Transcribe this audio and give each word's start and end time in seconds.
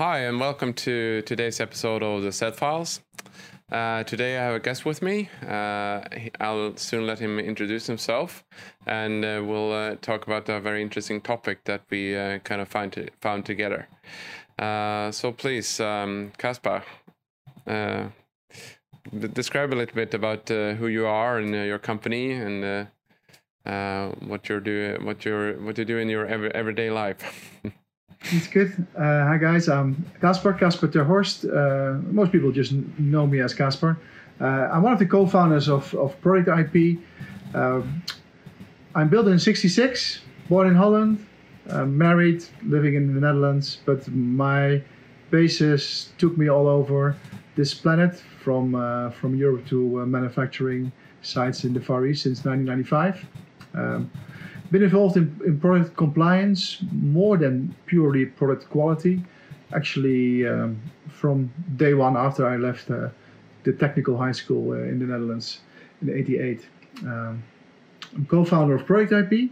Hi, 0.00 0.20
and 0.20 0.40
welcome 0.40 0.72
to 0.88 1.20
today's 1.26 1.60
episode 1.60 2.02
of 2.02 2.22
the 2.22 2.32
Set 2.32 2.56
Files. 2.56 3.02
Uh, 3.70 4.02
today 4.04 4.38
I 4.38 4.44
have 4.44 4.54
a 4.54 4.58
guest 4.58 4.86
with 4.86 5.02
me. 5.02 5.28
Uh, 5.46 6.00
I'll 6.40 6.74
soon 6.78 7.06
let 7.06 7.18
him 7.18 7.38
introduce 7.38 7.86
himself, 7.86 8.42
and 8.86 9.22
uh, 9.22 9.42
we'll 9.44 9.74
uh, 9.74 9.96
talk 10.00 10.26
about 10.26 10.48
a 10.48 10.58
very 10.58 10.80
interesting 10.80 11.20
topic 11.20 11.64
that 11.64 11.82
we 11.90 12.16
uh, 12.16 12.38
kind 12.38 12.62
of 12.62 12.68
found 12.68 12.94
to, 12.94 13.08
found 13.20 13.44
together. 13.44 13.88
Uh, 14.58 15.10
so 15.10 15.32
please, 15.32 15.80
um, 15.80 16.32
Kaspar, 16.38 16.82
describe 19.34 19.74
a 19.74 19.76
little 19.76 19.94
bit 19.94 20.14
about 20.14 20.48
who 20.48 20.86
you 20.86 21.04
are 21.04 21.36
and 21.36 21.54
your 21.54 21.78
company 21.78 22.32
and 22.32 22.88
what 24.26 24.48
you're 24.48 24.60
doing, 24.60 25.04
what 25.04 25.26
you're 25.26 25.60
what 25.60 25.76
you 25.76 25.84
do 25.84 25.98
in 25.98 26.08
your 26.08 26.24
every, 26.24 26.50
everyday 26.54 26.90
life. 26.90 27.60
It's 28.24 28.46
good. 28.46 28.86
Uh, 28.96 29.24
hi 29.24 29.38
guys, 29.38 29.68
I'm 29.68 30.04
Kaspar, 30.20 30.52
Kaspar 30.52 30.88
ter 30.88 31.04
Horst. 31.04 31.46
Uh, 31.46 31.98
most 32.10 32.30
people 32.30 32.52
just 32.52 32.72
know 32.98 33.26
me 33.26 33.40
as 33.40 33.54
Kaspar. 33.54 33.98
Uh, 34.40 34.44
I'm 34.44 34.82
one 34.82 34.92
of 34.92 34.98
the 34.98 35.06
co-founders 35.06 35.68
of, 35.68 35.92
of 35.94 36.20
Product 36.20 36.48
IP. 36.48 36.98
Um, 37.54 38.02
I'm 38.94 39.08
built 39.08 39.26
in 39.26 39.38
66, 39.38 40.20
born 40.48 40.68
in 40.68 40.74
Holland, 40.74 41.26
uh, 41.70 41.86
married, 41.86 42.44
living 42.62 42.94
in 42.94 43.14
the 43.14 43.20
Netherlands, 43.20 43.78
but 43.84 44.06
my 44.08 44.82
basis 45.30 46.12
took 46.18 46.36
me 46.36 46.48
all 46.48 46.68
over 46.68 47.16
this 47.56 47.74
planet 47.74 48.22
from, 48.44 48.74
uh, 48.74 49.10
from 49.10 49.34
Europe 49.34 49.66
to 49.68 50.02
uh, 50.02 50.06
manufacturing 50.06 50.92
sites 51.22 51.64
in 51.64 51.72
the 51.72 51.80
Far 51.80 52.06
East 52.06 52.22
since 52.22 52.44
1995. 52.44 53.26
Um, 53.74 54.10
been 54.70 54.82
involved 54.82 55.16
in, 55.16 55.40
in 55.44 55.58
product 55.60 55.96
compliance 55.96 56.78
more 56.92 57.36
than 57.36 57.74
purely 57.86 58.26
product 58.26 58.68
quality. 58.70 59.22
Actually, 59.74 60.46
um, 60.46 60.80
from 61.08 61.52
day 61.76 61.94
one 61.94 62.16
after 62.16 62.46
I 62.46 62.56
left 62.56 62.90
uh, 62.90 63.08
the 63.64 63.72
technical 63.72 64.16
high 64.16 64.32
school 64.32 64.72
uh, 64.72 64.76
in 64.76 64.98
the 64.98 65.06
Netherlands 65.06 65.60
in 66.02 66.10
'88. 66.10 66.66
Um, 67.02 67.42
I'm 68.14 68.26
co-founder 68.26 68.74
of 68.74 68.86
Product 68.86 69.12
IP. 69.12 69.50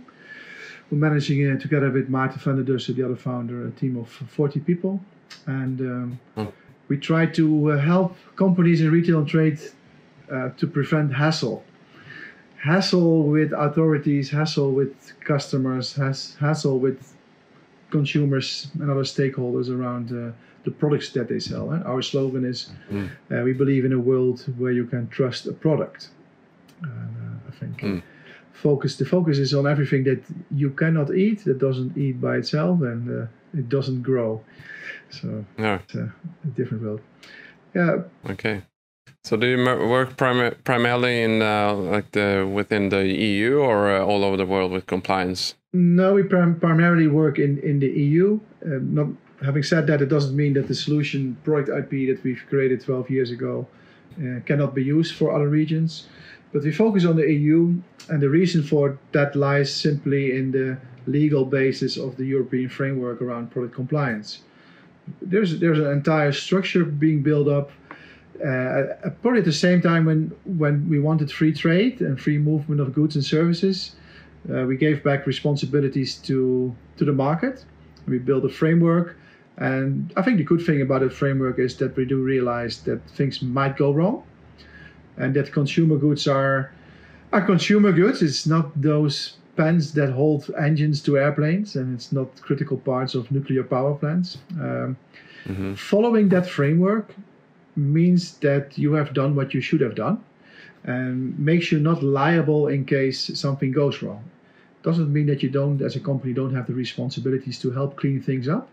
We're 0.90 0.98
managing 0.98 1.42
it 1.42 1.60
together 1.60 1.90
with 1.90 2.08
Maarten 2.08 2.40
van 2.40 2.56
der 2.56 2.72
Dussen, 2.72 2.96
the 2.96 3.04
other 3.04 3.16
founder, 3.16 3.66
a 3.66 3.70
team 3.72 3.96
of 3.96 4.08
40 4.08 4.60
people. 4.60 5.00
And 5.46 5.80
um, 5.80 6.20
oh. 6.36 6.52
we 6.88 6.96
try 6.96 7.26
to 7.26 7.72
uh, 7.72 7.78
help 7.78 8.16
companies 8.36 8.80
in 8.80 8.90
retail 8.90 9.18
and 9.18 9.28
trade 9.28 9.60
uh, 10.32 10.48
to 10.56 10.66
prevent 10.66 11.12
hassle 11.12 11.62
hassle 12.62 13.22
with 13.22 13.52
authorities, 13.52 14.30
hassle 14.30 14.72
with 14.72 15.12
customers, 15.24 15.94
has, 15.94 16.36
hassle 16.40 16.78
with 16.78 17.16
consumers 17.90 18.68
and 18.80 18.90
other 18.90 19.04
stakeholders 19.04 19.70
around 19.70 20.10
uh, 20.10 20.32
the 20.64 20.70
products 20.70 21.10
that 21.12 21.28
they 21.28 21.38
sell. 21.38 21.72
Eh? 21.72 21.80
Our 21.84 22.02
slogan 22.02 22.44
is 22.44 22.70
mm. 22.90 23.08
uh, 23.30 23.42
we 23.42 23.52
believe 23.52 23.84
in 23.84 23.92
a 23.92 23.98
world 23.98 24.44
where 24.58 24.72
you 24.72 24.86
can 24.86 25.08
trust 25.08 25.46
a 25.46 25.52
product. 25.52 26.08
And, 26.82 27.16
uh, 27.16 27.48
I 27.48 27.52
think 27.58 27.80
mm. 27.80 28.02
focus 28.52 28.96
the 28.96 29.04
focus 29.04 29.38
is 29.38 29.54
on 29.54 29.66
everything 29.66 30.04
that 30.04 30.22
you 30.50 30.70
cannot 30.70 31.14
eat, 31.14 31.44
that 31.44 31.58
doesn't 31.58 31.96
eat 31.96 32.20
by 32.20 32.36
itself, 32.36 32.82
and 32.82 33.22
uh, 33.22 33.26
it 33.54 33.68
doesn't 33.68 34.02
grow. 34.02 34.44
So 35.10 35.44
no. 35.56 35.74
it's 35.74 35.94
a, 35.94 36.12
a 36.44 36.46
different 36.54 36.82
world. 36.82 37.00
Yeah. 37.74 38.02
Okay. 38.30 38.62
So 39.24 39.36
do 39.36 39.46
you 39.46 39.64
work 39.64 40.16
prim 40.16 40.54
primarily 40.64 41.22
in 41.22 41.42
uh, 41.42 41.74
like 41.74 42.12
the 42.12 42.48
within 42.50 42.88
the 42.88 43.06
EU 43.06 43.58
or 43.58 43.90
uh, 43.90 44.04
all 44.04 44.24
over 44.24 44.36
the 44.36 44.46
world 44.46 44.72
with 44.72 44.86
compliance? 44.86 45.54
No, 45.72 46.14
we 46.14 46.22
prim 46.22 46.58
primarily 46.60 47.08
work 47.08 47.38
in 47.38 47.58
in 47.58 47.78
the 47.80 47.88
EU. 47.88 48.40
Uh, 48.64 48.78
not 48.82 49.08
having 49.44 49.62
said 49.62 49.86
that, 49.86 50.02
it 50.02 50.08
doesn't 50.08 50.36
mean 50.36 50.54
that 50.54 50.68
the 50.68 50.74
solution 50.74 51.36
product 51.44 51.68
IP 51.68 52.08
that 52.08 52.20
we've 52.24 52.42
created 52.48 52.80
12 52.80 53.10
years 53.10 53.30
ago 53.30 53.66
uh, 54.18 54.40
cannot 54.46 54.74
be 54.74 54.82
used 54.82 55.14
for 55.14 55.34
other 55.34 55.48
regions. 55.48 56.08
But 56.52 56.62
we 56.62 56.72
focus 56.72 57.04
on 57.04 57.16
the 57.16 57.30
EU, 57.30 57.80
and 58.08 58.22
the 58.22 58.30
reason 58.30 58.62
for 58.62 58.98
that 59.12 59.36
lies 59.36 59.72
simply 59.72 60.36
in 60.36 60.50
the 60.50 60.78
legal 61.06 61.44
basis 61.44 61.96
of 61.96 62.16
the 62.16 62.24
European 62.24 62.68
framework 62.68 63.20
around 63.20 63.50
product 63.50 63.74
compliance. 63.74 64.40
There's 65.22 65.58
there's 65.58 65.78
an 65.78 65.90
entire 65.90 66.32
structure 66.32 66.84
being 66.84 67.22
built 67.22 67.48
up 67.48 67.70
uh, 68.44 69.10
probably 69.20 69.40
at 69.40 69.44
the 69.44 69.52
same 69.52 69.80
time 69.80 70.04
when 70.04 70.32
when 70.44 70.88
we 70.88 71.00
wanted 71.00 71.30
free 71.30 71.52
trade 71.52 72.00
and 72.00 72.20
free 72.20 72.38
movement 72.38 72.80
of 72.80 72.94
goods 72.94 73.16
and 73.16 73.24
services, 73.24 73.96
uh, 74.52 74.64
we 74.64 74.76
gave 74.76 75.02
back 75.02 75.26
responsibilities 75.26 76.16
to 76.16 76.74
to 76.96 77.04
the 77.04 77.12
market. 77.12 77.64
We 78.06 78.18
built 78.18 78.44
a 78.44 78.48
framework, 78.48 79.16
and 79.56 80.12
I 80.16 80.22
think 80.22 80.38
the 80.38 80.44
good 80.44 80.64
thing 80.64 80.82
about 80.82 81.00
the 81.00 81.10
framework 81.10 81.58
is 81.58 81.76
that 81.76 81.96
we 81.96 82.04
do 82.04 82.22
realize 82.22 82.80
that 82.82 83.00
things 83.10 83.42
might 83.42 83.76
go 83.76 83.92
wrong, 83.92 84.22
and 85.16 85.34
that 85.34 85.52
consumer 85.52 85.96
goods 85.96 86.28
are 86.28 86.70
are 87.32 87.42
consumer 87.42 87.92
goods. 87.92 88.22
It's 88.22 88.46
not 88.46 88.80
those 88.80 89.36
pens 89.56 89.92
that 89.94 90.12
hold 90.12 90.48
engines 90.56 91.02
to 91.02 91.18
airplanes, 91.18 91.74
and 91.74 91.94
it's 91.94 92.12
not 92.12 92.40
critical 92.40 92.76
parts 92.76 93.16
of 93.16 93.30
nuclear 93.32 93.64
power 93.64 93.94
plants. 93.94 94.38
Um, 94.52 94.96
mm-hmm. 95.44 95.74
Following 95.74 96.28
that 96.28 96.48
framework 96.48 97.12
means 97.78 98.38
that 98.38 98.76
you 98.76 98.92
have 98.94 99.14
done 99.14 99.34
what 99.34 99.54
you 99.54 99.60
should 99.60 99.80
have 99.80 99.94
done 99.94 100.22
and 100.84 101.38
makes 101.38 101.70
you 101.70 101.78
not 101.78 102.02
liable 102.02 102.68
in 102.68 102.84
case 102.84 103.38
something 103.38 103.70
goes 103.72 104.02
wrong. 104.02 104.24
Doesn't 104.82 105.12
mean 105.12 105.26
that 105.26 105.42
you 105.42 105.50
don't, 105.50 105.80
as 105.82 105.96
a 105.96 106.00
company, 106.00 106.32
don't 106.32 106.54
have 106.54 106.66
the 106.66 106.74
responsibilities 106.74 107.58
to 107.60 107.70
help 107.70 107.96
clean 107.96 108.20
things 108.22 108.48
up, 108.48 108.68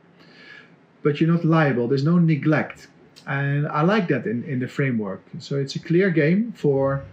but 1.04 1.20
you're 1.20 1.32
not 1.32 1.46
liable. 1.46 1.88
There's 1.88 2.04
no 2.04 2.18
neglect. 2.18 2.88
And 3.28 3.68
I 3.68 3.82
like 3.82 4.08
that 4.10 4.26
in, 4.26 4.44
in 4.44 4.60
the 4.60 4.68
framework. 4.68 5.22
So 5.40 5.58
it's 5.58 5.76
a 5.76 5.80
clear 5.80 6.10
game 6.10 6.52
for 6.52 7.04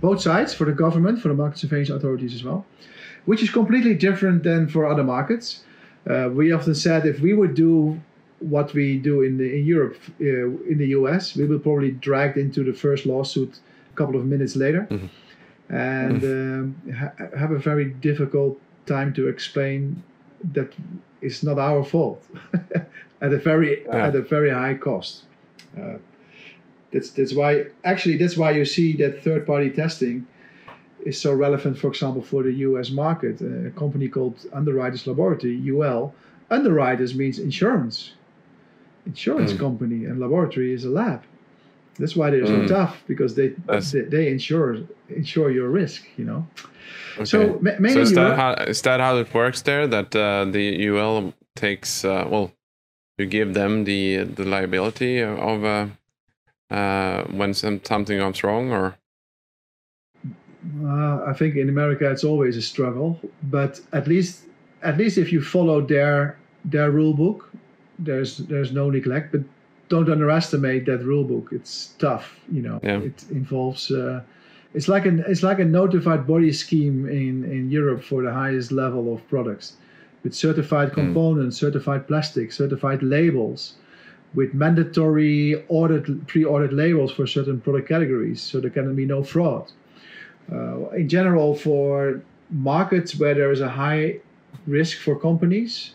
both 0.00 0.20
sides, 0.20 0.52
for 0.52 0.64
the 0.64 0.72
government, 0.72 1.20
for 1.20 1.28
the 1.28 1.34
market 1.34 1.58
surveillance 1.58 1.90
authorities 1.90 2.34
as 2.34 2.42
well, 2.42 2.66
which 3.26 3.42
is 3.42 3.50
completely 3.50 3.94
different 3.94 4.42
than 4.42 4.68
for 4.68 4.86
other 4.86 5.04
markets. 5.04 5.62
Uh, 6.08 6.28
we 6.32 6.52
often 6.52 6.74
said 6.74 7.06
if 7.06 7.20
we 7.20 7.34
would 7.34 7.54
do 7.54 8.00
what 8.40 8.72
we 8.72 8.98
do 8.98 9.22
in, 9.22 9.36
the, 9.36 9.58
in 9.58 9.64
Europe, 9.64 9.96
uh, 10.20 10.24
in 10.24 10.78
the 10.78 10.88
US, 10.88 11.36
we 11.36 11.44
will 11.44 11.58
probably 11.58 11.92
dragged 11.92 12.36
into 12.36 12.64
the 12.64 12.72
first 12.72 13.06
lawsuit 13.06 13.58
a 13.92 13.96
couple 13.96 14.16
of 14.16 14.24
minutes 14.24 14.56
later, 14.56 14.86
mm-hmm. 14.90 15.74
and 15.74 16.22
mm-hmm. 16.22 16.60
Um, 16.60 16.94
ha- 16.94 17.38
have 17.38 17.52
a 17.52 17.58
very 17.58 17.86
difficult 17.86 18.58
time 18.86 19.12
to 19.14 19.28
explain 19.28 20.02
that 20.52 20.72
it's 21.20 21.42
not 21.42 21.58
our 21.58 21.84
fault 21.84 22.24
at 23.20 23.32
a 23.32 23.36
very 23.38 23.84
yeah. 23.84 24.06
at 24.06 24.16
a 24.16 24.22
very 24.22 24.50
high 24.50 24.74
cost. 24.74 25.24
Uh, 25.78 25.98
that's 26.92 27.10
that's 27.10 27.34
why 27.34 27.66
actually 27.84 28.16
that's 28.16 28.36
why 28.36 28.50
you 28.50 28.64
see 28.64 28.94
that 28.94 29.22
third 29.22 29.46
party 29.46 29.70
testing 29.70 30.26
is 31.04 31.20
so 31.20 31.32
relevant. 31.32 31.78
For 31.78 31.88
example, 31.88 32.22
for 32.22 32.42
the 32.42 32.52
U.S. 32.68 32.90
market, 32.90 33.40
a 33.40 33.70
company 33.76 34.08
called 34.08 34.46
Underwriters 34.52 35.06
Laboratory 35.06 35.60
(UL). 35.68 36.14
Underwriters 36.50 37.14
means 37.14 37.38
insurance 37.38 38.12
insurance 39.10 39.52
mm. 39.52 39.58
company 39.58 40.04
and 40.06 40.20
laboratory 40.20 40.72
is 40.72 40.84
a 40.84 40.90
lab. 41.00 41.20
That's 41.98 42.16
why 42.16 42.30
they're 42.30 42.44
mm. 42.44 42.68
so 42.68 42.74
tough 42.74 43.02
because 43.06 43.34
they, 43.34 43.48
they, 43.66 44.00
they 44.14 44.28
insure 44.28 44.78
insure 45.08 45.50
your 45.50 45.68
risk. 45.68 46.02
You 46.16 46.24
know. 46.24 46.46
Okay. 47.16 47.24
So, 47.24 47.58
ma- 47.60 47.76
so 47.88 48.00
is 48.00 48.12
that 48.14 48.36
how 48.36 48.52
is 48.74 48.82
that 48.82 49.00
how 49.00 49.16
it 49.18 49.32
works 49.34 49.62
there? 49.62 49.86
That 49.86 50.14
uh, 50.16 50.44
the 50.56 50.88
UL 50.88 51.34
takes 51.56 52.04
uh, 52.04 52.26
well, 52.30 52.52
you 53.18 53.26
give 53.26 53.54
them 53.54 53.84
the 53.84 54.24
the 54.24 54.44
liability 54.44 55.20
of 55.20 55.64
uh, 55.64 55.86
uh, 56.70 57.24
when 57.24 57.52
some, 57.54 57.80
something 57.84 58.18
goes 58.18 58.42
wrong, 58.42 58.72
or. 58.72 58.96
Uh, 60.84 61.24
I 61.26 61.32
think 61.32 61.56
in 61.56 61.70
America 61.70 62.10
it's 62.10 62.22
always 62.22 62.56
a 62.56 62.62
struggle, 62.62 63.18
but 63.42 63.80
at 63.92 64.06
least 64.06 64.44
at 64.82 64.96
least 64.98 65.16
if 65.18 65.32
you 65.32 65.42
follow 65.42 65.80
their 65.80 66.38
their 66.64 66.90
rule 66.90 67.14
book 67.14 67.49
there's 68.00 68.38
there's 68.38 68.72
no 68.72 68.90
neglect, 68.90 69.32
but 69.32 69.42
don't 69.88 70.10
underestimate 70.10 70.86
that 70.86 71.04
rule 71.04 71.24
book. 71.24 71.48
It's 71.52 71.94
tough, 71.98 72.40
you 72.50 72.62
know. 72.62 72.80
Yeah. 72.82 73.00
It 73.00 73.24
involves. 73.30 73.90
Uh, 73.90 74.22
it's 74.72 74.88
like 74.88 75.04
an 75.04 75.24
it's 75.26 75.42
like 75.42 75.58
a 75.58 75.64
notified 75.64 76.26
body 76.26 76.52
scheme 76.52 77.06
in 77.08 77.44
in 77.44 77.70
Europe 77.70 78.02
for 78.02 78.22
the 78.22 78.32
highest 78.32 78.72
level 78.72 79.12
of 79.12 79.26
products, 79.28 79.74
with 80.22 80.34
certified 80.34 80.90
hmm. 80.90 81.00
components, 81.00 81.56
mm. 81.56 81.60
certified 81.60 82.06
plastics, 82.06 82.56
certified 82.56 83.02
labels, 83.02 83.74
with 84.34 84.54
mandatory 84.54 85.64
audit 85.68 86.26
pre-audit 86.26 86.72
labels 86.72 87.12
for 87.12 87.26
certain 87.26 87.60
product 87.60 87.88
categories, 87.88 88.40
so 88.40 88.60
there 88.60 88.70
can 88.70 88.94
be 88.94 89.04
no 89.04 89.22
fraud. 89.22 89.72
Uh, 90.52 90.88
in 90.90 91.08
general, 91.08 91.54
for 91.54 92.22
markets 92.50 93.18
where 93.18 93.34
there 93.34 93.52
is 93.52 93.60
a 93.60 93.68
high 93.68 94.16
risk 94.66 94.98
for 94.98 95.18
companies, 95.18 95.94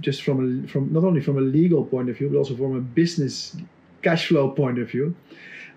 just 0.00 0.22
from 0.22 0.64
a, 0.64 0.68
from 0.68 0.92
not 0.92 1.04
only 1.04 1.20
from 1.20 1.38
a 1.38 1.40
legal 1.40 1.84
point 1.84 2.08
of 2.10 2.16
view, 2.16 2.28
but 2.28 2.38
also 2.38 2.56
from 2.56 2.76
a 2.76 2.80
business 2.80 3.56
cash 4.02 4.28
flow 4.28 4.50
point 4.50 4.78
of 4.78 4.90
view, 4.90 5.14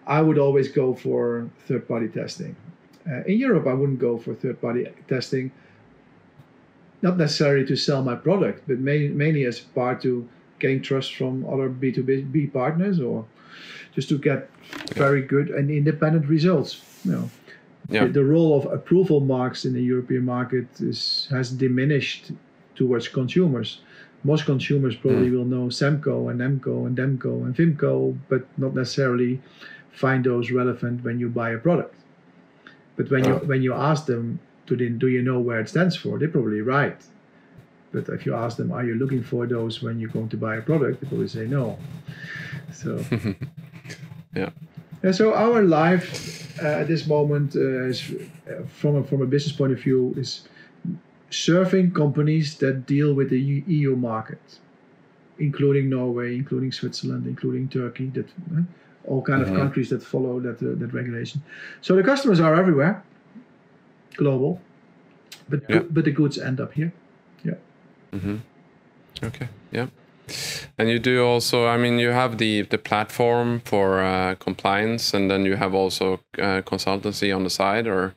I 0.07 0.21
would 0.21 0.37
always 0.37 0.69
go 0.69 0.93
for 0.93 1.49
third 1.67 1.87
party 1.87 2.07
testing. 2.07 2.55
Uh, 3.09 3.23
in 3.25 3.37
Europe, 3.37 3.67
I 3.67 3.73
wouldn't 3.73 3.99
go 3.99 4.17
for 4.17 4.33
third 4.33 4.61
party 4.61 4.87
testing, 5.07 5.51
not 7.01 7.17
necessarily 7.17 7.65
to 7.65 7.75
sell 7.75 8.01
my 8.03 8.15
product, 8.15 8.63
but 8.67 8.79
mainly 8.79 9.45
as 9.45 9.59
part 9.59 10.01
to 10.03 10.27
gain 10.59 10.81
trust 10.81 11.15
from 11.15 11.45
other 11.45 11.69
B2B 11.69 12.53
partners 12.53 12.99
or 13.01 13.25
just 13.93 14.09
to 14.09 14.17
get 14.17 14.49
very 14.95 15.21
good 15.21 15.49
and 15.49 15.69
independent 15.69 16.25
results. 16.27 16.81
You 17.03 17.11
know, 17.11 17.29
Yeah. 17.89 18.05
the, 18.05 18.13
the 18.13 18.23
role 18.23 18.57
of 18.57 18.65
approval 18.71 19.19
marks 19.19 19.65
in 19.65 19.73
the 19.73 19.83
European 19.83 20.23
market 20.25 20.67
is 20.79 21.27
has 21.29 21.51
diminished 21.51 22.31
towards 22.75 23.07
consumers. 23.09 23.81
Most 24.23 24.45
consumers 24.45 24.95
probably 24.95 25.29
will 25.29 25.45
know 25.45 25.67
SEMKO 25.67 26.29
and 26.31 26.39
NEMKO 26.39 26.85
and 26.87 26.95
DEMKO 26.97 27.45
and 27.45 27.55
FIMKO, 27.55 28.17
but 28.29 28.45
not 28.57 28.73
necessarily 28.73 29.41
find 29.91 30.23
those 30.23 30.49
relevant 30.51 31.03
when 31.03 31.19
you 31.19 31.29
buy 31.29 31.49
a 31.51 31.57
product. 31.57 31.95
But 32.95 33.09
when 33.11 33.23
you 33.25 33.33
Oh. 33.33 33.41
when 33.45 33.61
you 33.61 33.73
ask 33.73 34.05
them, 34.05 34.39
to 34.67 34.75
the, 34.77 34.89
do 34.89 35.07
you 35.07 35.21
know 35.21 35.39
where 35.39 35.59
it 35.59 35.67
stands 35.69 35.95
for? 35.97 36.17
They're 36.17 36.29
probably 36.29 36.61
right. 36.61 36.95
But 37.91 38.07
if 38.09 38.25
you 38.25 38.33
ask 38.33 38.57
them, 38.57 38.71
are 38.71 38.83
you 38.85 38.95
looking 38.95 39.21
for 39.23 39.45
those 39.45 39.83
when 39.83 39.99
you're 39.99 40.09
going 40.09 40.29
to 40.29 40.37
buy 40.37 40.55
a 40.55 40.61
product? 40.61 41.01
They 41.01 41.07
probably 41.07 41.27
say 41.27 41.45
no. 41.47 41.77
So 42.71 43.03
Yeah. 44.35 44.49
and 45.03 45.13
so 45.15 45.33
our 45.33 45.61
life 45.61 46.57
uh, 46.63 46.81
at 46.81 46.87
this 46.87 47.05
moment 47.07 47.55
uh, 47.55 47.83
is, 47.91 47.99
uh, 48.49 48.63
from 48.79 48.95
a, 48.95 49.03
from 49.03 49.21
a 49.21 49.25
business 49.25 49.55
point 49.55 49.73
of 49.73 49.79
view, 49.79 50.13
is 50.17 50.47
serving 51.33 51.91
companies 51.93 52.55
that 52.57 52.85
deal 52.85 53.13
with 53.13 53.29
the 53.29 53.37
E- 53.37 53.63
EU 53.67 53.95
market, 53.95 54.41
including 55.39 55.89
Norway, 55.89 56.35
including 56.35 56.71
Switzerland, 56.71 57.25
including 57.27 57.67
Turkey, 57.69 58.07
that 58.13 58.27
uh, 58.55 58.61
all 59.05 59.21
kind 59.21 59.41
Mhm. 59.43 59.49
of 59.51 59.55
countries 59.61 59.89
that 59.89 60.03
follow 60.03 60.39
that 60.39 60.57
uh, 60.61 60.75
that 60.79 60.93
regulation. 60.93 61.41
So 61.81 61.95
the 61.95 62.03
customers 62.03 62.39
are 62.39 62.55
everywhere, 62.55 63.01
global, 64.17 64.59
but 65.49 65.61
Yeah. 65.69 65.81
but 65.89 66.03
the 66.05 66.11
goods 66.11 66.37
end 66.37 66.59
up 66.59 66.73
here. 66.73 66.91
Yeah. 67.43 67.57
Mm-hmm. 68.11 68.35
Okay. 69.23 69.47
Yeah. 69.71 69.87
And 70.77 70.89
you 70.89 70.99
do 70.99 71.25
also. 71.25 71.67
I 71.67 71.77
mean, 71.77 71.99
you 71.99 72.11
have 72.13 72.37
the 72.37 72.61
the 72.63 72.77
platform 72.77 73.61
for 73.65 74.01
uh, 74.01 74.35
compliance, 74.39 75.13
and 75.17 75.29
then 75.29 75.45
you 75.45 75.57
have 75.57 75.73
also 75.77 76.13
uh, 76.39 76.61
consultancy 76.63 77.35
on 77.35 77.43
the 77.43 77.49
side, 77.49 77.87
or 77.87 78.13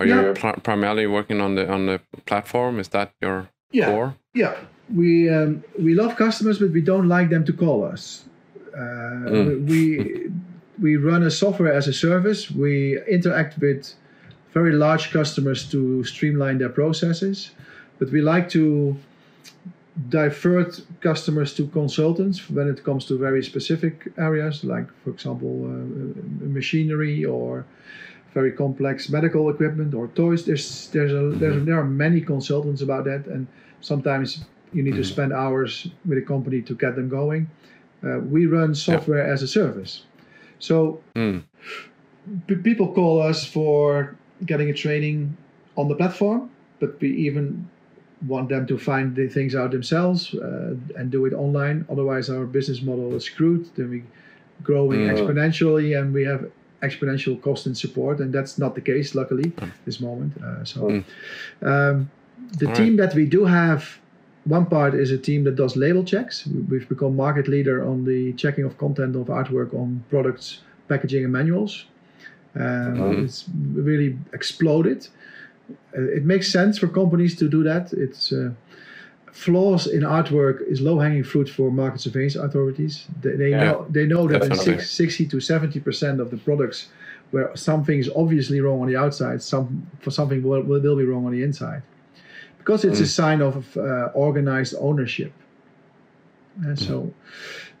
are 0.00 0.06
you 0.06 0.14
Yeah. 0.14 0.52
primarily 0.62 1.06
working 1.06 1.40
on 1.40 1.54
the 1.54 1.64
on 1.70 1.86
the 1.86 2.00
platform? 2.26 2.78
Is 2.80 2.88
that 2.88 3.12
your 3.20 3.48
Yeah. 3.72 3.86
core? 3.90 4.14
Yeah, 4.34 4.54
we 4.94 5.28
um, 5.28 5.62
we 5.78 5.94
love 5.94 6.16
customers, 6.16 6.58
but 6.58 6.70
we 6.72 6.80
don't 6.80 7.08
like 7.08 7.28
them 7.30 7.44
to 7.44 7.52
call 7.52 7.84
us. 7.92 8.24
Uh, 8.74 9.30
Mm. 9.30 9.66
We 9.70 9.82
we 10.82 10.96
run 10.96 11.22
a 11.22 11.30
software 11.30 11.72
as 11.78 11.88
a 11.88 11.92
service. 11.92 12.50
We 12.50 12.98
interact 13.16 13.58
with 13.60 13.94
very 14.54 14.72
large 14.72 15.10
customers 15.12 15.68
to 15.70 16.02
streamline 16.04 16.58
their 16.58 16.70
processes, 16.72 17.50
but 17.98 18.10
we 18.10 18.20
like 18.22 18.48
to 18.48 18.96
divert 20.08 20.80
customers 21.00 21.52
to 21.54 21.66
consultants 21.66 22.48
when 22.48 22.68
it 22.68 22.82
comes 22.84 23.04
to 23.04 23.18
very 23.18 23.42
specific 23.42 23.94
areas, 24.16 24.64
like 24.64 24.86
for 25.04 25.10
example, 25.10 25.54
uh, 25.66 26.48
machinery 26.58 27.24
or 27.24 27.64
very 28.34 28.52
complex 28.52 29.08
medical 29.08 29.48
equipment 29.50 29.94
or 29.94 30.08
toys. 30.08 30.44
There's 30.44 30.88
there's 30.92 31.12
a 31.12 31.36
there's, 31.38 31.64
there 31.64 31.78
are 31.78 31.84
many 31.84 32.20
consultants 32.20 32.82
about 32.82 33.04
that, 33.04 33.26
and 33.26 33.46
sometimes 33.80 34.44
you 34.72 34.82
need 34.82 34.94
to 34.94 35.00
Mhm. 35.02 35.12
spend 35.14 35.32
hours 35.32 35.90
with 36.08 36.18
a 36.18 36.22
company 36.22 36.62
to 36.62 36.74
get 36.74 36.94
them 36.94 37.08
going. 37.08 37.46
Uh, 38.04 38.20
we 38.30 38.46
run 38.46 38.74
software 38.74 39.24
as 39.32 39.42
a 39.42 39.46
service, 39.48 40.04
so 40.58 41.00
Mm. 41.16 41.42
p- 42.46 42.54
people 42.56 42.88
call 42.94 43.20
us 43.20 43.44
for 43.44 44.14
getting 44.46 44.70
a 44.70 44.74
training 44.74 45.36
on 45.76 45.88
the 45.88 45.94
platform, 45.94 46.48
but 46.80 47.00
we 47.00 47.08
even 47.08 47.66
want 48.26 48.48
them 48.48 48.66
to 48.66 48.76
find 48.78 49.16
the 49.16 49.26
things 49.28 49.54
out 49.54 49.70
themselves 49.70 50.34
uh, 50.34 50.74
and 50.96 51.10
do 51.10 51.24
it 51.26 51.32
online. 51.32 51.84
Otherwise, 51.90 52.28
our 52.30 52.44
business 52.46 52.82
model 52.82 53.14
is 53.14 53.24
screwed. 53.24 53.64
Then 53.76 53.90
we 53.90 54.02
growing 54.62 55.00
Mm. 55.00 55.10
exponentially, 55.12 55.98
and 55.98 56.12
we 56.12 56.24
have 56.24 56.42
exponential 56.82 57.40
cost 57.40 57.66
and 57.66 57.76
support, 57.76 58.20
and 58.20 58.32
that's 58.32 58.58
not 58.58 58.74
the 58.74 58.80
case, 58.80 59.14
luckily, 59.14 59.52
at 59.58 59.68
this 59.84 60.00
moment. 60.00 60.32
Uh, 60.42 60.64
so, 60.64 60.80
Mm. 60.80 61.04
um, 61.62 62.10
the 62.58 62.68
All 62.68 62.74
team 62.74 62.96
that 62.96 63.14
we 63.14 63.26
do 63.26 63.44
have. 63.44 63.82
One 64.44 64.64
part 64.66 64.94
is 64.94 65.10
a 65.10 65.18
team 65.18 65.44
that 65.44 65.56
does 65.56 65.76
label 65.76 66.02
checks. 66.02 66.46
We've 66.70 66.88
become 66.88 67.14
market 67.14 67.46
leader 67.46 67.84
on 67.84 68.04
the 68.04 68.32
checking 68.32 68.64
of 68.64 68.78
content 68.78 69.14
of 69.14 69.26
artwork 69.26 69.74
on 69.74 70.02
products, 70.08 70.60
packaging, 70.88 71.24
and 71.24 71.32
manuals. 71.32 71.84
Um, 72.56 72.62
Mhm. 72.98 73.24
It's 73.24 73.44
really 73.74 74.16
exploded. 74.32 75.06
Uh, 75.96 76.02
it 76.18 76.24
makes 76.24 76.50
sense 76.50 76.78
for 76.78 76.88
companies 76.88 77.36
to 77.36 77.48
do 77.48 77.62
that. 77.62 77.92
It's 77.92 78.32
uh, 78.32 78.50
flaws 79.32 79.86
in 79.86 80.02
artwork 80.02 80.60
is 80.68 80.80
low-hanging 80.80 81.24
fruit 81.24 81.48
for 81.48 81.70
market 81.70 82.00
surveillance 82.00 82.36
authorities. 82.36 83.06
They, 83.22 83.36
they 83.36 83.50
Yeah, 83.50 83.60
know 83.60 83.86
they 83.90 84.06
know 84.06 84.26
that 84.28 84.42
in 84.42 84.54
six, 84.54 84.90
60 84.90 85.26
to 85.28 85.40
70 85.40 85.80
percent 85.80 86.20
of 86.20 86.30
the 86.30 86.36
products 86.36 86.88
where 87.30 87.54
something 87.56 87.98
is 87.98 88.10
obviously 88.16 88.60
wrong 88.60 88.80
on 88.82 88.88
the 88.88 88.96
outside, 88.96 89.40
some 89.42 89.86
for 90.00 90.10
something 90.10 90.42
will, 90.42 90.62
will, 90.62 90.80
will 90.80 90.96
be 90.96 91.04
wrong 91.04 91.26
on 91.26 91.32
the 91.32 91.42
inside, 91.44 91.82
because 92.58 92.84
it's 92.84 93.00
a 93.00 93.04
Mm. 93.04 93.16
sign 93.22 93.40
of 93.42 93.76
uh, 93.76 94.08
organized 94.14 94.74
ownership. 94.80 95.32
And 96.64 96.76
so 96.78 97.12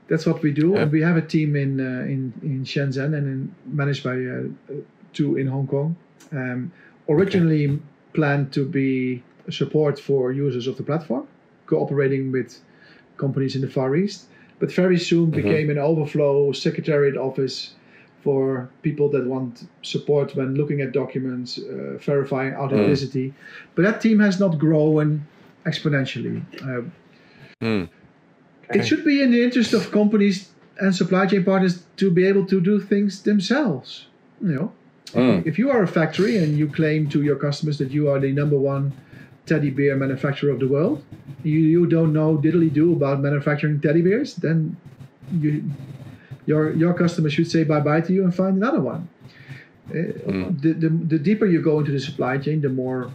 that's 0.08 0.24
what 0.26 0.42
we 0.42 0.52
do, 0.52 0.70
Mm. 0.70 0.74
Yeah. 0.76 0.82
and 0.82 0.92
we 0.92 1.02
have 1.02 1.16
a 1.16 1.26
team 1.26 1.56
in 1.56 1.80
uh, 1.80 2.04
in 2.14 2.32
in 2.42 2.64
Shenzhen 2.64 3.14
and 3.16 3.26
in, 3.26 3.54
managed 3.66 4.04
by 4.04 4.16
uh, 4.16 4.76
two 5.12 5.36
in 5.36 5.46
Hong 5.48 5.66
Kong. 5.66 5.96
Um, 6.32 6.72
originally 7.08 7.80
planned 8.14 8.52
to 8.52 8.64
be 8.64 9.22
support 9.50 9.98
for 9.98 10.30
users 10.32 10.66
of 10.68 10.76
the 10.76 10.82
platform, 10.84 11.26
cooperating 11.70 12.32
with 12.32 12.50
companies 13.16 13.54
in 13.56 13.62
the 13.62 13.68
Far 13.68 13.90
East, 14.02 14.18
but 14.60 14.68
very 14.82 14.98
soon 14.98 15.26
Mhm. 15.30 15.36
became 15.42 15.68
an 15.70 15.78
overflow 15.90 16.52
secretariat 16.52 17.16
office 17.16 17.56
for 18.24 18.68
people 18.82 19.08
that 19.14 19.24
want 19.34 19.52
support 19.82 20.26
when 20.36 20.48
looking 20.60 20.80
at 20.84 20.92
documents, 20.92 21.50
uh, 21.58 21.96
verifying 22.10 22.52
authenticity. 22.62 23.32
But 23.74 23.82
that 23.86 24.00
team 24.04 24.18
has 24.26 24.38
not 24.44 24.58
grown 24.58 25.08
exponentially. 25.70 26.38
Uh, 26.68 26.82
Mm. 27.62 27.88
it 28.78 28.82
should 28.88 29.04
be 29.04 29.16
in 29.24 29.30
the 29.30 29.42
interest 29.46 29.72
of 29.78 29.90
companies 29.90 30.36
and 30.82 30.94
supply 30.94 31.26
chain 31.26 31.44
partners 31.44 31.74
to 32.00 32.10
be 32.10 32.24
able 32.30 32.44
to 32.52 32.60
do 32.60 32.74
things 32.92 33.22
themselves. 33.30 33.88
You 34.42 34.54
know, 34.56 34.68
Mm. 35.14 35.46
if 35.50 35.58
you 35.58 35.70
are 35.74 35.82
a 35.82 35.86
factory 35.98 36.34
and 36.42 36.56
you 36.60 36.66
claim 36.68 37.00
to 37.14 37.18
your 37.28 37.36
customers 37.46 37.76
that 37.78 37.90
you 37.96 38.04
are 38.10 38.18
the 38.26 38.32
number 38.32 38.58
one 38.74 38.92
teddy 39.46 39.70
bear 39.70 39.96
manufacturer 39.96 40.50
of 40.50 40.60
the 40.60 40.68
world, 40.68 41.04
you, 41.42 41.58
you 41.58 41.86
don't 41.86 42.12
know 42.12 42.36
diddly 42.36 42.72
do 42.72 42.92
about 42.92 43.20
manufacturing 43.20 43.80
teddy 43.80 44.02
bears, 44.02 44.34
then 44.36 44.76
you, 45.32 45.64
your 46.46 46.74
your 46.74 46.94
customers 46.94 47.32
should 47.32 47.50
say 47.50 47.64
bye 47.64 47.80
bye 47.80 48.00
to 48.00 48.12
you 48.12 48.24
and 48.24 48.34
find 48.34 48.56
another 48.56 48.80
one. 48.80 49.08
Mm. 49.92 50.60
the, 50.62 50.72
the, 50.72 50.88
the 50.88 51.18
deeper 51.18 51.46
you 51.46 51.60
go 51.60 51.80
into 51.80 51.90
the 51.90 51.98
supply 51.98 52.38
chain, 52.38 52.60
the 52.60 52.68
more 52.68 53.10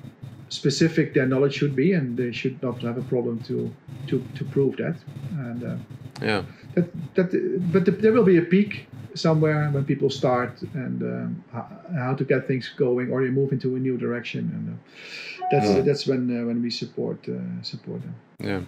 specific 0.49 1.13
their 1.13 1.25
knowledge 1.25 1.53
should 1.53 1.75
be, 1.75 1.93
and 1.93 2.17
they 2.17 2.31
should 2.31 2.61
not 2.61 2.81
have 2.81 2.97
a 2.97 3.01
problem 3.01 3.41
to 3.43 3.73
to, 4.07 4.23
to 4.35 4.45
prove 4.45 4.77
that. 4.77 4.97
And 5.31 5.63
uh, 5.63 5.77
Yeah. 6.21 6.43
that, 6.75 6.91
that 7.15 7.27
but 7.71 7.85
the, 7.85 7.91
there 7.91 8.13
will 8.13 8.23
be 8.23 8.37
a 8.37 8.41
peak 8.41 8.87
somewhere 9.15 9.69
when 9.71 9.85
people 9.85 10.09
start 10.09 10.61
and 10.73 11.01
um, 11.01 11.43
how, 11.97 12.13
to 12.13 12.23
get 12.23 12.47
things 12.47 12.69
going 12.77 13.11
or 13.11 13.23
you 13.23 13.31
move 13.31 13.51
into 13.51 13.75
a 13.75 13.79
new 13.79 13.97
direction 13.97 14.51
and 14.55 14.69
uh, 14.69 15.49
that's 15.51 15.69
Yeah. 15.69 15.81
that's 15.81 16.07
when 16.07 16.21
uh, 16.29 16.45
when 16.45 16.61
we 16.61 16.69
support 16.69 17.17
uh, 17.29 17.61
support 17.61 18.01
them 18.01 18.15
Yeah, 18.39 18.61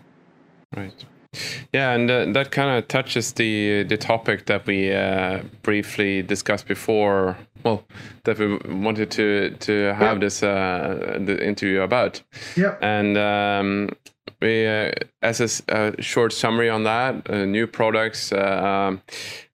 right. 0.76 1.06
Yeah, 1.74 1.92
and 1.92 2.10
uh, 2.10 2.26
that 2.34 2.52
kind 2.52 2.78
of 2.78 2.88
touches 2.88 3.34
the 3.34 3.84
the 3.84 3.98
topic 3.98 4.46
that 4.46 4.66
we 4.66 4.92
uh, 4.94 5.44
briefly 5.62 6.24
discussed 6.24 6.68
before. 6.68 7.38
Well, 7.64 7.84
that 8.24 8.40
we 8.40 8.58
wanted 8.74 9.12
to 9.12 9.52
to 9.60 9.94
have 9.94 10.20
this 10.20 10.44
uh, 10.44 11.20
the 11.26 11.46
interview 11.46 11.82
about, 11.82 12.24
yeah 12.56 12.76
and 12.82 13.18
um, 13.18 13.90
we 14.42 14.68
uh, 14.68 14.92
as 15.22 15.64
a, 15.68 16.02
short 16.02 16.34
summary 16.34 16.70
on 16.70 16.84
that: 16.84 17.30
uh, 17.30 17.46
new 17.46 17.68
products, 17.68 18.32
uh, 18.32 18.38
um, 18.38 19.02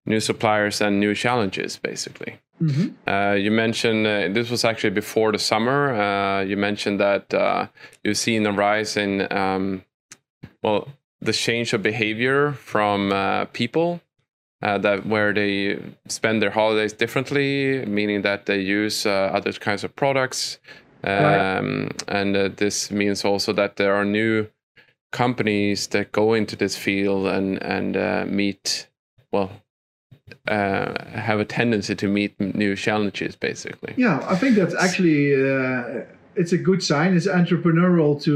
new 0.06 0.20
suppliers, 0.20 0.82
and 0.82 1.00
new 1.00 1.14
challenges, 1.16 1.78
basically. 1.78 2.34
hmm 2.60 2.88
Uh, 3.08 3.36
you 3.46 3.52
mentioned 3.52 4.08
uh, 4.08 4.34
this 4.34 4.50
was 4.50 4.64
actually 4.66 4.94
before 4.94 5.32
the 5.32 5.40
summer. 5.40 5.94
Uh, 5.94 6.42
you 6.50 6.58
mentioned 6.58 7.00
that 7.00 7.34
uh, 7.34 7.68
you've 8.04 8.18
seen 8.18 8.46
a 8.46 8.52
rise 8.52 8.98
in, 9.04 9.28
um, 9.32 9.84
well, 10.64 10.88
the 11.22 11.34
change 11.34 11.74
of 11.76 11.82
behavior 11.82 12.54
from 12.54 13.12
uh, 13.12 13.46
people 13.54 14.00
uh, 14.66 14.78
that 14.78 15.06
where 15.06 15.34
they 15.34 15.78
spend 16.08 16.42
their 16.42 16.52
holidays 16.52 16.94
differently, 16.94 17.86
meaning 17.86 18.22
that 18.24 18.46
they 18.46 18.60
use 18.60 19.06
uh, 19.06 19.32
other 19.38 19.52
kinds 19.54 19.84
of 19.84 19.92
products, 19.96 20.60
Right. 21.06 21.58
um, 21.58 21.90
and 22.08 22.36
uh, 22.38 22.50
this 22.56 22.90
means 22.92 23.26
also 23.26 23.54
that 23.54 23.76
there 23.76 23.94
are 23.94 24.06
new 24.06 24.48
companies 25.12 25.88
that 25.88 26.12
go 26.12 26.34
into 26.34 26.56
this 26.56 26.78
field 26.78 27.28
and 27.28 27.62
and 27.62 27.96
uh, 27.98 28.26
meet 28.28 28.88
well 29.32 29.50
uh, 30.48 30.94
have 31.12 31.40
a 31.40 31.46
tendency 31.46 31.96
to 31.96 32.08
meet 32.08 32.40
new 32.40 32.76
challenges 32.76 33.36
basically 33.36 33.94
yeah 33.98 34.26
i 34.30 34.36
think 34.36 34.56
that's 34.56 34.76
actually 34.76 35.34
uh, 35.36 36.04
it's 36.36 36.52
a 36.52 36.58
good 36.58 36.82
sign. 36.82 37.16
It's 37.16 37.28
entrepreneurial 37.28 38.22
to 38.24 38.36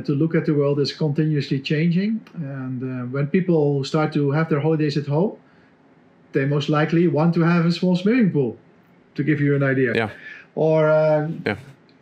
uh, 0.00 0.06
to 0.06 0.12
look 0.14 0.34
at 0.34 0.46
the 0.46 0.54
world 0.54 0.80
as 0.80 0.92
continuously 0.92 1.60
changing, 1.60 2.20
and 2.34 2.82
uh, 2.82 3.06
when 3.06 3.28
people 3.28 3.84
start 3.84 4.12
to 4.14 4.30
have 4.32 4.48
their 4.48 4.60
holidays 4.60 4.96
at 4.96 5.06
home, 5.06 5.38
they 6.32 6.44
most 6.44 6.68
likely 6.68 7.06
want 7.08 7.34
to 7.34 7.42
have 7.42 7.64
a 7.66 7.72
small 7.72 7.96
swimming 7.96 8.30
pool, 8.32 8.56
to 9.14 9.22
give 9.22 9.40
you 9.40 9.54
an 9.54 9.62
idea. 9.62 9.94
Yeah. 9.94 10.10
Or 10.54 10.88
uh, 10.88 11.28
Yeah. 11.44 11.56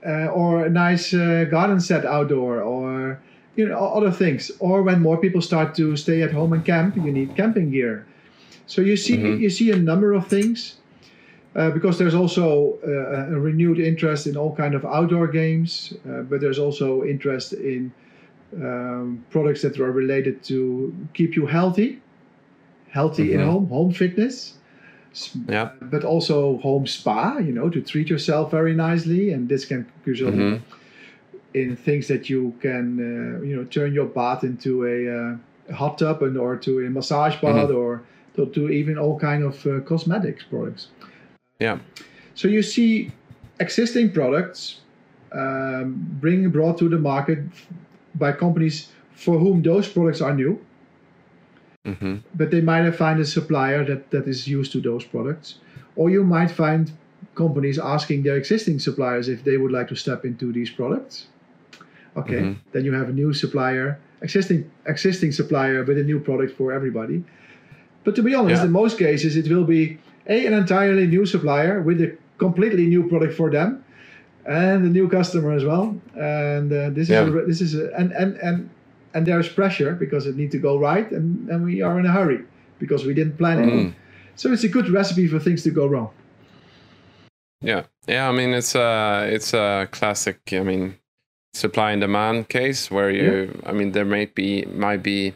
uh, 0.07 0.41
or 0.41 0.65
a 0.67 0.71
nice 0.71 1.13
uh, 1.15 1.45
garden 1.51 1.81
set 1.81 2.05
outdoor, 2.05 2.61
or 2.63 3.19
you 3.57 3.69
know 3.69 3.79
other 3.79 4.11
things. 4.11 4.51
Or 4.61 4.83
when 4.83 5.01
more 5.01 5.19
people 5.19 5.41
start 5.43 5.75
to 5.77 5.97
stay 5.97 6.23
at 6.23 6.33
home 6.33 6.53
and 6.53 6.65
camp, 6.65 6.97
you 6.97 7.13
need 7.13 7.37
camping 7.37 7.71
gear. 7.71 8.07
So 8.67 8.81
you 8.83 8.97
see 8.97 9.17
Mhm. 9.17 9.41
you 9.41 9.51
see 9.51 9.71
a 9.71 9.77
number 9.77 10.13
of 10.13 10.27
things. 10.27 10.77
Uh, 11.57 11.71
because 11.71 11.99
there's 11.99 12.17
also 12.17 12.79
uh, 12.85 13.37
a 13.37 13.39
renewed 13.39 13.79
interest 13.79 14.27
in 14.27 14.37
all 14.37 14.53
kind 14.57 14.75
of 14.75 14.85
outdoor 14.85 15.29
games, 15.29 15.93
uh, 16.05 16.23
but 16.23 16.41
there's 16.41 16.59
also 16.59 17.05
interest 17.05 17.53
in 17.53 17.93
um, 18.61 19.25
products 19.31 19.63
that 19.63 19.79
are 19.79 19.93
related 19.93 20.43
to 20.43 20.93
keep 21.15 21.37
you 21.37 21.47
healthy, 21.47 22.01
healthy 22.91 23.33
in 23.33 23.41
Mhm. 23.41 23.47
home, 23.47 23.67
home 23.69 23.93
fitness, 23.93 24.55
Yeah. 25.49 25.69
but 25.91 26.05
also 26.05 26.59
home 26.59 26.87
spa, 26.89 27.39
you 27.39 27.53
know, 27.53 27.69
to 27.71 27.81
treat 27.81 28.11
yourself 28.11 28.51
very 28.51 28.75
nicely, 28.75 29.31
and 29.31 29.49
this 29.49 29.65
can 29.65 29.87
result 30.05 30.35
Mhm. 30.35 30.61
in 31.55 31.77
things 31.77 32.09
that 32.09 32.29
you 32.29 32.53
can, 32.61 32.99
uh, 32.99 33.45
you 33.47 33.55
know, 33.55 33.65
turn 33.65 33.95
your 33.95 34.07
bath 34.07 34.43
into 34.43 34.85
a, 34.87 34.97
uh, 35.19 35.37
a 35.69 35.75
hot 35.75 35.99
tub 35.99 36.21
and 36.23 36.37
or 36.37 36.57
to 36.57 36.85
a 36.87 36.91
massage 36.91 37.37
bath 37.41 37.71
or 37.71 38.03
to, 38.37 38.47
to 38.47 38.69
even 38.71 38.99
all 38.99 39.19
kind 39.19 39.43
of 39.45 39.67
uh, 39.67 39.81
cosmetics 39.81 40.45
products. 40.45 40.89
Yeah. 41.61 41.79
So 42.35 42.49
you 42.49 42.63
see 42.63 43.13
existing 43.61 44.13
products 44.13 44.81
um, 45.33 46.19
being 46.21 46.51
brought 46.51 46.79
to 46.79 46.89
the 46.89 46.99
market 46.99 47.39
by 48.17 48.33
companies 48.33 48.89
for 49.13 49.39
whom 49.39 49.63
those 49.63 49.89
products 49.89 50.21
are 50.21 50.35
new, 50.35 50.59
hmm 51.85 52.17
but 52.35 52.51
they 52.51 52.61
might 52.61 52.85
have 52.85 52.97
find 52.97 53.21
a 53.21 53.25
supplier 53.25 53.85
that, 53.85 54.11
that 54.11 54.27
is 54.27 54.49
used 54.49 54.73
to 54.73 54.81
those 54.81 55.05
products. 55.05 55.57
Or 55.97 56.11
you 56.11 56.25
might 56.25 56.51
find 56.51 56.91
companies 57.35 57.79
asking 57.79 58.23
their 58.25 58.37
existing 58.37 58.79
suppliers 58.81 59.29
if 59.29 59.45
they 59.45 59.57
would 59.57 59.71
like 59.71 59.89
to 59.89 59.95
step 59.95 60.25
into 60.25 60.53
these 60.53 60.71
products. 60.71 61.27
Okay, 62.17 62.41
Mhm. 62.41 62.57
then 62.73 62.85
you 62.85 62.93
have 62.93 63.09
a 63.09 63.13
new 63.13 63.33
supplier, 63.33 63.99
existing 64.23 64.65
existing 64.87 65.33
supplier 65.33 65.85
with 65.85 65.99
a 65.99 66.03
new 66.03 66.19
product 66.21 66.57
for 66.57 66.73
everybody. 66.73 67.23
But 68.05 68.15
to 68.17 68.23
be 68.23 68.35
honest, 68.35 68.61
Yeah. 68.61 68.67
in 68.67 68.73
most 68.73 68.99
cases, 68.99 69.37
it 69.37 69.49
will 69.49 69.65
be 69.65 69.99
a 70.27 70.47
an 70.47 70.53
entirely 70.53 71.07
new 71.07 71.27
supplier 71.27 71.81
with 71.83 72.01
a 72.01 72.11
completely 72.39 72.87
new 72.87 73.09
product 73.09 73.35
for 73.35 73.51
them, 73.51 73.85
and 74.47 74.85
a 74.85 74.89
new 74.99 75.09
customer 75.09 75.53
as 75.53 75.65
well. 75.65 75.97
And 76.17 76.73
uh, 76.73 76.91
this 76.91 77.09
Yeah. 77.09 77.23
is 77.25 77.35
a, 77.35 77.43
this 77.47 77.61
is 77.61 77.75
a, 77.75 77.85
and 77.99 78.13
and 78.13 78.37
and 78.43 78.69
and 79.15 79.27
there's 79.27 79.49
pressure 79.49 79.93
because 79.95 80.27
it 80.31 80.37
needs 80.37 80.53
to 80.53 80.59
go 80.59 80.79
right, 80.79 81.11
and 81.13 81.49
and 81.51 81.65
we 81.65 81.83
are 81.83 81.99
in 82.01 82.07
a 82.07 82.13
hurry 82.13 82.41
because 82.79 83.07
we 83.07 83.15
didn't 83.15 83.37
plan 83.37 83.59
it. 83.59 83.69
Mm. 83.69 83.93
So 84.37 84.53
it's 84.53 84.65
a 84.65 84.69
good 84.69 84.89
recipe 84.91 85.27
for 85.29 85.39
things 85.39 85.63
to 85.63 85.71
go 85.71 85.87
wrong. 85.87 86.11
Yeah, 87.61 87.83
yeah. 88.09 88.29
I 88.29 88.33
mean, 88.33 88.53
it's 88.55 88.75
a 88.75 89.27
it's 89.31 89.55
a 89.55 89.89
classic. 89.91 90.39
I 90.53 90.63
mean, 90.63 90.95
supply 91.55 91.93
and 91.93 92.01
demand 92.01 92.49
case 92.49 92.91
where 92.91 93.11
you. 93.11 93.61
I 93.65 93.73
mean, 93.73 93.93
there 93.93 94.05
may 94.05 94.27
be 94.27 94.65
might 94.67 95.03
be 95.03 95.33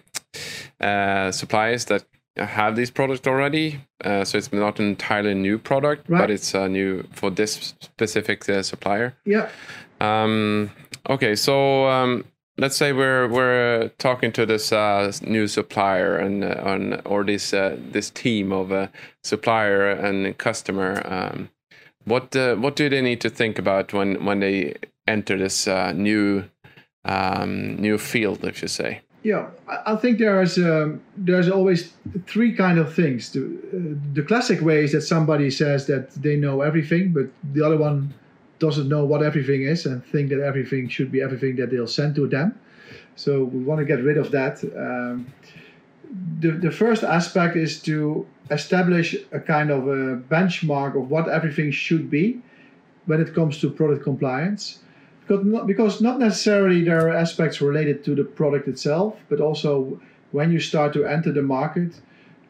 uh, 0.81 1.31
suppliers 1.33 1.85
that 1.87 2.05
have 2.39 2.77
these 2.77 2.91
products 2.91 3.27
already, 3.27 3.81
uh, 4.05 4.25
so 4.25 4.39
it's 4.39 4.53
not 4.53 4.79
an 4.81 4.87
entirely 4.87 5.35
new 5.35 5.59
product, 5.59 6.09
Right. 6.09 6.21
but 6.21 6.31
it's 6.31 6.55
a 6.55 6.69
new 6.69 7.03
for 7.13 7.31
this 7.31 7.75
specific 7.81 8.49
uh, 8.49 8.63
supplier. 8.63 9.15
Yeah, 9.25 9.49
Um, 10.01 10.71
okay, 11.09 11.35
so 11.37 11.87
um, 11.89 12.25
let's 12.57 12.77
say 12.77 12.93
we're 12.93 13.27
we're 13.29 13.91
talking 13.99 14.33
to 14.33 14.47
this 14.47 14.73
uh, 14.73 15.13
new 15.23 15.47
supplier 15.49 16.17
and 16.17 16.45
uh, 16.45 16.63
on 16.65 17.01
or 17.05 17.25
this 17.25 17.53
uh, 17.53 17.77
this 17.93 18.11
team 18.11 18.53
of 18.53 18.89
supplier 19.25 19.91
and 19.91 20.37
customer. 20.39 21.03
Um, 21.05 21.49
what 22.05 22.35
uh, 22.37 22.55
what 22.57 22.77
do 22.77 22.89
they 22.89 23.03
need 23.03 23.21
to 23.21 23.31
think 23.31 23.59
about 23.59 23.93
when 23.93 24.25
when 24.25 24.41
they 24.41 24.75
enter 25.07 25.37
this 25.39 25.67
uh, 25.67 25.93
new 25.93 26.45
um, 27.05 27.77
new 27.81 27.99
field, 27.99 28.45
if 28.45 28.63
you 28.63 28.69
say? 28.69 29.01
Yeah. 29.23 29.49
I, 29.67 29.97
think 29.97 30.19
there's 30.19 30.59
um, 30.59 31.03
there's 31.17 31.49
always 31.49 31.93
three 32.27 32.55
kind 32.55 32.79
of 32.79 32.95
things. 32.95 33.33
The, 33.33 33.45
uh, 33.45 34.15
the 34.15 34.23
classic 34.23 34.61
way 34.61 34.85
is 34.85 34.93
that 34.93 35.03
somebody 35.03 35.51
says 35.51 35.87
that 35.87 36.11
they 36.13 36.37
know 36.37 36.61
everything, 36.63 37.13
but 37.13 37.29
the 37.53 37.65
other 37.65 37.77
one 37.77 38.15
doesn't 38.59 38.89
know 38.89 39.05
what 39.05 39.23
everything 39.23 39.63
is 39.63 39.87
and 39.87 40.05
think 40.07 40.31
that 40.31 40.41
everything 40.41 40.89
should 40.89 41.11
be 41.13 41.21
everything 41.21 41.57
that 41.57 41.71
they'll 41.71 41.87
send 41.87 42.15
to 42.17 42.27
them. 42.27 42.59
So 43.17 43.45
we 43.45 43.63
want 43.65 43.81
to 43.81 43.85
get 43.85 44.03
rid 44.03 44.17
of 44.17 44.31
that. 44.31 44.63
Um, 44.77 45.33
the, 46.41 46.53
the 46.53 46.71
first 46.71 47.03
aspect 47.03 47.57
is 47.57 47.83
to 47.83 48.27
establish 48.51 49.15
a 49.33 49.41
kind 49.41 49.71
of 49.71 49.89
a 49.89 50.17
benchmark 50.17 50.97
of 50.97 51.11
what 51.11 51.29
everything 51.29 51.71
should 51.71 52.11
be 52.11 52.41
when 53.07 53.21
it 53.21 53.35
comes 53.35 53.61
to 53.61 53.71
product 53.71 54.05
compliance. 54.05 54.81
Because 55.29 55.45
not, 55.45 55.67
because 55.67 56.01
not 56.01 56.19
necessarily 56.19 56.83
there 56.85 57.07
are 57.07 57.11
aspects 57.11 57.61
related 57.61 58.03
to 58.05 58.15
the 58.15 58.25
product 58.25 58.67
itself, 58.67 59.17
but 59.29 59.41
also 59.41 60.01
when 60.33 60.51
you 60.51 60.59
start 60.61 60.93
to 60.95 61.05
enter 61.05 61.33
the 61.33 61.43
market, 61.43 62.01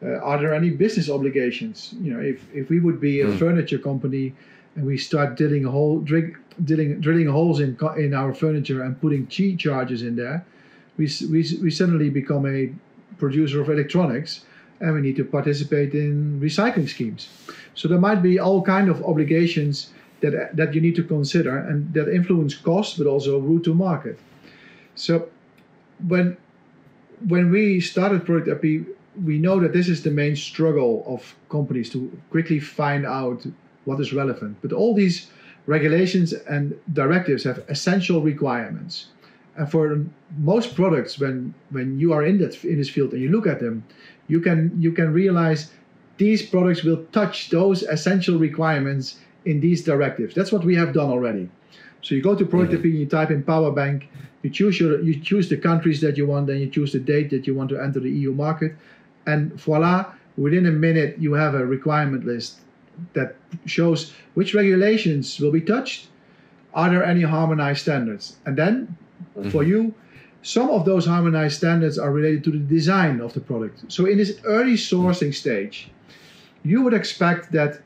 uh, 0.01 0.15
are 0.19 0.39
there 0.39 0.53
any 0.53 0.69
business 0.69 1.09
obligations? 1.09 1.93
You 2.01 2.13
know, 2.13 2.21
if, 2.21 2.39
if 2.53 2.69
we 2.69 2.79
would 2.79 3.01
be 3.01 3.19
a 3.21 3.25
Mm. 3.25 3.37
furniture 3.37 3.79
company 3.79 4.33
and 4.75 4.85
we 4.85 4.97
start 4.97 5.35
drilling 5.35 5.63
hole, 5.65 5.99
drilling, 5.99 6.35
drilling, 6.63 7.01
drilling 7.01 7.27
holes 7.27 7.59
in 7.59 7.77
in 7.97 8.13
our 8.13 8.33
furniture 8.33 8.81
and 8.83 8.99
putting 9.01 9.27
G 9.27 9.57
charges 9.57 10.01
in 10.01 10.15
there, 10.15 10.45
we, 10.97 11.05
we, 11.29 11.41
we 11.63 11.69
suddenly 11.71 12.09
become 12.09 12.45
a 12.45 12.69
producer 13.17 13.59
of 13.61 13.69
electronics 13.69 14.45
and 14.79 14.93
we 14.93 15.01
need 15.01 15.17
to 15.17 15.25
participate 15.25 15.93
in 15.93 16.39
recycling 16.39 16.87
schemes. 16.87 17.27
So 17.75 17.87
there 17.89 17.99
might 17.99 18.21
be 18.21 18.39
all 18.39 18.61
kind 18.61 18.87
of 18.89 19.03
obligations 19.03 19.91
that 20.21 20.55
that 20.55 20.73
you 20.73 20.81
need 20.81 20.95
to 20.95 21.03
consider 21.03 21.57
and 21.57 21.93
that 21.93 22.07
influence 22.07 22.55
cost 22.55 22.97
but 22.97 23.07
also 23.07 23.39
route 23.39 23.63
to 23.63 23.73
market. 23.73 24.19
So 24.95 25.29
when 26.07 26.37
when 27.27 27.51
we 27.51 27.81
started 27.81 28.25
Product 28.25 28.47
IP, 28.47 28.85
we 29.23 29.37
know 29.37 29.59
that 29.59 29.73
this 29.73 29.89
is 29.89 30.03
the 30.03 30.11
main 30.11 30.35
struggle 30.35 31.03
of 31.05 31.35
companies 31.49 31.89
to 31.89 32.11
quickly 32.31 32.59
find 32.59 33.05
out 33.05 33.45
what 33.85 33.99
is 33.99 34.13
relevant. 34.13 34.57
But 34.61 34.71
all 34.71 34.93
these 34.95 35.29
regulations 35.65 36.33
and 36.33 36.79
directives 36.93 37.43
have 37.43 37.63
essential 37.67 38.21
requirements. 38.21 39.07
And 39.57 39.69
for 39.69 40.05
most 40.37 40.75
products, 40.75 41.19
when 41.19 41.53
when 41.71 41.99
you 41.99 42.13
are 42.13 42.23
in 42.23 42.37
that 42.39 42.63
in 42.63 42.77
this 42.77 42.89
field 42.89 43.11
and 43.13 43.21
you 43.21 43.29
look 43.29 43.47
at 43.47 43.59
them, 43.59 43.83
you 44.27 44.39
can 44.39 44.71
you 44.79 44.91
can 44.91 45.11
realize 45.11 45.71
these 46.17 46.41
products 46.45 46.83
will 46.83 47.03
touch 47.11 47.49
those 47.49 47.83
essential 47.83 48.37
requirements 48.37 49.19
in 49.49 49.59
these 49.59 49.83
directives. 49.83 50.35
That's 50.35 50.51
what 50.51 50.63
we 50.63 50.75
have 50.75 50.93
done 50.93 51.09
already. 51.09 51.49
So 52.01 52.15
you 52.15 52.21
go 52.21 52.35
to 52.35 52.45
Product 52.45 52.73
mm-hmm. 52.73 52.87
IP, 52.87 52.99
you 53.01 53.05
type 53.07 53.31
in 53.31 53.43
power 53.43 53.71
bank, 53.71 54.07
you 54.43 54.49
choose 54.49 54.79
your 54.79 55.01
you 55.01 55.19
choose 55.19 55.49
the 55.49 55.57
countries 55.57 55.99
that 56.01 56.15
you 56.17 56.25
want, 56.27 56.47
then 56.47 56.59
you 56.59 56.69
choose 56.69 56.91
the 56.93 57.03
date 57.13 57.29
that 57.31 57.47
you 57.47 57.53
want 57.55 57.69
to 57.71 57.77
enter 57.85 57.99
the 57.99 58.11
EU 58.21 58.31
market, 58.33 58.75
and 59.25 59.53
voila, 59.59 60.13
within 60.37 60.65
a 60.67 60.71
minute 60.71 61.17
you 61.19 61.33
have 61.33 61.55
a 61.55 61.65
requirement 61.65 62.25
list 62.25 62.59
that 63.13 63.35
shows 63.65 64.13
which 64.35 64.53
regulations 64.53 65.39
will 65.39 65.51
be 65.51 65.61
touched. 65.61 66.07
Are 66.73 66.89
there 66.89 67.03
any 67.03 67.23
harmonized 67.23 67.81
standards? 67.81 68.37
And 68.45 68.55
then 68.55 68.95
mm-hmm. 69.35 69.49
for 69.49 69.63
you, 69.63 69.93
some 70.43 70.69
of 70.69 70.85
those 70.85 71.05
harmonized 71.05 71.57
standards 71.57 71.97
are 71.97 72.11
related 72.11 72.43
to 72.45 72.51
the 72.51 72.65
design 72.77 73.19
of 73.19 73.33
the 73.33 73.41
product. 73.41 73.91
So 73.91 74.05
in 74.05 74.17
this 74.17 74.39
early 74.45 74.75
sourcing 74.75 75.33
stage, 75.33 75.89
you 76.63 76.81
would 76.83 76.93
expect 76.93 77.51
that 77.53 77.81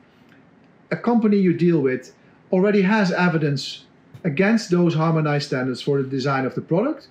a 0.94 0.98
company 0.98 1.38
you 1.38 1.54
deal 1.68 1.80
with 1.90 2.14
already 2.52 2.84
has 2.84 3.12
evidence 3.12 3.86
against 4.24 4.70
those 4.70 4.94
harmonized 4.94 5.48
standards 5.48 5.82
for 5.82 6.02
the 6.02 6.08
design 6.18 6.46
of 6.46 6.54
the 6.56 6.62
product. 6.62 7.08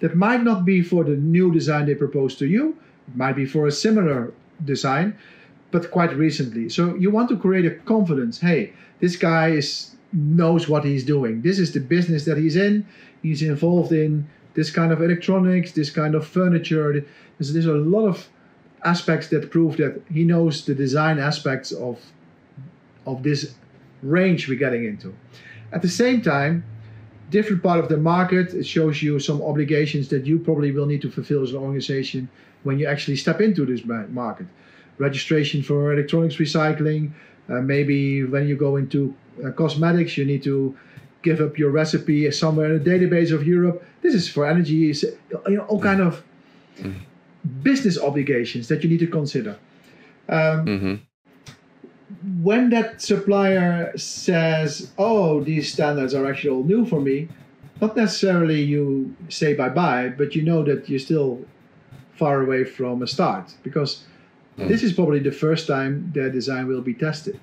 That 0.00 0.16
might 0.16 0.42
not 0.42 0.64
be 0.64 0.82
for 0.82 1.04
the 1.04 1.16
new 1.16 1.52
design 1.52 1.86
they 1.86 1.94
propose 1.94 2.34
to 2.36 2.46
you, 2.46 2.64
it 3.08 3.16
might 3.16 3.36
be 3.42 3.46
for 3.46 3.66
a 3.66 3.72
similar 3.72 4.32
design, 4.64 5.16
but 5.70 5.90
quite 5.90 6.12
recently. 6.16 6.68
So 6.68 6.94
you 7.02 7.10
want 7.10 7.28
to 7.28 7.36
create 7.36 7.66
a 7.66 7.74
confidence. 7.94 8.40
Hey, 8.40 8.72
this 9.00 9.16
guy 9.16 9.50
is 9.60 9.96
knows 10.12 10.68
what 10.68 10.84
he's 10.84 11.04
doing. 11.04 11.42
This 11.42 11.58
is 11.58 11.72
the 11.72 11.80
business 11.80 12.24
that 12.24 12.38
he's 12.38 12.56
in. 12.56 12.86
He's 13.22 13.42
involved 13.42 13.92
in 13.92 14.26
this 14.54 14.70
kind 14.70 14.92
of 14.92 15.02
electronics, 15.02 15.72
this 15.72 15.90
kind 15.90 16.14
of 16.14 16.26
furniture. 16.26 17.04
There's, 17.38 17.52
there's 17.52 17.66
a 17.66 17.82
lot 17.96 18.06
of 18.06 18.28
aspects 18.84 19.28
that 19.28 19.50
prove 19.50 19.76
that 19.76 20.00
he 20.10 20.22
knows 20.24 20.64
the 20.64 20.74
design 20.74 21.18
aspects 21.18 21.72
of 21.72 22.00
of 23.06 23.22
this 23.22 23.54
range 24.02 24.48
we're 24.48 24.58
getting 24.58 24.84
into. 24.84 25.14
At 25.72 25.82
the 25.82 25.88
same 25.88 26.22
time, 26.22 26.64
different 27.30 27.62
part 27.62 27.80
of 27.80 27.88
the 27.88 27.96
market, 27.96 28.54
it 28.54 28.66
shows 28.66 29.02
you 29.02 29.18
some 29.18 29.42
obligations 29.42 30.08
that 30.08 30.26
you 30.26 30.38
probably 30.38 30.70
will 30.72 30.86
need 30.86 31.02
to 31.02 31.10
fulfill 31.10 31.42
as 31.42 31.50
an 31.50 31.56
organization 31.56 32.28
when 32.62 32.78
you 32.78 32.86
actually 32.86 33.16
step 33.16 33.40
into 33.40 33.64
this 33.66 33.84
market. 33.84 34.46
Registration 34.98 35.62
for 35.62 35.92
electronics 35.92 36.36
recycling, 36.36 37.12
uh, 37.48 37.60
maybe 37.60 38.24
when 38.24 38.48
you 38.48 38.56
go 38.56 38.76
into 38.76 39.14
uh, 39.44 39.50
cosmetics, 39.50 40.16
you 40.16 40.24
need 40.24 40.42
to 40.42 40.76
give 41.22 41.40
up 41.40 41.58
your 41.58 41.70
recipe 41.70 42.30
somewhere 42.30 42.74
in 42.74 42.80
a 42.80 42.84
database 42.84 43.32
of 43.32 43.46
Europe. 43.46 43.84
This 44.02 44.14
is 44.14 44.28
for 44.28 44.46
energy, 44.46 44.94
you 45.48 45.56
know, 45.56 45.64
all 45.64 45.80
kind 45.80 46.00
of 46.00 46.22
mm-hmm. 46.78 46.98
business 47.62 47.98
obligations 47.98 48.68
that 48.68 48.82
you 48.82 48.88
need 48.88 49.00
to 49.00 49.06
consider. 49.06 49.58
Um, 50.28 50.66
mm-hmm. 50.66 50.94
When 52.42 52.70
that 52.70 53.02
supplier 53.02 53.96
says, 53.96 54.92
"Oh, 54.98 55.42
these 55.42 55.72
standards 55.72 56.14
are 56.14 56.26
actually 56.26 56.50
all 56.50 56.64
new 56.64 56.86
for 56.86 57.00
me," 57.00 57.28
not 57.80 57.96
necessarily 57.96 58.62
you 58.62 59.14
say 59.28 59.54
bye 59.54 59.68
bye, 59.68 60.08
but 60.08 60.34
you 60.34 60.42
know 60.42 60.62
that 60.64 60.88
you're 60.88 60.98
still 60.98 61.44
far 62.16 62.42
away 62.42 62.64
from 62.64 63.02
a 63.02 63.06
start 63.06 63.54
because 63.62 64.04
mm. 64.58 64.68
this 64.68 64.82
is 64.82 64.92
probably 64.92 65.18
the 65.18 65.32
first 65.32 65.66
time 65.66 66.10
their 66.14 66.30
design 66.30 66.66
will 66.66 66.80
be 66.80 66.94
tested. 66.94 67.38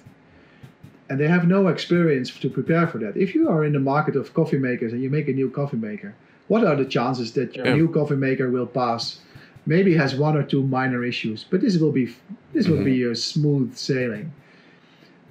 And 1.09 1.19
they 1.19 1.27
have 1.27 1.47
no 1.47 1.67
experience 1.67 2.31
to 2.31 2.49
prepare 2.49 2.87
for 2.87 2.97
that. 2.99 3.15
If 3.15 3.35
you 3.35 3.49
are 3.49 3.63
in 3.63 3.73
the 3.73 3.79
market 3.79 4.15
of 4.15 4.33
coffee 4.33 4.57
makers 4.57 4.93
and 4.93 5.03
you 5.03 5.09
make 5.09 5.27
a 5.27 5.33
new 5.33 5.49
coffee 5.49 5.77
maker, 5.77 6.15
what 6.47 6.63
are 6.63 6.75
the 6.75 6.85
chances 6.85 7.33
that 7.33 7.55
your 7.55 7.67
yeah. 7.67 7.75
new 7.75 7.89
coffee 7.89 8.15
maker 8.15 8.49
will 8.49 8.65
pass? 8.65 9.19
Maybe 9.65 9.95
has 9.95 10.15
one 10.15 10.35
or 10.35 10.43
two 10.43 10.63
minor 10.63 11.03
issues, 11.03 11.45
but 11.49 11.61
this 11.61 11.77
will 11.77 11.91
be 11.91 12.05
this 12.53 12.65
mm-hmm. 12.65 12.77
will 12.77 12.83
be 12.83 13.03
a 13.03 13.15
smooth 13.15 13.75
sailing. 13.75 14.31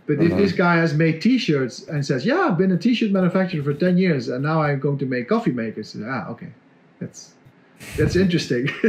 But 0.06 0.21
if 0.21 0.37
this 0.37 0.52
guy 0.52 0.76
has 0.76 0.94
made 0.94 1.23
T-shirts 1.23 1.87
and 1.87 2.04
says, 2.04 2.26
"Yeah, 2.26 2.40
I've 2.40 2.59
been 2.59 2.73
a 2.73 2.76
T-shirt 2.76 3.12
manufacturer 3.12 3.62
for 3.62 3.73
ten 3.73 3.97
years, 3.97 4.28
and 4.28 4.42
now 4.42 4.61
I'm 4.61 4.80
going 4.80 4.99
to 4.99 5.06
make 5.06 5.28
coffee 5.28 5.52
makers," 5.52 5.97
ah, 6.04 6.28
okay, 6.30 6.49
that's 6.99 7.35
that's 7.97 8.16
interesting. 8.16 8.68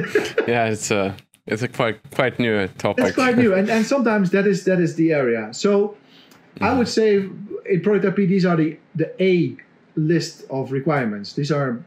yeah, 0.47 0.65
it's 0.65 0.89
a 0.89 1.15
it's 1.45 1.61
a 1.61 1.67
quite 1.67 1.99
quite 2.11 2.39
new 2.39 2.67
topic. 2.79 3.05
It's 3.05 3.15
quite 3.15 3.37
new, 3.37 3.53
and 3.53 3.69
and 3.69 3.85
sometimes 3.85 4.31
that 4.31 4.47
is 4.47 4.65
that 4.65 4.79
is 4.79 4.95
the 4.95 5.13
area. 5.13 5.53
So, 5.53 5.95
mm. 6.55 6.65
I 6.65 6.73
would 6.73 6.87
say 6.87 7.29
in 7.69 7.81
product 7.81 8.05
IP, 8.05 8.27
these 8.27 8.45
are 8.45 8.55
the 8.55 8.77
the 8.95 9.13
A 9.23 9.55
list 9.95 10.45
of 10.49 10.71
requirements. 10.71 11.33
These 11.33 11.51
are 11.51 11.83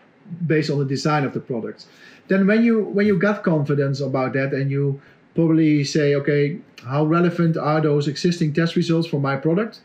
based 0.47 0.71
on 0.71 0.79
the 0.79 0.85
design 0.85 1.25
of 1.25 1.33
the 1.33 1.41
products. 1.41 1.87
Then 2.29 2.47
when 2.47 2.63
you 2.63 2.85
when 2.85 3.07
you 3.07 3.19
got 3.19 3.43
confidence 3.43 4.01
about 4.01 4.33
that 4.35 4.53
and 4.53 4.71
you 4.71 5.01
probably 5.37 5.85
say, 5.85 6.17
okay, 6.17 6.59
how 6.83 7.05
relevant 7.05 7.57
are 7.57 7.81
those 7.81 8.09
existing 8.09 8.53
test 8.55 8.75
results 8.75 9.07
for 9.07 9.21
my 9.21 9.37
product? 9.37 9.81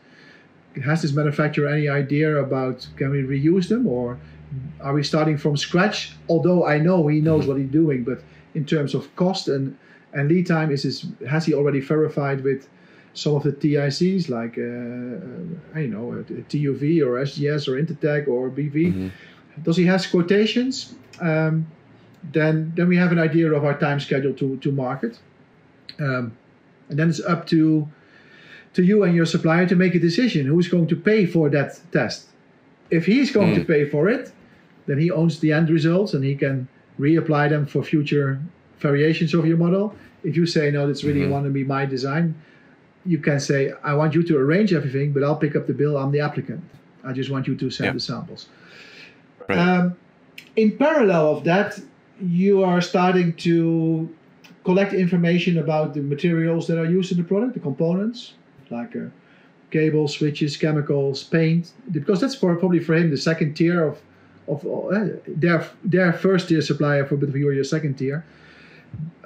Has 0.84 1.02
this 1.02 1.12
manufacturer 1.12 1.68
any 1.68 1.88
idea 1.88 2.36
about 2.36 2.88
can 2.96 3.10
we 3.10 3.22
reuse 3.22 3.68
them 3.68 3.86
or 3.86 4.18
are 4.80 4.94
we 4.94 5.02
starting 5.02 5.36
from 5.36 5.56
scratch? 5.56 6.14
Although 6.28 6.66
I 6.66 6.78
know 6.78 7.06
he 7.06 7.20
knows 7.20 7.46
what 7.46 7.58
he's 7.58 7.70
doing, 7.70 8.02
but 8.02 8.22
in 8.54 8.64
terms 8.64 8.94
of 8.94 9.14
cost 9.16 9.48
and, 9.48 9.76
and 10.12 10.28
lead 10.28 10.46
time, 10.46 10.70
is 10.70 10.82
this, 10.82 11.06
has 11.28 11.46
he 11.46 11.54
already 11.54 11.80
verified 11.80 12.42
with 12.42 12.68
some 13.14 13.34
of 13.34 13.42
the 13.42 13.52
TICs 13.52 14.28
like 14.28 14.56
uh, 14.56 14.62
uh, 14.62 15.80
I 15.80 15.86
know 15.86 16.24
TUV 16.50 17.02
or 17.06 17.22
SGS 17.28 17.68
or 17.68 17.82
Intertek 17.82 18.26
or 18.28 18.50
BV? 18.50 18.72
Mm-hmm. 18.72 19.08
Does 19.62 19.76
he 19.76 19.84
have 19.84 20.10
quotations? 20.10 20.94
Um, 21.20 21.66
then 22.32 22.72
then 22.76 22.88
we 22.88 22.96
have 22.96 23.12
an 23.12 23.18
idea 23.18 23.52
of 23.52 23.64
our 23.64 23.78
time 23.78 24.00
schedule 24.00 24.32
to 24.34 24.56
to 24.58 24.72
market. 24.72 25.18
Um, 25.98 26.36
and 26.88 26.98
then 26.98 27.08
it's 27.08 27.20
up 27.20 27.46
to 27.48 27.88
to 28.74 28.82
you 28.82 29.02
and 29.04 29.14
your 29.14 29.26
supplier 29.26 29.66
to 29.66 29.76
make 29.76 29.94
a 29.94 29.98
decision 29.98 30.46
who's 30.46 30.68
going 30.68 30.86
to 30.86 30.96
pay 30.96 31.26
for 31.26 31.50
that 31.50 31.78
test. 31.92 32.28
If 32.90 33.04
he's 33.04 33.30
going 33.30 33.52
mm. 33.52 33.56
to 33.56 33.60
hmm. 33.60 33.72
pay 33.72 33.88
for 33.88 34.08
it, 34.08 34.32
then 34.86 34.98
he 34.98 35.10
owns 35.10 35.40
the 35.40 35.52
end 35.52 35.68
results 35.68 36.14
and 36.14 36.24
he 36.24 36.34
can 36.34 36.68
reapply 36.98 37.50
them 37.50 37.66
for 37.66 37.82
future 37.82 38.40
variations 38.78 39.34
of 39.34 39.46
your 39.46 39.56
model. 39.56 39.94
If 40.24 40.36
you 40.36 40.46
say 40.46 40.70
no, 40.70 40.86
that's 40.86 41.04
really 41.04 41.20
mm-hmm. 41.20 41.30
want 41.30 41.44
to 41.44 41.50
be 41.50 41.64
my 41.64 41.84
design, 41.86 42.34
you 43.04 43.18
can 43.18 43.40
say 43.40 43.72
I 43.82 43.94
want 43.94 44.14
you 44.14 44.22
to 44.22 44.36
arrange 44.36 44.72
everything, 44.72 45.12
but 45.12 45.22
I'll 45.22 45.36
pick 45.36 45.56
up 45.56 45.66
the 45.66 45.74
bill. 45.74 45.96
I'm 45.96 46.12
the 46.12 46.20
applicant. 46.20 46.62
I 47.04 47.12
just 47.12 47.30
want 47.30 47.46
you 47.46 47.56
to 47.56 47.70
send 47.70 47.96
the 47.96 48.00
samples. 48.00 48.48
Right. 49.48 49.58
Um, 49.58 49.96
in 50.56 50.76
parallel 50.76 51.36
of 51.36 51.44
that, 51.44 51.80
you 52.20 52.62
are 52.62 52.80
starting 52.80 53.34
to 53.34 54.14
collect 54.64 54.92
information 54.92 55.58
about 55.58 55.94
the 55.94 56.00
materials 56.00 56.66
that 56.68 56.78
are 56.78 56.90
used 56.90 57.12
in 57.12 57.18
the 57.18 57.24
product, 57.24 57.54
the 57.54 57.60
components, 57.60 58.34
like 58.70 58.94
uh, 58.96 59.06
cables, 59.70 60.14
switches, 60.14 60.56
chemicals, 60.56 61.24
paint, 61.24 61.72
because 61.90 62.20
that's 62.20 62.34
for, 62.34 62.54
probably 62.56 62.80
for 62.80 62.94
him 62.94 63.10
the 63.10 63.16
second 63.16 63.54
tier 63.54 63.84
of 63.84 64.00
of 64.48 64.66
uh, 64.66 65.16
their 65.26 65.68
their 65.84 66.12
first 66.12 66.48
tier 66.48 66.60
supplier 66.60 67.04
for 67.06 67.16
bit 67.16 67.34
your 67.34 67.64
second 67.64 67.94
tier. 67.96 68.24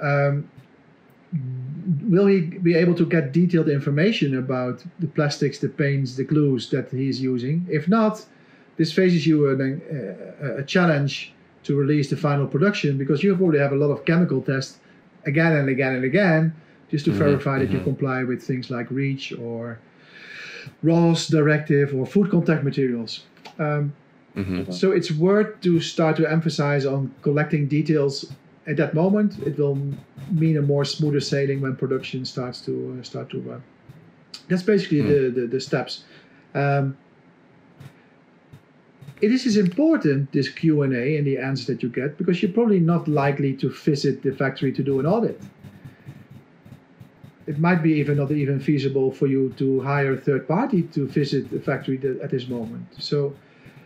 Um, 0.01 0.49
will 2.07 2.27
he 2.27 2.41
be 2.41 2.75
able 2.75 2.95
to 2.95 3.05
get 3.05 3.31
detailed 3.31 3.69
information 3.69 4.37
about 4.37 4.83
the 4.99 5.07
plastics, 5.07 5.59
the 5.59 5.69
paints, 5.69 6.15
the 6.15 6.23
glues 6.23 6.69
that 6.69 6.89
he's 6.91 7.19
using? 7.21 7.65
If 7.69 7.87
not, 7.87 8.25
this 8.77 8.93
faces 8.93 9.25
you 9.25 9.49
an, 9.49 9.81
a, 10.41 10.57
a 10.57 10.63
challenge 10.63 11.33
to 11.63 11.75
release 11.75 12.09
the 12.09 12.17
final 12.17 12.47
production 12.47 12.97
because 12.97 13.23
you 13.23 13.35
probably 13.35 13.59
have 13.59 13.71
a 13.71 13.75
lot 13.75 13.89
of 13.89 14.05
chemical 14.05 14.41
tests 14.41 14.79
again 15.27 15.53
and 15.53 15.69
again 15.69 15.93
and 15.95 16.03
again 16.03 16.53
just 16.89 17.05
to 17.05 17.11
mm-hmm, 17.11 17.19
verify 17.19 17.59
that 17.59 17.65
mm-hmm. 17.65 17.77
you 17.77 17.83
comply 17.83 18.23
with 18.23 18.41
things 18.41 18.69
like 18.71 18.89
REACH 18.89 19.33
or 19.33 19.79
RoHS 20.83 21.29
directive 21.29 21.93
or 21.93 22.05
food 22.05 22.31
contact 22.31 22.63
materials. 22.63 23.23
Um, 23.59 23.93
mm-hmm. 24.35 24.71
So 24.71 24.91
it's 24.91 25.11
worth 25.11 25.59
to 25.61 25.79
start 25.81 26.15
to 26.17 26.29
emphasize 26.29 26.85
on 26.85 27.13
collecting 27.21 27.67
details 27.67 28.31
at 28.67 28.77
that 28.77 28.93
moment. 28.93 29.39
It 29.39 29.57
will 29.57 29.77
mean 30.31 30.57
a 30.57 30.61
more 30.61 30.85
smoother 30.85 31.19
sailing 31.19 31.61
when 31.61 31.75
production 31.75 32.25
starts 32.25 32.61
to 32.61 32.97
uh, 32.99 33.03
start 33.03 33.29
to 33.31 33.39
run. 33.39 33.63
That's 34.49 34.63
basically 34.63 35.01
mm. 35.01 35.07
the, 35.07 35.41
the, 35.41 35.47
the 35.47 35.59
steps. 35.59 36.03
Um, 36.53 36.97
it 39.21 39.31
is 39.31 39.57
important 39.57 40.31
this 40.31 40.49
q&a 40.49 41.17
and 41.17 41.25
the 41.25 41.37
answers 41.37 41.65
that 41.67 41.81
you 41.81 41.89
get 41.89 42.17
because 42.17 42.41
you're 42.41 42.51
probably 42.51 42.79
not 42.79 43.07
likely 43.07 43.53
to 43.53 43.69
visit 43.69 44.21
the 44.21 44.31
factory 44.31 44.71
to 44.71 44.83
do 44.83 44.99
an 44.99 45.05
audit. 45.05 45.41
It 47.47 47.59
might 47.59 47.81
be 47.81 47.93
even 47.93 48.17
not 48.17 48.31
even 48.31 48.59
feasible 48.59 49.11
for 49.11 49.27
you 49.27 49.53
to 49.57 49.81
hire 49.81 50.13
a 50.13 50.17
third 50.17 50.47
party 50.47 50.83
to 50.83 51.07
visit 51.07 51.49
the 51.49 51.59
factory 51.59 51.97
at 52.21 52.29
this 52.29 52.47
moment. 52.47 52.87
So 52.99 53.33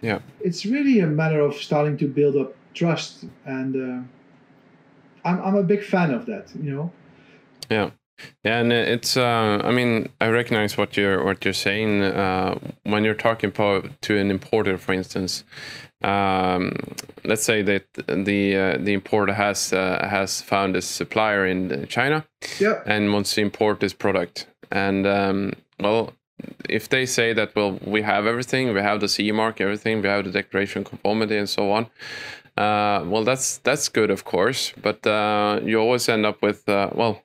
yeah. 0.01 0.19
it's 0.39 0.65
really 0.65 0.99
a 0.99 1.07
matter 1.07 1.41
of 1.41 1.55
starting 1.55 1.95
to 1.97 2.07
build 2.07 2.35
up 2.35 2.55
trust 2.73 3.25
and 3.45 3.75
uh, 3.75 5.27
I'm, 5.27 5.41
I'm 5.43 5.55
a 5.55 5.63
big 5.63 5.83
fan 5.83 6.11
of 6.11 6.25
that 6.25 6.51
you 6.59 6.73
know? 6.75 6.91
Yeah 7.69 7.91
yeah, 8.43 8.59
and 8.59 8.73
it's. 8.73 9.17
Uh, 9.17 9.61
I 9.63 9.71
mean, 9.71 10.09
I 10.19 10.27
recognize 10.29 10.77
what 10.77 10.97
you're 10.97 11.23
what 11.23 11.45
you're 11.45 11.53
saying 11.53 12.01
uh, 12.01 12.57
when 12.83 13.03
you're 13.03 13.13
talking 13.13 13.51
to 13.51 14.17
an 14.17 14.31
importer, 14.31 14.77
for 14.77 14.93
instance. 14.93 15.43
Um, 16.03 16.73
let's 17.23 17.43
say 17.43 17.61
that 17.61 17.85
the 17.93 18.57
uh, 18.57 18.77
the 18.79 18.93
importer 18.93 19.33
has 19.33 19.71
uh, 19.73 20.07
has 20.09 20.41
found 20.41 20.75
a 20.75 20.81
supplier 20.81 21.45
in 21.45 21.85
China, 21.87 22.25
yeah. 22.59 22.81
and 22.87 23.13
wants 23.13 23.35
to 23.35 23.41
import 23.41 23.79
this 23.79 23.93
product. 23.93 24.47
And 24.71 25.05
um, 25.05 25.53
well, 25.79 26.13
if 26.67 26.89
they 26.89 27.05
say 27.05 27.33
that, 27.33 27.55
well, 27.55 27.77
we 27.85 28.01
have 28.01 28.25
everything, 28.25 28.73
we 28.73 28.81
have 28.81 28.99
the 28.99 29.07
CE 29.07 29.31
mark, 29.31 29.61
everything, 29.61 30.01
we 30.01 30.07
have 30.07 30.25
the 30.25 30.31
declaration 30.31 30.83
conformity, 30.83 31.37
and 31.37 31.47
so 31.47 31.71
on. 31.71 31.85
Uh, 32.57 33.05
well, 33.05 33.23
that's 33.23 33.57
that's 33.57 33.87
good, 33.87 34.09
of 34.09 34.25
course, 34.25 34.73
but 34.81 35.05
uh, 35.05 35.59
you 35.63 35.79
always 35.79 36.09
end 36.09 36.25
up 36.25 36.41
with 36.41 36.63
well 36.67 37.21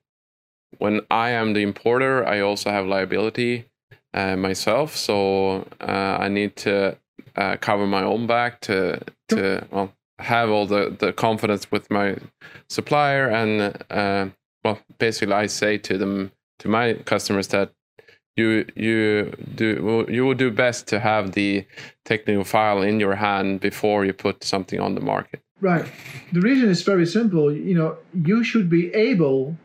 when 0.78 1.00
I 1.10 1.30
am 1.30 1.52
the 1.52 1.60
importer, 1.60 2.26
I 2.26 2.40
also 2.40 2.70
have 2.70 2.86
liability 2.86 3.66
uh, 4.14 4.36
myself, 4.36 4.96
so 4.96 5.66
uh, 5.80 6.16
I 6.20 6.28
need 6.28 6.56
to 6.56 6.96
uh, 7.36 7.56
cover 7.56 7.86
my 7.86 8.02
own 8.02 8.26
back 8.26 8.60
to 8.62 9.00
to 9.28 9.66
well 9.70 9.92
have 10.18 10.50
all 10.50 10.66
the 10.66 10.96
the 10.98 11.12
confidence 11.12 11.70
with 11.70 11.90
my 11.90 12.16
supplier, 12.68 13.28
and 13.28 13.76
uh, 13.90 14.26
well, 14.64 14.78
basically 14.98 15.34
I 15.34 15.46
say 15.46 15.78
to 15.78 15.98
them 15.98 16.32
to 16.60 16.68
my 16.68 16.94
customers 17.04 17.48
that 17.48 17.72
you 18.36 18.66
you 18.74 19.32
do 19.54 20.06
you 20.08 20.24
will 20.24 20.34
do 20.34 20.50
best 20.50 20.86
to 20.88 21.00
have 21.00 21.32
the 21.32 21.66
technical 22.04 22.44
file 22.44 22.82
in 22.82 23.00
your 23.00 23.16
hand 23.16 23.60
before 23.60 24.04
you 24.04 24.12
put 24.12 24.44
something 24.44 24.80
on 24.80 24.94
the 24.94 25.00
market. 25.00 25.40
Right. 25.60 25.86
The 26.32 26.40
reason 26.40 26.68
is 26.68 26.82
very 26.82 27.06
simple. 27.06 27.50
You 27.50 27.74
know, 27.74 27.96
you 28.12 28.44
should 28.44 28.68
be 28.68 28.92
able 28.94 29.56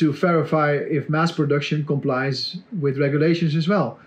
to 0.00 0.12
verify 0.12 0.72
if 0.72 1.10
mass 1.10 1.30
production 1.30 1.84
complies 1.84 2.56
with 2.80 2.98
regulations 2.98 3.54
as 3.54 3.68
well. 3.68 3.98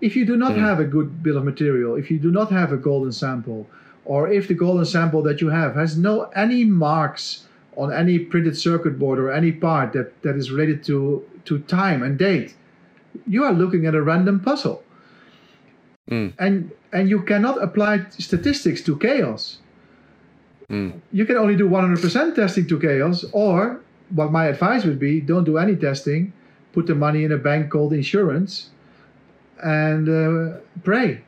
If 0.00 0.14
you 0.14 0.24
do 0.24 0.36
not 0.36 0.52
mm. 0.52 0.60
have 0.60 0.78
a 0.78 0.84
good 0.84 1.24
bill 1.24 1.36
of 1.36 1.44
material, 1.44 1.96
if 1.96 2.08
you 2.10 2.18
do 2.18 2.30
not 2.30 2.50
have 2.52 2.72
a 2.72 2.76
golden 2.76 3.10
sample, 3.10 3.66
or 4.04 4.30
if 4.30 4.46
the 4.46 4.54
golden 4.54 4.84
sample 4.84 5.22
that 5.22 5.40
you 5.40 5.48
have 5.48 5.74
has 5.74 5.98
no 5.98 6.24
any 6.36 6.64
marks 6.64 7.48
on 7.76 7.92
any 7.92 8.18
printed 8.20 8.56
circuit 8.56 8.96
board 8.96 9.18
or 9.18 9.32
any 9.32 9.50
part 9.50 9.92
that, 9.92 10.22
that 10.22 10.36
is 10.36 10.52
related 10.52 10.84
to, 10.84 11.24
to 11.46 11.58
time 11.60 12.04
and 12.04 12.16
date, 12.16 12.54
you 13.26 13.42
are 13.42 13.52
looking 13.52 13.86
at 13.86 13.94
a 13.96 14.02
random 14.02 14.38
puzzle. 14.38 14.84
Mm. 16.10 16.32
And 16.38 16.70
and 16.92 17.08
you 17.08 17.22
cannot 17.22 17.60
apply 17.60 18.06
statistics 18.10 18.82
to 18.82 18.96
chaos. 18.98 19.58
Mm. 20.70 21.00
You 21.10 21.24
can 21.24 21.36
only 21.36 21.56
do 21.56 21.68
100% 21.68 22.36
testing 22.36 22.68
to 22.68 22.78
chaos, 22.78 23.24
or 23.32 23.80
what 24.14 24.32
my 24.32 24.46
advice 24.46 24.84
would 24.84 24.98
be 24.98 25.20
don't 25.20 25.44
do 25.44 25.58
any 25.58 25.76
testing, 25.76 26.32
put 26.72 26.86
the 26.86 26.94
money 26.94 27.24
in 27.24 27.32
a 27.32 27.36
bank 27.36 27.70
called 27.70 27.92
insurance, 27.92 28.70
and 29.62 30.08
uh, 30.08 30.58
pray. 30.82 31.22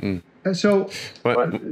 Mm. 0.00 0.22
so, 0.52 0.90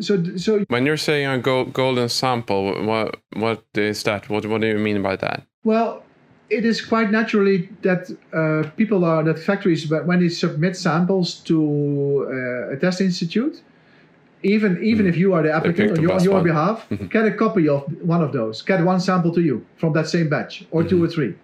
so, 0.00 0.36
so 0.36 0.64
when 0.68 0.86
you're 0.86 0.96
saying 0.96 1.26
a 1.26 1.38
go- 1.38 1.66
golden 1.66 2.08
sample, 2.08 2.84
what 2.84 3.16
what 3.34 3.62
is 3.74 4.02
that? 4.04 4.28
What 4.28 4.46
what 4.46 4.60
do 4.60 4.66
you 4.66 4.78
mean 4.78 5.02
by 5.02 5.16
that? 5.16 5.42
Well, 5.62 6.02
it 6.50 6.64
is 6.64 6.84
quite 6.84 7.10
naturally 7.10 7.68
that 7.82 8.10
uh, 8.32 8.70
people 8.76 9.04
are 9.04 9.22
that 9.24 9.38
factories 9.38 9.86
but 9.86 10.06
when 10.06 10.20
they 10.20 10.28
submit 10.28 10.76
samples 10.76 11.34
to 11.40 12.26
uh, 12.30 12.74
a 12.74 12.76
test 12.76 13.00
institute, 13.00 13.62
even 14.44 14.82
even 14.84 15.06
mm. 15.06 15.08
if 15.08 15.16
you 15.16 15.32
are 15.32 15.42
the 15.42 15.52
applicant 15.52 15.98
on 15.98 16.02
your, 16.02 16.12
on 16.12 16.22
your 16.22 16.42
behalf, 16.42 16.86
mm-hmm. 16.90 17.06
get 17.06 17.24
a 17.26 17.32
copy 17.32 17.68
of 17.68 17.82
one 18.02 18.22
of 18.22 18.32
those. 18.32 18.62
Get 18.62 18.84
one 18.84 19.00
sample 19.00 19.32
to 19.34 19.40
you 19.40 19.66
from 19.76 19.92
that 19.94 20.08
same 20.08 20.28
batch, 20.28 20.64
or 20.70 20.80
mm-hmm. 20.80 20.90
two 20.90 21.04
or 21.04 21.08
three. 21.08 21.34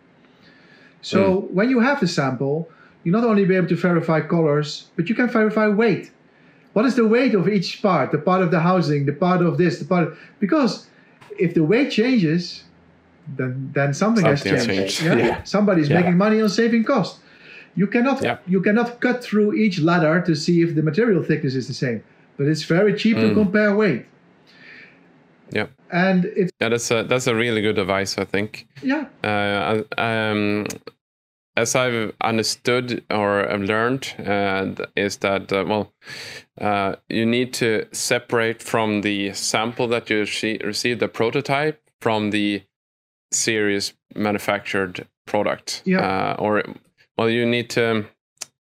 So 1.03 1.21
mm. 1.21 1.51
when 1.51 1.71
you 1.71 1.81
have 1.81 2.01
the 2.01 2.09
sample, 2.09 2.69
you 3.05 3.13
not 3.13 3.25
only 3.25 3.45
be 3.45 3.57
able 3.57 3.69
to 3.69 3.77
verify 3.77 4.21
colors, 4.21 4.91
but 4.97 5.09
you 5.09 5.15
can 5.15 5.29
verify 5.29 5.67
weight. 5.69 6.13
What 6.75 6.85
is 6.85 6.95
the 6.95 7.07
weight 7.07 7.35
of 7.35 7.49
each 7.49 7.83
part? 7.83 8.13
The 8.13 8.19
part 8.19 8.43
of 8.43 8.51
the 8.51 8.61
housing, 8.61 9.07
the 9.07 9.13
part 9.13 9.43
of 9.43 9.59
this, 9.59 9.79
the 9.79 9.87
part 9.87 10.09
of, 10.09 10.19
because 10.39 10.87
if 11.39 11.55
the 11.55 11.65
weight 11.65 11.91
changes, 11.91 12.65
then 13.37 13.71
then 13.75 13.95
something, 13.95 14.25
something 14.25 14.53
has 14.53 14.67
changed. 14.67 14.99
changed. 14.99 15.03
Yeah? 15.03 15.27
yeah. 15.27 15.43
Somebody's 15.45 15.89
yeah. 15.89 16.01
making 16.01 16.17
money 16.17 16.41
on 16.41 16.49
saving 16.49 16.85
cost. 16.85 17.19
You 17.77 17.87
cannot 17.87 18.23
yeah. 18.23 18.39
you 18.47 18.61
cannot 18.61 19.01
cut 19.01 19.25
through 19.25 19.55
each 19.55 19.81
ladder 19.81 20.21
to 20.21 20.35
see 20.35 20.61
if 20.63 20.75
the 20.75 20.83
material 20.83 21.23
thickness 21.23 21.55
is 21.55 21.67
the 21.67 21.75
same. 21.75 22.03
But 22.41 22.49
it's 22.49 22.63
very 22.63 22.95
cheap 22.95 23.19
mm. 23.19 23.29
to 23.29 23.35
compare 23.35 23.77
weight. 23.77 24.07
Yeah. 25.51 25.67
And 25.91 26.25
it's 26.25 26.51
yeah, 26.59 26.71
that's 26.71 26.91
a 26.91 27.03
that's 27.03 27.27
a 27.27 27.35
really 27.35 27.61
good 27.61 27.79
advice, 27.79 28.17
I 28.17 28.25
think. 28.25 28.67
Yeah. 28.83 29.09
Uh, 29.23 29.83
um, 29.99 30.67
as 31.55 31.77
I've 31.77 32.15
understood 32.23 33.05
or 33.11 33.47
learned, 33.59 34.15
uh, 34.27 34.87
is 34.97 35.19
that 35.19 35.53
uh, 35.53 35.67
well, 35.69 35.93
uh, 36.59 36.97
you 37.11 37.27
need 37.27 37.53
to 37.55 37.87
separate 37.93 38.63
from 38.63 39.03
the 39.03 39.35
sample 39.35 39.87
that 39.89 40.09
you 40.09 40.21
receive 40.65 40.99
the 40.99 41.09
prototype 41.09 41.79
from 42.01 42.31
the 42.31 42.63
series 43.33 43.93
manufactured 44.15 45.07
product. 45.27 45.83
Yeah. 45.85 46.01
Uh, 46.01 46.37
or 46.39 46.63
well, 47.19 47.29
you 47.29 47.45
need 47.45 47.69
to 47.71 48.07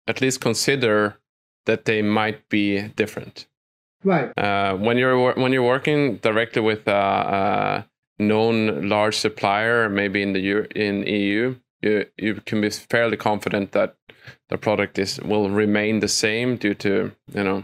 at 0.07 0.19
least 0.19 0.41
consider 0.41 1.19
that 1.67 1.85
they 1.85 2.01
might 2.01 2.49
be 2.49 2.87
different. 2.95 3.45
Right. 4.03 4.31
Uh, 4.37 4.75
when 4.75 4.97
you're 4.97 5.33
when 5.33 5.51
you're 5.53 5.63
working 5.63 6.17
directly 6.17 6.61
with 6.61 6.87
a, 6.87 7.85
a 8.19 8.23
known 8.23 8.87
large 8.87 9.15
supplier, 9.15 9.89
maybe 9.89 10.21
in 10.21 10.33
the 10.33 10.67
in 10.75 11.03
EU, 11.05 11.55
you 11.81 12.05
you 12.17 12.35
can 12.45 12.61
be 12.61 12.69
fairly 12.69 13.17
confident 13.17 13.71
that 13.71 13.95
the 14.49 14.57
product 14.57 14.99
is 14.99 15.19
will 15.21 15.49
remain 15.49 15.99
the 15.99 16.07
same 16.07 16.57
due 16.57 16.73
to 16.75 17.11
you 17.33 17.43
know 17.43 17.63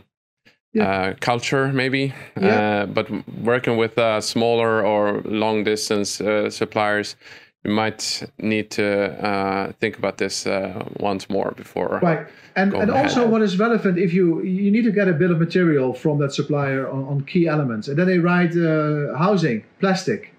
yeah. 0.74 0.84
uh, 0.84 1.14
culture 1.20 1.72
maybe. 1.72 2.14
Yeah. 2.40 2.48
Uh, 2.48 2.86
but 2.88 3.10
working 3.38 3.78
with 3.78 3.98
uh, 3.98 4.22
smaller 4.22 4.86
or 4.86 5.22
long 5.26 5.64
distance 5.64 6.20
uh, 6.20 6.50
suppliers, 6.50 7.16
you 7.64 7.72
might 7.72 8.24
need 8.40 8.70
to 8.72 8.86
uh, 9.26 9.72
think 9.80 9.98
about 9.98 10.18
this 10.18 10.46
uh, 10.46 10.84
once 11.00 11.30
more 11.30 11.54
before. 11.56 12.00
Right, 12.02 12.28
and 12.56 12.74
and 12.74 12.90
ahead. 12.90 13.06
also 13.06 13.28
what 13.28 13.42
is 13.42 13.58
relevant 13.58 13.98
if 13.98 14.14
you 14.14 14.44
you 14.44 14.70
need 14.70 14.84
to 14.84 14.92
get 14.92 15.08
a 15.08 15.14
bill 15.14 15.32
of 15.32 15.40
material 15.40 15.94
from 15.94 16.20
that 16.20 16.34
supplier 16.34 16.90
on, 16.90 17.06
on 17.06 17.26
key 17.26 17.48
elements, 17.48 17.88
and 17.88 17.98
then 17.98 18.08
they 18.08 18.20
write 18.20 18.56
uh, 18.58 19.18
housing 19.18 19.64
plastic. 19.80 20.34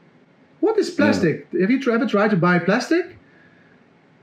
What 0.61 0.79
is 0.79 0.91
plastic? 0.91 1.51
Mm. 1.51 1.61
Have 1.61 1.71
you 1.71 1.93
ever 1.93 2.07
tried 2.07 2.31
to 2.31 2.37
buy 2.37 2.59
plastic? 2.59 3.17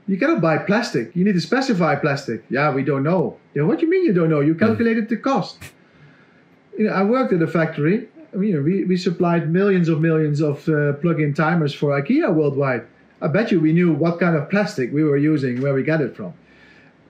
You 0.08 0.16
cannot 0.16 0.40
buy 0.40 0.58
plastic. 0.58 1.14
You 1.14 1.24
need 1.24 1.34
to 1.34 1.40
specify 1.40 1.94
plastic. 1.96 2.44
Yeah, 2.50 2.72
we 2.72 2.82
don't 2.82 3.04
know. 3.04 3.38
Yeah, 3.54 3.62
what 3.62 3.78
do 3.78 3.86
you 3.86 3.90
mean 3.90 4.04
you 4.04 4.12
don't 4.12 4.30
know? 4.30 4.40
You 4.40 4.54
mm. 4.54 4.58
calculated 4.58 5.06
mm. 5.06 5.10
the 5.10 5.16
cost. 5.16 5.58
You 6.78 6.86
know, 6.86 6.92
I 6.92 7.02
worked 7.02 7.32
at 7.32 7.42
a 7.42 7.46
factory. 7.46 8.08
You 8.32 8.54
know, 8.54 8.62
we, 8.62 8.84
we 8.84 8.96
supplied 8.96 9.50
millions 9.50 9.88
of 9.88 10.00
millions 10.00 10.40
of 10.40 10.66
uh, 10.68 10.94
plug-in 10.94 11.34
timers 11.34 11.74
for 11.74 11.90
IKEA 12.00 12.32
worldwide. 12.32 12.86
I 13.22 13.28
bet 13.28 13.52
you 13.52 13.60
we 13.60 13.72
knew 13.72 13.92
what 13.92 14.18
kind 14.18 14.36
of 14.36 14.50
plastic 14.50 14.92
we 14.92 15.04
were 15.04 15.16
using, 15.16 15.62
where 15.62 15.72
we 15.72 15.84
got 15.84 16.00
it 16.00 16.16
from. 16.16 16.34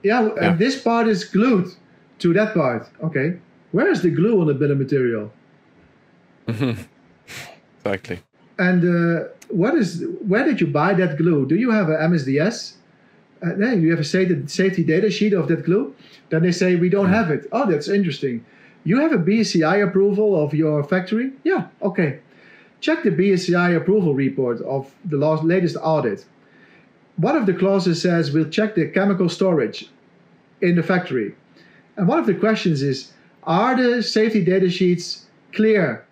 Yeah, 0.03 0.27
yeah. 0.27 0.51
and 0.51 0.59
this 0.59 0.81
part 0.81 1.09
is 1.09 1.25
glued 1.25 1.75
to 2.19 2.33
that 2.35 2.55
part. 2.55 2.89
Okay, 3.03 3.39
where 3.73 3.89
is 3.89 4.03
the 4.03 4.11
glue 4.11 4.41
on 4.41 4.47
the 4.47 4.55
bill 4.55 4.71
of 4.71 4.79
material? 4.79 5.33
exactly. 7.79 8.21
And 8.59 8.83
uh, 8.85 9.29
what 9.49 9.75
is? 9.75 10.05
Where 10.27 10.45
did 10.45 10.61
you 10.61 10.67
buy 10.67 10.93
that 10.95 11.17
glue? 11.17 11.47
Do 11.47 11.57
you 11.57 11.71
have 11.71 11.89
a 11.89 11.97
MSDS? 11.97 12.75
Uh, 13.43 13.55
then 13.57 13.83
you 13.83 13.91
have 13.91 14.01
a 14.01 14.05
safety, 14.05 14.47
safety 14.47 14.85
data 14.85 15.11
sheet 15.11 15.33
of 15.33 15.49
that 15.49 15.65
glue. 15.65 15.95
Then 16.29 16.43
they 16.43 16.53
say 16.53 16.77
we 16.77 16.91
don't 16.91 17.07
hmm. 17.07 17.15
have 17.15 17.31
it. 17.31 17.49
Oh, 17.51 17.69
that's 17.69 17.89
interesting. 17.89 18.45
You 18.85 19.01
have 19.01 19.13
a 19.13 19.19
BSCI 19.19 19.87
approval 19.89 20.45
of 20.45 20.53
your 20.53 20.85
factory? 20.85 21.33
Yeah, 21.43 21.69
okay 21.81 22.21
check 22.83 23.05
the 23.05 23.11
BSCI 23.11 23.77
approval 23.77 24.13
report 24.13 24.61
of 24.63 24.93
the 25.07 25.17
last, 25.17 25.45
latest 25.45 25.77
audit. 25.81 26.27
One 27.17 27.37
of 27.37 27.47
the 27.47 27.55
clauses 27.55 28.03
says 28.03 28.33
we'll 28.33 28.51
check 28.51 28.75
the 28.75 28.89
chemical 28.89 29.29
storage 29.29 29.89
in 30.61 30.75
the 30.75 30.83
factory. 30.83 31.35
And 31.97 32.09
one 32.09 32.19
of 32.19 32.27
the 32.27 32.35
questions 32.35 32.83
is 32.83 33.13
are 33.45 33.77
the 33.77 34.03
safety 34.03 34.45
data 34.45 34.69
sheets 34.69 35.27
clear, 35.53 36.05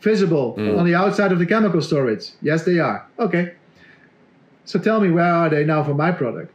visible 0.00 0.54
mm. 0.58 0.78
on 0.78 0.84
the 0.84 0.94
outside 0.94 1.32
of 1.32 1.38
the 1.38 1.46
chemical 1.46 1.80
storage? 1.80 2.30
Yes, 2.42 2.64
they 2.64 2.78
are. 2.78 3.06
Okay. 3.18 3.54
So 4.64 4.78
tell 4.78 5.00
me 5.00 5.10
where 5.10 5.32
are 5.32 5.48
they 5.48 5.64
now 5.64 5.82
for 5.82 5.94
my 5.94 6.12
product? 6.12 6.52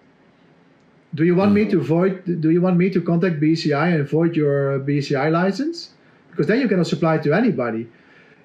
Do 1.15 1.23
you 1.23 1.35
want 1.35 1.51
mm. 1.51 1.55
me 1.55 1.71
to 1.71 1.81
void 1.81 2.41
do 2.41 2.51
you 2.51 2.61
want 2.61 2.77
me 2.77 2.89
to 2.91 3.01
contact 3.01 3.39
BCI 3.39 3.95
and 3.95 4.07
void 4.07 4.35
your 4.35 4.79
BSCI 4.81 5.31
license? 5.31 5.91
Because 6.29 6.45
then 6.45 6.59
you 6.59 6.67
cannot 6.67 6.87
supply 6.87 7.17
to 7.17 7.33
anybody. 7.33 7.89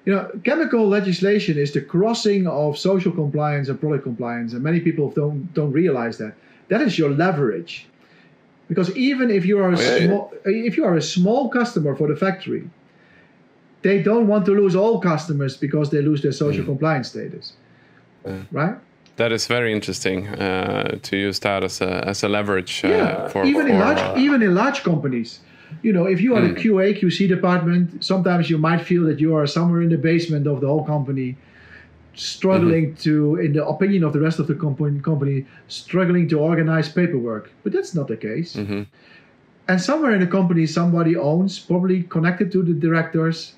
You 0.07 0.13
know, 0.15 0.31
chemical 0.45 0.87
legislation 0.87 1.57
is 1.57 1.73
the 1.73 1.81
crossing 1.81 2.47
of 2.47 2.77
social 2.77 3.11
compliance 3.11 3.67
and 3.67 3.77
product 3.77 4.03
compliance, 4.03 4.53
and 4.53 4.63
many 4.63 4.79
people 4.79 5.11
don't 5.11 5.53
don't 5.53 5.73
realize 5.73 6.17
that. 6.19 6.33
That 6.69 6.81
is 6.81 6.97
your 6.97 7.09
leverage, 7.09 7.87
because 8.69 8.89
even 8.95 9.29
if 9.29 9.45
you 9.45 9.59
are 9.59 9.73
a 9.73 9.77
oh, 9.77 9.81
yeah, 9.81 10.05
small, 10.05 10.33
yeah. 10.45 10.69
if 10.69 10.77
you 10.77 10.85
are 10.85 10.95
a 10.95 11.01
small 11.01 11.49
customer 11.49 11.93
for 11.93 12.07
the 12.07 12.15
factory, 12.15 12.69
they 13.81 14.01
don't 14.01 14.27
want 14.27 14.45
to 14.45 14.53
lose 14.53 14.77
all 14.77 15.01
customers 15.01 15.57
because 15.57 15.89
they 15.89 16.01
lose 16.01 16.21
their 16.21 16.31
social 16.31 16.63
mm. 16.63 16.71
compliance 16.71 17.09
status, 17.09 17.45
yeah. 18.25 18.43
right? 18.53 18.77
That 19.17 19.33
is 19.33 19.45
very 19.47 19.73
interesting 19.73 20.27
uh, 20.29 20.99
to 21.01 21.17
use 21.17 21.39
that 21.39 21.65
as 21.65 21.81
a 21.81 22.07
as 22.07 22.23
a 22.23 22.29
leverage. 22.29 22.85
Uh, 22.85 22.87
yeah, 22.87 23.27
for, 23.27 23.43
even 23.43 23.63
for, 23.63 23.73
in 23.73 23.79
large 23.79 23.99
uh, 23.99 24.25
even 24.25 24.41
in 24.41 24.55
large 24.55 24.83
companies 24.83 25.41
you 25.81 25.93
know, 25.93 26.05
if 26.05 26.21
you 26.21 26.35
are 26.35 26.41
mm. 26.41 26.55
the 26.55 26.61
QA 26.61 26.99
QC 26.99 27.27
department, 27.27 28.03
sometimes 28.03 28.49
you 28.49 28.57
might 28.57 28.81
feel 28.81 29.03
that 29.03 29.19
you 29.19 29.35
are 29.35 29.47
somewhere 29.47 29.81
in 29.81 29.89
the 29.89 29.97
basement 29.97 30.47
of 30.47 30.61
the 30.61 30.67
whole 30.67 30.85
company, 30.85 31.37
struggling 32.15 32.93
mm-hmm. 32.93 33.03
to, 33.03 33.35
in 33.35 33.53
the 33.53 33.65
opinion 33.65 34.03
of 34.03 34.13
the 34.13 34.19
rest 34.19 34.39
of 34.39 34.47
the 34.47 34.55
company, 34.55 34.99
company, 34.99 35.45
struggling 35.67 36.27
to 36.29 36.39
organize 36.39 36.89
paperwork. 36.89 37.51
But 37.63 37.73
that's 37.73 37.93
not 37.93 38.07
the 38.07 38.17
case. 38.17 38.55
Mm-hmm. 38.55 38.83
And 39.67 39.81
somewhere 39.81 40.13
in 40.13 40.21
the 40.21 40.27
company, 40.27 40.65
somebody 40.65 41.15
owns, 41.15 41.59
probably 41.59 42.03
connected 42.03 42.51
to 42.53 42.63
the 42.63 42.73
directors, 42.73 43.53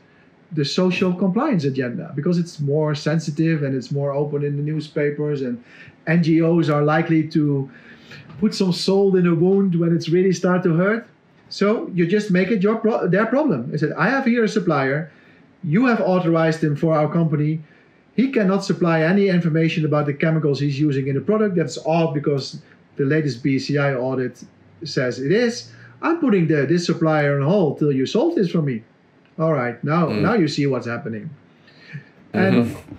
the 0.52 0.65
social 0.65 1.13
compliance 1.13 1.63
agenda 1.63 2.12
because 2.15 2.39
it's 2.39 2.60
more 2.60 2.95
sensitive 2.95 3.62
and 3.62 3.76
it's 3.76 3.91
more 3.91 4.12
open 4.12 4.43
in 4.43 4.58
the 4.58 4.63
newspapers, 4.63 5.41
and 5.41 5.63
NGOs 6.08 6.74
are 6.74 6.82
likely 6.82 7.28
to 7.30 7.69
put 8.39 8.56
some 8.56 8.74
salt 8.74 9.15
in 9.15 9.28
a 9.28 9.36
wound 9.36 9.76
when 9.76 9.95
it's 9.95 10.10
really 10.10 10.32
start 10.32 10.63
to 10.63 10.74
hurt. 10.76 11.08
So 11.49 11.89
you 11.93 12.05
just 12.07 12.31
make 12.31 12.49
it 12.49 12.62
your 12.62 12.77
pro- 12.77 13.07
their 13.07 13.25
problem. 13.25 13.71
I 13.73 13.77
said, 13.77 13.91
I 13.93 14.09
have 14.09 14.25
here 14.25 14.43
a 14.43 14.49
supplier. 14.49 15.12
You 15.63 15.88
have 15.88 15.99
authorized 15.99 16.63
him 16.63 16.75
for 16.75 16.95
our 16.95 17.12
company. 17.12 17.62
He 18.15 18.31
cannot 18.31 18.63
supply 18.63 19.01
any 19.01 19.27
information 19.27 19.85
about 19.85 20.05
the 20.05 20.13
chemicals 20.13 20.59
he's 20.59 20.79
using 20.79 21.07
in 21.07 21.15
the 21.15 21.21
product. 21.21 21.55
That's 21.55 21.77
odd 21.85 22.13
because 22.13 22.62
the 22.97 23.05
latest 23.05 23.43
BCI 23.43 23.99
audit 23.99 24.43
says 24.83 25.19
it 25.19 25.31
is. 25.31 25.71
I'm 26.01 26.19
putting 26.19 26.47
the, 26.47 26.65
this 26.65 26.85
supplier 26.85 27.39
on 27.39 27.45
hold 27.47 27.79
till 27.79 27.91
you 27.91 28.05
solve 28.05 28.35
this 28.35 28.51
for 28.51 28.62
me. 28.62 28.83
All 29.38 29.53
right, 29.53 29.81
now 29.83 30.07
mm. 30.07 30.21
now 30.21 30.33
you 30.33 30.47
see 30.47 30.67
what's 30.67 30.88
happening. 30.88 31.29
And 32.33 32.65
mm-hmm. 32.65 32.95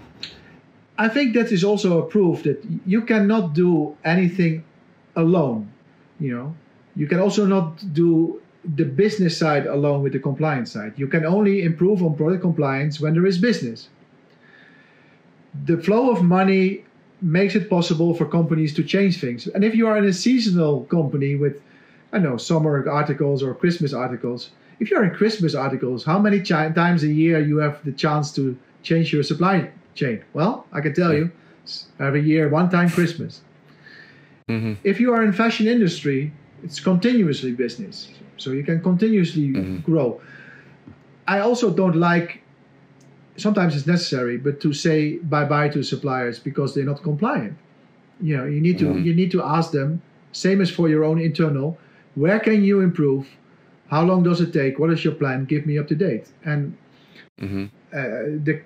I 0.99 1.09
think 1.09 1.35
that 1.35 1.53
is 1.53 1.65
also 1.65 2.03
a 2.03 2.07
proof 2.07 2.43
that 2.43 2.65
you 2.87 3.03
cannot 3.03 3.55
do 3.55 3.97
anything 4.05 4.65
alone. 5.17 5.71
You 6.19 6.37
know, 6.37 6.55
you 7.01 7.07
can 7.07 7.19
also 7.19 7.47
not 7.47 7.67
do 7.95 8.43
the 8.77 8.85
business 8.85 9.35
side 9.43 9.65
along 9.67 10.03
with 10.03 10.13
the 10.13 10.19
compliance 10.19 10.71
side. 10.71 10.93
You 10.97 11.07
can 11.07 11.25
only 11.25 11.63
improve 11.63 12.03
on 12.03 12.15
product 12.15 12.43
compliance 12.43 13.01
when 13.01 13.15
there 13.15 13.25
is 13.25 13.39
business. 13.39 13.89
The 15.65 15.79
flow 15.79 16.11
of 16.11 16.23
money 16.23 16.85
makes 17.23 17.55
it 17.55 17.71
possible 17.71 18.13
for 18.15 18.27
companies 18.27 18.75
to 18.75 18.85
change 18.85 19.19
things. 19.19 19.47
And 19.47 19.65
if 19.65 19.75
you 19.75 19.89
are 19.89 19.97
in 19.97 20.05
a 20.05 20.13
seasonal 20.13 20.85
company 20.97 21.37
with, 21.37 21.63
I 22.13 22.19
don't 22.19 22.31
know, 22.31 22.37
summer 22.37 22.87
articles 22.87 23.43
or 23.43 23.55
Christmas 23.55 23.95
articles, 23.95 24.51
if 24.79 24.91
you're 24.91 25.05
in 25.05 25.15
Christmas 25.15 25.55
articles, 25.55 26.05
how 26.05 26.19
many 26.19 26.43
times 26.43 27.03
a 27.03 27.13
year 27.23 27.41
you 27.41 27.57
have 27.57 27.83
the 27.83 27.93
chance 27.93 28.31
to 28.35 28.59
change 28.83 29.11
your 29.11 29.23
supply 29.23 29.71
chain? 29.95 30.23
Well, 30.35 30.67
I 30.71 30.83
can 30.83 30.93
tell 30.93 31.15
you, 31.15 31.31
every 31.99 32.23
year, 32.23 32.51
one 32.51 32.69
time 32.69 32.91
Christmas. 32.91 33.41
Mm-hmm. 34.51 34.75
If 34.85 35.01
you 35.01 35.15
are 35.15 35.23
in 35.23 35.33
fashion 35.33 35.67
industry, 35.67 36.33
It's 36.63 36.81
continuously 36.81 37.53
business, 37.53 38.09
so 38.37 38.51
you 38.51 38.65
can 38.65 38.83
continuously 38.83 39.49
mm-hmm. 39.49 39.79
grow. 39.79 40.21
I 41.27 41.41
also 41.41 41.71
don't 41.71 41.97
like. 41.97 42.43
Sometimes 43.37 43.77
it's 43.77 43.87
necessary, 43.87 44.37
but 44.37 44.61
to 44.61 44.73
say 44.73 45.17
bye 45.19 45.45
bye 45.45 45.69
to 45.71 45.83
suppliers 45.83 46.39
because 46.39 46.75
they're 46.75 46.85
not 46.85 47.03
compliant. 47.03 47.57
You 48.21 48.37
know, 48.37 48.45
you 48.45 48.61
need 48.61 48.79
to 48.79 48.87
mm-hmm. 48.87 49.05
you 49.05 49.15
need 49.15 49.31
to 49.33 49.43
ask 49.43 49.71
them. 49.73 50.03
Same 50.33 50.61
as 50.61 50.71
for 50.71 50.89
your 50.89 51.05
own 51.05 51.21
internal. 51.21 51.79
Where 52.15 52.39
can 52.39 52.63
you 52.63 52.81
improve? 52.81 53.27
How 53.89 54.03
long 54.05 54.23
does 54.23 54.41
it 54.41 54.53
take? 54.53 54.79
What 54.79 54.91
is 54.91 55.05
your 55.05 55.15
plan? 55.15 55.45
Give 55.47 55.67
me 55.67 55.79
up 55.79 55.89
to 55.89 55.97
date. 55.97 56.29
And 56.45 56.77
mm-hmm. 57.41 57.65
uh, 57.93 58.39
the, 58.45 58.63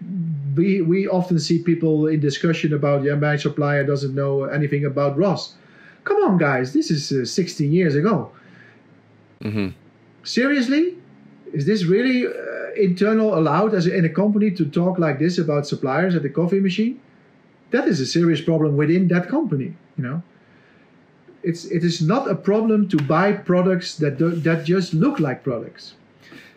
we 0.54 0.82
we 0.82 1.08
often 1.08 1.38
see 1.38 1.62
people 1.62 2.08
in 2.08 2.20
discussion 2.20 2.74
about 2.74 3.04
yeah, 3.04 3.14
my 3.14 3.36
supplier 3.36 3.84
doesn't 3.84 4.14
know 4.14 4.44
anything 4.44 4.84
about 4.84 5.16
RoHS. 5.16 5.54
Come 6.04 6.18
on, 6.22 6.38
guys, 6.38 6.72
this 6.72 6.90
is 6.90 7.12
uh, 7.12 7.24
16 7.24 7.72
years 7.72 7.94
ago. 7.94 8.30
Mm-hmm. 9.42 9.68
Seriously, 10.22 10.96
is 11.52 11.66
this 11.66 11.84
really 11.84 12.26
uh, 12.26 12.30
internal 12.76 13.38
allowed 13.38 13.74
as 13.74 13.86
in 13.86 14.04
a 14.04 14.08
company 14.08 14.50
to 14.52 14.64
talk 14.64 14.98
like 14.98 15.18
this 15.18 15.38
about 15.38 15.66
suppliers 15.66 16.14
at 16.14 16.22
the 16.22 16.30
coffee 16.30 16.60
machine? 16.60 17.00
That 17.70 17.88
is 17.88 18.00
a 18.00 18.06
serious 18.06 18.40
problem 18.40 18.76
within 18.76 19.08
that 19.08 19.28
company. 19.28 19.74
You 19.96 20.04
know 20.04 20.22
it's 21.44 21.66
it 21.66 21.84
is 21.84 22.00
not 22.00 22.30
a 22.30 22.34
problem 22.34 22.88
to 22.88 22.96
buy 22.96 23.32
products 23.32 23.96
that 23.96 24.18
do, 24.18 24.30
that 24.30 24.64
just 24.64 24.94
look 24.94 25.20
like 25.20 25.44
products. 25.44 25.94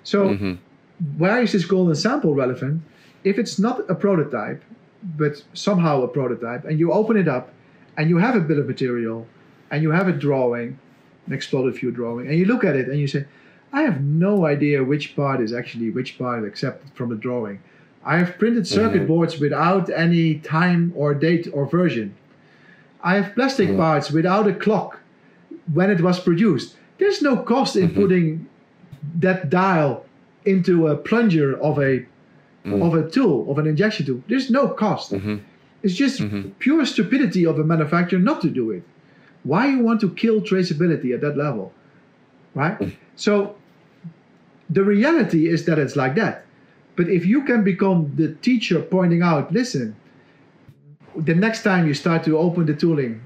So 0.03 0.29
mm-hmm. 0.29 0.53
why 1.17 1.41
is 1.41 1.51
this 1.51 1.65
golden 1.65 1.95
sample 1.95 2.33
relevant? 2.33 2.81
If 3.23 3.37
it's 3.37 3.59
not 3.59 3.89
a 3.89 3.95
prototype, 3.95 4.63
but 5.17 5.43
somehow 5.53 6.01
a 6.03 6.07
prototype, 6.07 6.63
and 6.65 6.79
you 6.79 6.93
open 6.93 7.17
it 7.17 7.27
up, 7.27 7.51
and 7.97 8.09
you 8.09 8.17
have 8.17 8.35
a 8.35 8.39
bill 8.39 8.59
of 8.59 8.67
material, 8.67 9.27
and 9.71 9.83
you 9.83 9.91
have 9.91 10.07
a 10.07 10.13
drawing, 10.13 10.79
an 11.25 11.33
exploded 11.33 11.75
view 11.75 11.91
drawing, 11.91 12.27
and 12.27 12.37
you 12.37 12.45
look 12.45 12.63
at 12.63 12.75
it 12.75 12.87
and 12.87 12.99
you 12.99 13.07
say, 13.07 13.25
I 13.73 13.81
have 13.81 14.01
no 14.01 14.45
idea 14.45 14.83
which 14.83 15.15
part 15.15 15.41
is 15.41 15.53
actually 15.53 15.89
which 15.89 16.17
part 16.17 16.45
except 16.45 16.95
from 16.95 17.09
the 17.09 17.15
drawing. 17.15 17.61
I 18.03 18.17
have 18.17 18.37
printed 18.39 18.65
circuit 18.65 18.99
mm-hmm. 18.99 19.07
boards 19.07 19.39
without 19.39 19.89
any 19.89 20.35
time 20.35 20.93
or 20.95 21.13
date 21.13 21.49
or 21.51 21.65
version. 21.65 22.15
I 23.03 23.15
have 23.15 23.35
plastic 23.35 23.75
parts 23.75 24.11
without 24.11 24.47
a 24.47 24.53
clock 24.53 24.99
when 25.73 25.89
it 25.89 26.01
was 26.01 26.19
produced. 26.19 26.77
There's 26.97 27.21
no 27.21 27.37
cost 27.37 27.75
in 27.75 27.89
mm-hmm. 27.89 28.01
putting 28.01 28.49
that 29.19 29.49
dial 29.49 30.05
into 30.45 30.87
a 30.87 30.95
plunger 30.95 31.59
of 31.61 31.77
a 31.77 32.05
mm. 32.65 32.81
of 32.81 32.93
a 32.93 33.09
tool 33.09 33.49
of 33.51 33.57
an 33.57 33.67
injection 33.67 34.05
tool. 34.05 34.23
There's 34.27 34.49
no 34.49 34.69
cost. 34.69 35.11
Mm-hmm. 35.11 35.37
It's 35.83 35.93
just 35.93 36.19
mm-hmm. 36.19 36.49
pure 36.59 36.85
stupidity 36.85 37.45
of 37.45 37.59
a 37.59 37.63
manufacturer 37.63 38.19
not 38.19 38.41
to 38.41 38.49
do 38.49 38.71
it. 38.71 38.83
Why 39.47 39.67
you 39.67 39.79
want 39.79 40.01
to 40.01 40.09
kill 40.13 40.41
traceability 40.41 41.13
at 41.13 41.21
that 41.21 41.37
level, 41.37 41.71
right? 42.53 42.77
Mm. 42.79 42.95
So 43.15 43.55
the 44.69 44.83
reality 44.83 45.47
is 45.47 45.65
that 45.65 45.79
it's 45.79 45.95
like 45.95 46.15
that. 46.15 46.45
But 46.97 47.09
if 47.09 47.25
you 47.25 47.43
can 47.43 47.63
become 47.63 48.11
the 48.15 48.33
teacher 48.35 48.81
pointing 48.81 49.21
out, 49.21 49.53
listen, 49.53 49.95
the 51.15 51.35
next 51.35 51.63
time 51.63 51.87
you 51.87 51.93
start 51.93 52.23
to 52.25 52.37
open 52.37 52.65
the 52.65 52.73
tooling, 52.73 53.21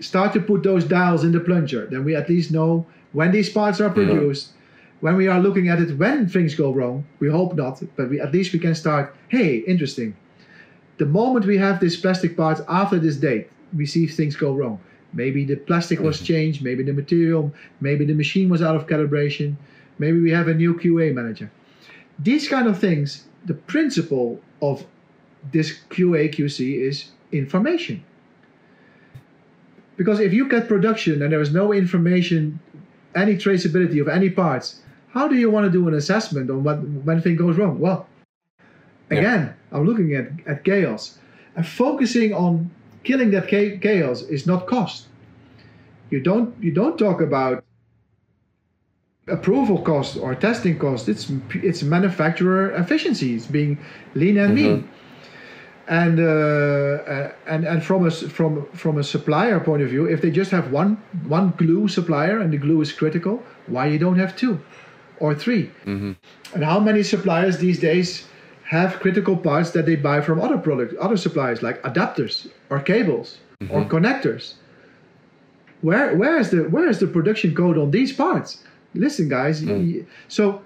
start 0.00 0.32
to 0.32 0.40
put 0.40 0.62
those 0.62 0.84
dials 0.84 1.24
in 1.24 1.32
the 1.32 1.40
plunger. 1.40 1.86
Then 1.86 2.04
we 2.04 2.14
at 2.14 2.28
least 2.28 2.50
know 2.50 2.86
when 3.12 3.32
these 3.32 3.50
parts 3.50 3.80
are 3.80 3.90
produced. 3.90 4.48
Yeah. 4.48 4.54
When 5.00 5.16
we 5.16 5.28
are 5.28 5.38
looking 5.38 5.68
at 5.68 5.78
it, 5.80 5.96
when 5.96 6.28
things 6.28 6.56
go 6.56 6.72
wrong, 6.72 7.06
we 7.20 7.28
hope 7.28 7.54
not, 7.54 7.80
but 7.94 8.08
we 8.10 8.20
at 8.20 8.32
least 8.32 8.52
we 8.52 8.58
can 8.58 8.74
start. 8.74 9.14
Hey, 9.28 9.58
interesting. 9.58 10.16
The 10.96 11.06
moment 11.06 11.46
we 11.46 11.56
have 11.58 11.78
this 11.78 11.96
plastic 11.96 12.36
parts 12.36 12.60
after 12.68 12.98
this 12.98 13.16
date, 13.16 13.48
we 13.76 13.86
see 13.86 14.08
things 14.08 14.34
go 14.34 14.52
wrong. 14.52 14.80
Maybe 15.12 15.44
the 15.44 15.56
plastic 15.56 16.00
was 16.00 16.16
mm-hmm. 16.16 16.26
changed, 16.26 16.62
maybe 16.62 16.82
the 16.82 16.92
material, 16.92 17.52
maybe 17.80 18.04
the 18.04 18.14
machine 18.14 18.48
was 18.48 18.62
out 18.62 18.76
of 18.76 18.86
calibration, 18.86 19.56
maybe 19.98 20.20
we 20.20 20.30
have 20.30 20.48
a 20.48 20.54
new 20.54 20.74
QA 20.74 21.14
manager. 21.14 21.50
These 22.18 22.48
kind 22.48 22.66
of 22.66 22.78
things, 22.78 23.24
the 23.46 23.54
principle 23.54 24.40
of 24.60 24.84
this 25.52 25.78
QA 25.90 26.34
QC 26.34 26.80
is 26.80 27.10
information. 27.32 28.04
Because 29.96 30.20
if 30.20 30.32
you 30.32 30.48
get 30.48 30.68
production 30.68 31.22
and 31.22 31.32
there 31.32 31.40
is 31.40 31.52
no 31.52 31.72
information, 31.72 32.60
any 33.14 33.36
traceability 33.36 34.00
of 34.00 34.08
any 34.08 34.30
parts, 34.30 34.80
how 35.10 35.26
do 35.26 35.36
you 35.36 35.50
want 35.50 35.64
to 35.64 35.70
do 35.70 35.88
an 35.88 35.94
assessment 35.94 36.50
on 36.50 36.62
what 36.62 36.76
when 36.78 37.20
thing 37.20 37.36
goes 37.36 37.56
wrong? 37.56 37.78
Well, 37.80 38.06
again, 39.10 39.54
yeah. 39.72 39.76
I'm 39.76 39.84
looking 39.84 40.14
at, 40.14 40.28
at 40.46 40.64
chaos. 40.64 41.18
And 41.56 41.66
focusing 41.66 42.32
on 42.32 42.70
killing 43.04 43.30
that 43.30 43.48
chaos 43.48 44.22
is 44.22 44.46
not 44.46 44.66
cost. 44.66 45.06
You 46.10 46.20
don't 46.20 46.54
you 46.62 46.72
don't 46.72 46.98
talk 46.98 47.20
about 47.20 47.64
approval 49.26 49.82
cost 49.82 50.16
or 50.16 50.34
testing 50.34 50.78
cost. 50.78 51.08
It's 51.08 51.30
it's 51.54 51.82
manufacturer 51.82 52.72
efficiency. 52.72 53.34
It's 53.34 53.46
being 53.46 53.78
lean 54.14 54.38
and 54.38 54.56
mm-hmm. 54.56 54.72
mean 54.72 54.88
and 55.88 56.20
uh, 56.20 56.24
uh, 56.24 57.32
and 57.46 57.64
and 57.64 57.82
from 57.82 58.06
a 58.06 58.10
from 58.10 58.66
from 58.72 58.98
a 58.98 59.04
supplier 59.04 59.58
point 59.58 59.82
of 59.82 59.88
view, 59.88 60.04
if 60.04 60.20
they 60.20 60.30
just 60.30 60.50
have 60.50 60.70
one 60.70 61.02
one 61.26 61.54
glue 61.56 61.88
supplier 61.88 62.40
and 62.40 62.52
the 62.52 62.58
glue 62.58 62.80
is 62.82 62.92
critical, 62.92 63.42
why 63.66 63.86
you 63.86 63.98
don't 63.98 64.18
have 64.18 64.36
two 64.36 64.60
or 65.20 65.34
3 65.34 65.64
mm-hmm. 65.64 66.12
And 66.54 66.64
how 66.64 66.78
many 66.78 67.02
suppliers 67.02 67.58
these 67.58 67.80
days 67.80 68.28
have 68.68 69.00
critical 69.00 69.34
parts 69.34 69.70
that 69.70 69.86
they 69.86 69.96
buy 69.96 70.20
from 70.20 70.40
other 70.40 70.58
products, 70.58 70.94
other 71.00 71.16
suppliers 71.16 71.62
like 71.62 71.82
adapters 71.82 72.50
or 72.68 72.80
cables 72.80 73.38
mm-hmm. 73.62 73.74
or 73.74 73.84
connectors? 73.84 74.54
Where 75.80 76.14
where 76.16 76.38
is 76.38 76.50
the 76.50 76.64
where 76.68 76.88
is 76.88 76.98
the 76.98 77.06
production 77.06 77.54
code 77.54 77.78
on 77.78 77.90
these 77.90 78.12
parts? 78.12 78.62
Listen, 78.94 79.28
guys. 79.28 79.62
Mm. 79.62 80.04
So 80.28 80.62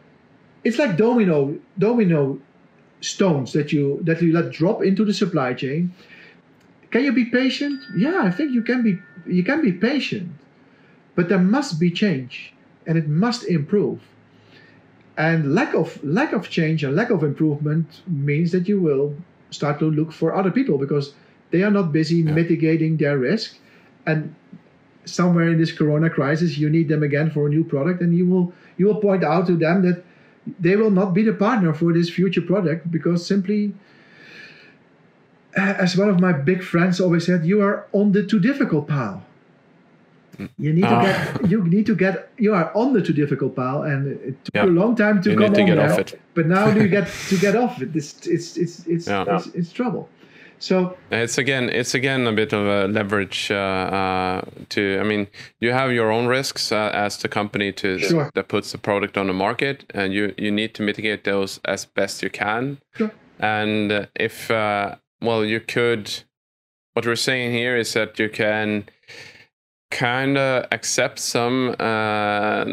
it's 0.65 0.79
like 0.79 0.97
domino 0.97 1.57
domino 1.79 2.41
stones 3.01 3.53
that 3.53 3.73
you 3.73 4.01
that 4.03 4.21
you 4.21 4.33
let 4.33 4.51
drop 4.51 4.83
into 4.83 5.05
the 5.05 5.15
supply 5.15 5.55
chain. 5.55 5.95
Can 6.91 7.05
you 7.05 7.13
be 7.13 7.27
patient? 7.27 7.81
Yeah, 7.97 8.23
I 8.23 8.31
think 8.31 8.53
you 8.53 8.63
can 8.63 8.83
be 8.83 8.99
you 9.27 9.45
can 9.45 9.63
be 9.63 9.73
patient. 9.73 10.31
But 11.15 11.29
there 11.29 11.39
must 11.39 11.79
be 11.79 11.91
change 11.91 12.55
and 12.87 12.99
it 12.99 13.07
must 13.07 13.45
improve. 13.45 14.01
And 15.17 15.55
lack 15.55 15.75
of 15.75 16.03
lack 16.03 16.33
of 16.33 16.49
change 16.49 16.85
and 16.85 16.97
lack 16.97 17.11
of 17.11 17.23
improvement 17.23 18.01
means 18.07 18.51
that 18.53 18.67
you 18.67 18.81
will 18.81 19.15
start 19.51 19.79
to 19.81 19.91
look 19.91 20.11
for 20.11 20.35
other 20.35 20.51
people 20.51 20.79
because 20.79 21.13
they 21.51 21.63
are 21.63 21.71
not 21.71 21.93
busy 21.93 22.17
yeah. 22.17 22.33
mitigating 22.33 22.97
their 22.97 23.19
risk 23.19 23.59
and 24.07 24.35
somewhere 25.05 25.49
in 25.49 25.59
this 25.59 25.73
corona 25.73 26.09
crisis 26.09 26.57
you 26.57 26.71
need 26.71 26.89
them 26.89 27.03
again 27.03 27.31
for 27.31 27.47
a 27.47 27.51
new 27.51 27.65
product 27.65 28.01
and 28.01 28.17
you 28.17 28.27
will 28.27 28.53
you 28.79 28.87
will 28.87 29.01
point 29.01 29.23
out 29.25 29.47
to 29.47 29.57
them 29.57 29.83
that 29.83 30.03
they 30.59 30.77
will 30.77 30.91
not 30.91 31.13
be 31.13 31.23
the 31.23 31.33
partner 31.33 31.75
for 31.75 31.93
this 31.93 32.09
future 32.09 32.41
product 32.41 32.91
because 32.91 33.27
simply 33.27 33.75
as 35.57 35.97
one 35.97 36.09
of 36.09 36.21
my 36.21 36.33
big 36.33 36.63
friends 36.63 37.01
always 37.01 37.27
said 37.27 37.45
you 37.45 37.61
are 37.61 37.87
on 37.93 38.13
the 38.13 38.25
too 38.25 38.41
difficult 38.41 38.89
pile 38.89 39.23
you 40.59 40.73
need 40.73 40.83
to 40.83 40.89
ah. 40.89 41.03
get 41.03 41.51
you 41.51 41.65
need 41.65 41.87
to 41.87 41.95
get 41.95 42.31
you 42.39 42.55
are 42.55 42.71
on 42.75 42.93
the 42.93 43.03
too 43.03 43.13
difficult 43.13 43.55
pile 43.57 43.83
and 43.83 44.07
it 44.07 44.45
took 44.45 44.55
yeah. 44.55 44.65
you 44.65 44.71
a 44.71 44.79
long 44.83 44.95
time 44.97 45.23
to 45.23 45.31
you 45.31 45.37
come 45.37 45.55
on 45.55 45.67
there, 45.67 46.05
but 46.35 46.47
now 46.47 46.69
you 46.81 46.89
get 46.89 47.09
to 47.29 47.37
get 47.39 47.57
off 47.57 47.81
it 47.83 47.95
it's 47.95 48.27
it's 48.27 48.57
it's 48.57 48.87
it's, 48.87 49.07
yeah. 49.07 49.25
it's, 49.37 49.47
it's 49.49 49.73
trouble 49.73 50.09
so 50.63 50.97
it's 51.11 51.39
again, 51.39 51.69
it's 51.71 51.93
again 51.93 52.25
a 52.29 52.33
bit 52.33 52.53
of 52.53 52.65
a 52.65 52.87
leverage 52.87 53.51
uh, 53.51 53.55
uh, 53.55 54.43
to. 54.69 54.99
I 55.01 55.03
mean, 55.03 55.27
you 55.59 55.73
have 55.73 55.91
your 55.91 56.13
own 56.13 56.29
risks 56.29 56.71
uh, 56.71 56.93
as 56.95 57.17
the 57.17 57.29
company 57.29 57.73
to 57.73 57.99
sure. 57.99 58.31
that 58.35 58.47
puts 58.47 58.71
the 58.71 58.79
product 58.79 59.19
on 59.19 59.27
the 59.27 59.33
market, 59.33 59.85
and 59.93 60.15
you 60.15 60.33
you 60.39 60.53
need 60.53 60.73
to 60.75 60.83
mitigate 60.85 61.25
those 61.25 61.59
as 61.65 61.85
best 61.85 62.23
you 62.23 62.31
can. 62.31 62.79
Sure. 62.95 63.11
And 63.41 64.09
if 64.15 64.53
uh, 64.53 64.97
well, 65.21 65.45
you 65.45 65.59
could. 65.59 66.23
What 66.93 67.07
we're 67.07 67.17
saying 67.17 67.53
here 67.53 67.77
is 67.77 67.93
that 67.95 68.19
you 68.19 68.29
can 68.29 68.85
kind 69.93 70.37
of 70.37 70.67
accept 70.73 71.19
some 71.19 71.77
uh, 71.79 72.65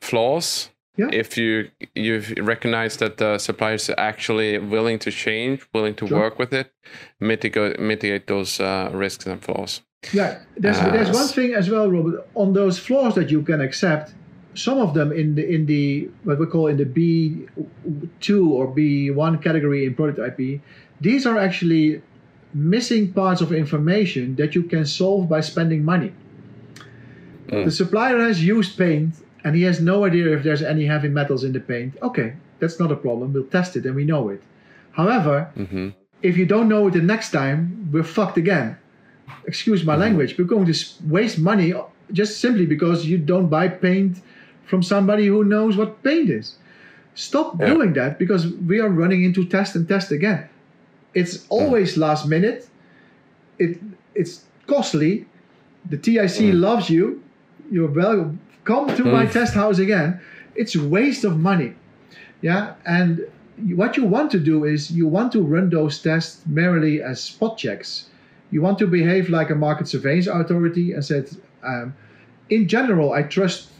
flaws 0.00 0.72
yeah. 0.96 1.08
If 1.10 1.38
you 1.38 1.70
you 1.94 2.22
recognize 2.42 2.98
that 2.98 3.16
the 3.16 3.38
suppliers 3.38 3.88
are 3.88 3.98
actually 3.98 4.58
willing 4.58 4.98
to 5.00 5.10
change, 5.10 5.66
willing 5.72 5.94
to 5.94 6.06
sure. 6.06 6.18
work 6.18 6.38
with 6.38 6.52
it, 6.52 6.70
mitigate 7.18 7.80
mitigate 7.80 8.26
those 8.26 8.60
uh, 8.60 8.90
risks 8.92 9.24
and 9.26 9.42
flaws. 9.42 9.80
Yeah, 10.12 10.40
there's 10.56 10.78
uh, 10.78 10.90
there's 10.90 11.10
one 11.10 11.28
thing 11.28 11.54
as 11.54 11.70
well, 11.70 11.90
Robert. 11.90 12.26
On 12.34 12.52
those 12.52 12.78
flaws 12.78 13.14
that 13.14 13.30
you 13.30 13.40
can 13.40 13.62
accept, 13.62 14.12
some 14.54 14.78
of 14.78 14.92
them 14.92 15.12
in 15.12 15.34
the 15.34 15.54
in 15.54 15.64
the 15.64 16.10
what 16.24 16.38
we 16.38 16.44
call 16.44 16.66
in 16.66 16.76
the 16.76 16.84
B 16.84 17.46
two 18.20 18.52
or 18.52 18.66
B 18.66 19.10
one 19.10 19.38
category 19.38 19.86
in 19.86 19.94
product 19.94 20.18
IP, 20.18 20.60
these 21.00 21.24
are 21.24 21.38
actually 21.38 22.02
missing 22.52 23.14
parts 23.14 23.40
of 23.40 23.50
information 23.50 24.36
that 24.36 24.54
you 24.54 24.62
can 24.64 24.84
solve 24.84 25.26
by 25.26 25.40
spending 25.40 25.82
money. 25.82 26.12
Mm. 27.52 27.64
The 27.66 27.70
supplier 27.70 28.18
has 28.18 28.42
used 28.42 28.78
paint 28.78 29.14
and 29.44 29.54
he 29.54 29.62
has 29.62 29.80
no 29.80 30.04
idea 30.04 30.34
if 30.36 30.42
there's 30.42 30.62
any 30.62 30.86
heavy 30.86 31.08
metals 31.08 31.44
in 31.44 31.52
the 31.52 31.60
paint. 31.60 31.96
Okay, 32.02 32.34
that's 32.58 32.80
not 32.80 32.90
a 32.90 32.96
problem. 32.96 33.32
We'll 33.32 33.44
test 33.44 33.76
it 33.76 33.84
and 33.84 33.94
we 33.94 34.04
know 34.04 34.28
it. 34.30 34.42
However, 34.92 35.50
mm-hmm. 35.56 35.90
if 36.22 36.36
you 36.36 36.46
don't 36.46 36.68
know 36.68 36.86
it 36.88 36.92
the 36.92 37.02
next 37.02 37.30
time, 37.30 37.88
we're 37.92 38.04
fucked 38.04 38.38
again. 38.38 38.78
Excuse 39.46 39.84
my 39.84 39.92
mm-hmm. 39.92 40.02
language. 40.02 40.38
We're 40.38 40.44
going 40.44 40.66
to 40.66 40.74
waste 41.06 41.38
money 41.38 41.74
just 42.12 42.40
simply 42.40 42.66
because 42.66 43.06
you 43.06 43.18
don't 43.18 43.48
buy 43.48 43.68
paint 43.68 44.18
from 44.64 44.82
somebody 44.82 45.26
who 45.26 45.44
knows 45.44 45.76
what 45.76 46.02
paint 46.02 46.30
is. 46.30 46.56
Stop 47.14 47.60
Yeah. 47.60 47.74
doing 47.74 47.92
that 47.94 48.18
because 48.18 48.46
we 48.46 48.80
are 48.80 48.88
running 48.88 49.22
into 49.22 49.44
test 49.44 49.76
and 49.76 49.86
test 49.86 50.12
again. 50.12 50.48
It's 51.14 51.46
always 51.50 51.96
last 51.96 52.26
minute. 52.26 52.68
It 53.58 53.78
it's 54.14 54.44
costly. 54.66 55.26
The 55.90 55.98
TIC 55.98 56.54
loves 56.54 56.88
you. 56.88 57.22
You're. 57.70 58.34
Come 58.64 58.86
to 58.96 59.04
my 59.04 59.26
Mm. 59.26 59.32
test 59.32 59.54
house 59.54 59.78
again. 59.78 60.20
It's 60.54 60.74
a 60.76 60.82
waste 60.86 61.24
of 61.24 61.38
money. 61.38 61.72
Yeah, 62.40 62.74
and 62.84 63.20
what 63.74 63.96
you 63.96 64.04
want 64.04 64.30
to 64.32 64.38
do 64.38 64.64
is 64.64 64.90
you 64.90 65.06
want 65.06 65.32
to 65.32 65.42
run 65.42 65.70
those 65.70 65.98
tests 66.00 66.42
merely 66.46 67.02
as 67.02 67.20
spot 67.22 67.58
checks. 67.58 68.06
You 68.50 68.60
want 68.62 68.78
to 68.78 68.86
behave 68.86 69.30
like 69.30 69.50
a 69.50 69.54
market 69.54 69.88
surveillance 69.88 70.26
authority 70.26 70.92
and 70.92 71.04
said, 71.04 71.30
um, 71.64 71.94
in 72.50 72.68
general, 72.68 73.12
I 73.12 73.22
trust, 73.22 73.70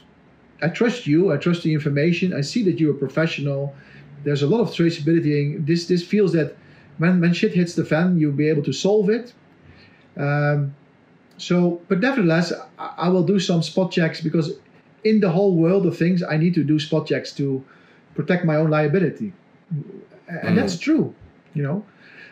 I 0.63 0.69
trust 0.69 1.07
you. 1.07 1.33
I 1.33 1.37
trust 1.37 1.63
the 1.63 1.73
information. 1.75 2.33
I 2.33 2.41
see 2.43 2.63
that 2.65 2.81
you're 2.81 2.95
a 2.95 2.99
professional. 2.99 3.75
There's 4.25 4.43
a 4.43 4.47
lot 4.47 4.61
of 4.61 4.69
traceability. 4.69 5.65
This 5.67 5.87
this 5.87 6.03
feels 6.05 6.33
that 6.33 6.57
when 6.99 7.21
when 7.21 7.33
shit 7.35 7.53
hits 7.55 7.75
the 7.75 7.85
fan, 7.85 8.19
you'll 8.19 8.33
be 8.45 8.49
able 8.49 8.63
to 8.63 8.73
solve 8.73 9.11
it. 9.11 9.35
Um, 10.17 10.75
so, 11.43 11.81
but 11.89 11.99
nevertheless, 11.99 12.53
I, 12.79 13.09
will 13.09 13.25
do 13.25 13.41
some 13.41 13.65
spot 13.65 13.91
checks 13.91 14.21
because 14.21 14.53
in 15.03 15.19
the 15.19 15.29
whole 15.29 15.57
world 15.57 15.85
of 15.87 15.99
things, 15.99 16.23
I 16.23 16.37
need 16.37 16.55
to 16.55 16.63
do 16.63 16.79
spot 16.79 17.09
checks 17.09 17.33
to 17.33 17.65
protect 18.15 18.45
my 18.45 18.55
own 18.55 18.71
liability. 18.71 19.33
And 20.29 20.51
hmm. 20.51 20.55
that's 20.55 20.79
true, 20.79 21.13
you 21.53 21.65
know. 21.65 21.85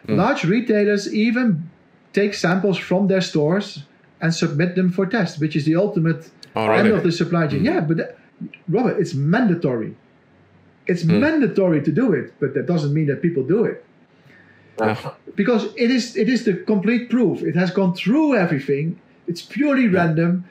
Hmm. 0.06 0.14
Large 0.14 0.44
retailers 0.44 1.12
even 1.12 1.68
take 2.12 2.34
samples 2.34 2.78
from 2.78 3.08
their 3.08 3.20
stores 3.20 3.82
and 4.20 4.32
submit 4.32 4.76
them 4.76 4.92
for 4.92 5.06
test, 5.06 5.40
which 5.40 5.56
is 5.56 5.64
the 5.64 5.74
ultimate 5.74 6.30
Already. 6.54 6.90
end 6.90 6.96
of 6.96 7.02
the 7.02 7.10
supply 7.10 7.48
chain. 7.48 7.60
Hmm. 7.60 7.66
Yeah, 7.66 7.80
but 7.80 7.96
that, 7.96 8.18
Robert, 8.68 9.00
it's 9.00 9.14
mandatory. 9.14 9.96
It's 10.86 11.02
mandatory 11.02 11.82
to 11.82 11.90
do 11.90 12.12
it, 12.12 12.34
but 12.38 12.54
that 12.54 12.66
doesn't 12.66 12.94
mean 12.94 13.08
that 13.08 13.22
people 13.22 13.42
do 13.42 13.64
it 13.64 13.84
Yeah. 14.80 15.12
because 15.36 15.64
it 15.76 15.90
is 15.90 16.16
it 16.16 16.28
is 16.28 16.44
the 16.44 16.54
complete 16.54 17.10
proof. 17.10 17.42
It 17.42 17.56
has 17.56 17.70
gone 17.70 17.94
through 17.94 18.36
everything. 18.36 19.00
It's 19.26 19.42
purely 19.42 19.88
random. 19.88 20.44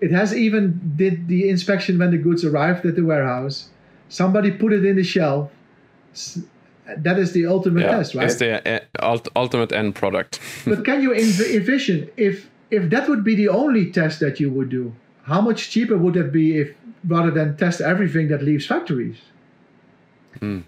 It 0.00 0.10
has 0.10 0.34
even 0.34 0.94
did 0.96 1.28
the 1.28 1.48
inspection 1.48 1.98
when 1.98 2.10
the 2.10 2.18
goods 2.18 2.44
arrived 2.44 2.84
at 2.86 2.96
the 2.96 3.02
warehouse. 3.04 3.68
Somebody 4.08 4.50
put 4.50 4.72
it 4.72 4.84
in 4.84 4.96
the 4.96 5.04
shelf. 5.04 5.50
That 6.96 7.18
is 7.18 7.32
the 7.32 7.46
ultimate 7.46 7.82
Yeah. 7.82 7.96
test, 7.98 8.14
right? 8.14 8.24
It's 8.26 8.36
the 8.36 8.50
uh, 8.68 8.80
ult- 9.00 9.28
ultimate 9.36 9.72
end 9.72 9.94
product. 9.94 10.40
but 10.66 10.84
can 10.84 11.00
you 11.02 11.10
env- 11.10 11.54
envision 11.54 12.08
if 12.16 12.50
if 12.70 12.90
that 12.90 13.08
would 13.08 13.22
be 13.24 13.34
the 13.34 13.48
only 13.48 13.90
test 13.92 14.20
that 14.20 14.40
you 14.40 14.50
would 14.50 14.70
do? 14.70 14.92
How 15.24 15.40
much 15.40 15.70
cheaper 15.70 15.96
would 15.96 16.14
that 16.14 16.32
be 16.32 16.58
if 16.58 16.74
rather 17.06 17.30
than 17.30 17.56
test 17.56 17.80
everything 17.80 18.28
that 18.28 18.42
leaves 18.42 18.66
factories? 18.66 19.18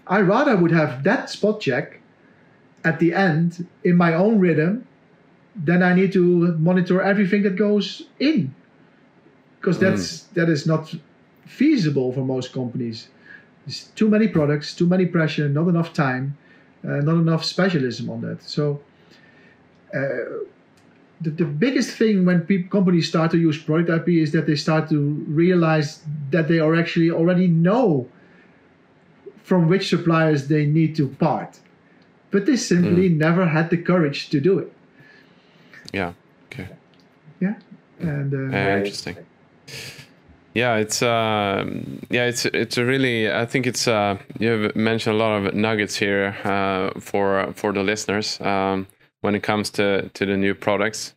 I 0.07 0.21
rather 0.21 0.55
would 0.55 0.71
have 0.71 1.03
that 1.03 1.29
spot 1.29 1.59
check 1.59 1.99
at 2.85 2.99
the 2.99 3.13
end 3.13 3.67
in 3.83 3.95
my 3.97 4.13
own 4.13 4.39
rhythm 4.39 4.87
then 5.55 5.81
I 5.81 5.93
need 5.93 6.11
to 6.13 6.53
monitor 6.57 7.01
everything 7.01 7.43
that 7.43 7.55
goes 7.55 8.03
in. 8.19 8.53
Because 9.59 9.79
that's 9.79 10.23
that 10.33 10.49
is 10.49 10.67
not 10.67 10.93
feasible 11.45 12.11
for 12.11 12.21
most 12.21 12.53
companies. 12.53 13.07
There's 13.65 13.85
too 13.95 14.09
many 14.09 14.27
products, 14.27 14.75
too 14.75 14.85
many 14.85 15.05
pressure, 15.05 15.49
not 15.49 15.67
enough 15.67 15.93
time, 15.93 16.37
uh, 16.83 16.97
not 16.97 17.15
enough 17.15 17.43
specialism 17.43 18.09
on 18.09 18.21
that. 18.21 18.43
So 18.43 18.81
uh, 19.93 20.43
the, 21.21 21.31
the 21.31 21.45
biggest 21.45 21.97
thing 21.97 22.25
when 22.25 22.45
companies 22.69 23.07
start 23.07 23.31
to 23.31 23.39
use 23.39 23.57
product 23.57 23.89
IP 23.89 24.09
is 24.09 24.31
that 24.33 24.45
they 24.45 24.55
start 24.55 24.89
to 24.89 24.99
realize 25.27 26.03
that 26.29 26.47
they 26.47 26.59
are 26.59 26.75
actually 26.75 27.09
already 27.09 27.47
know 27.47 28.07
from 29.41 29.67
which 29.67 29.89
suppliers 29.89 30.47
they 30.47 30.65
need 30.65 30.95
to 30.97 31.07
part. 31.07 31.59
But 32.35 32.45
they 32.45 32.57
simply 32.57 33.07
never 33.07 33.45
had 33.47 33.69
the 33.69 33.77
courage 33.77 34.29
to 34.29 34.41
do 34.41 34.59
it. 34.59 34.71
yeah. 35.93 36.11
Okay. 36.51 36.67
Yeah. 37.39 37.53
And 37.99 38.33
uh, 38.33 38.57
Uh, 38.57 38.77
interesting. 38.77 39.15
Yeah, 40.53 40.75
it's 40.81 41.01
uh, 41.01 41.63
yeah, 42.09 42.27
it's 42.27 42.45
it's 42.45 42.77
a 42.77 42.83
really. 42.83 43.31
I 43.31 43.45
think 43.45 43.65
it's 43.67 43.87
uh, 43.87 44.17
you've 44.39 44.75
mentioned 44.75 45.15
a 45.15 45.17
lot 45.17 45.31
of 45.47 45.53
nuggets 45.53 45.95
here 45.99 46.35
uh, 46.43 46.99
for 46.99 47.53
for 47.53 47.73
the 47.73 47.83
listeners 47.83 48.39
um, 48.41 48.87
when 49.21 49.35
it 49.35 49.43
comes 49.43 49.69
to 49.71 50.09
to 50.13 50.25
the 50.25 50.35
new 50.37 50.55
products. 50.55 51.15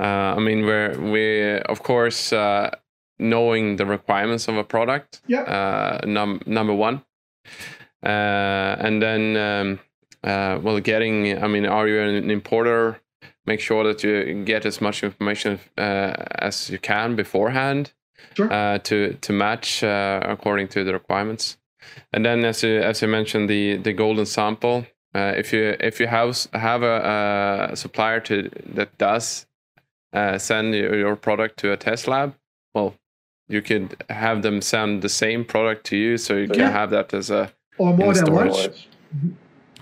Uh, 0.00 0.34
I 0.36 0.40
mean, 0.40 0.66
we're 0.66 0.98
we 1.12 1.60
of 1.68 1.82
course 1.82 2.32
uh, 2.36 2.70
knowing 3.18 3.76
the 3.76 3.86
requirements 3.86 4.48
of 4.48 4.56
a 4.56 4.64
product. 4.64 5.20
Yeah. 5.28 5.42
Uh, 5.42 6.00
num- 6.06 6.40
number 6.46 6.74
one, 6.74 7.02
uh, 8.02 8.86
and 8.86 9.00
then 9.02 9.36
um, 9.36 9.78
uh, 10.24 10.58
well, 10.62 10.80
getting. 10.80 11.42
I 11.42 11.46
mean, 11.48 11.66
are 11.66 11.88
you 11.88 12.00
an 12.00 12.30
importer? 12.30 13.00
Make 13.46 13.60
sure 13.60 13.82
that 13.84 14.02
you 14.04 14.44
get 14.44 14.66
as 14.66 14.80
much 14.80 15.02
information 15.02 15.58
uh, 15.78 16.12
as 16.38 16.68
you 16.70 16.78
can 16.78 17.16
beforehand 17.16 17.92
Sure. 18.34 18.52
uh, 18.52 18.78
to 18.78 19.14
to 19.20 19.32
match 19.32 19.82
uh, 19.82 20.20
according 20.24 20.68
to 20.68 20.84
the 20.84 20.92
requirements. 20.92 21.56
And 22.12 22.24
then, 22.24 22.44
as 22.44 22.62
you 22.62 22.78
as 22.80 23.00
you 23.02 23.08
mentioned, 23.08 23.48
the 23.48 23.76
the 23.78 23.92
golden 23.92 24.26
sample. 24.26 24.86
Uh, 25.14 25.32
if 25.36 25.52
you 25.52 25.74
if 25.80 25.98
you 26.00 26.06
have 26.06 26.36
have 26.52 26.82
a, 26.82 27.68
a 27.72 27.76
supplier 27.76 28.20
to 28.20 28.50
that 28.74 28.96
does 28.98 29.46
uh, 30.12 30.36
send 30.38 30.74
your, 30.74 31.16
product 31.16 31.58
to 31.60 31.72
a 31.72 31.76
test 31.76 32.06
lab, 32.08 32.34
well, 32.74 32.94
you 33.48 33.62
could 33.62 34.04
have 34.10 34.42
them 34.42 34.60
send 34.60 35.02
the 35.02 35.08
same 35.08 35.44
product 35.44 35.84
to 35.86 35.96
you, 35.96 36.18
so 36.18 36.34
you 36.34 36.46
can 36.48 36.58
Yeah. 36.60 36.70
have 36.70 36.90
that 36.90 37.14
as 37.14 37.30
a 37.30 37.50
or 37.78 37.94
more 37.94 38.12
than 38.14 38.32
one. 38.34 38.52
storage. 38.52 38.88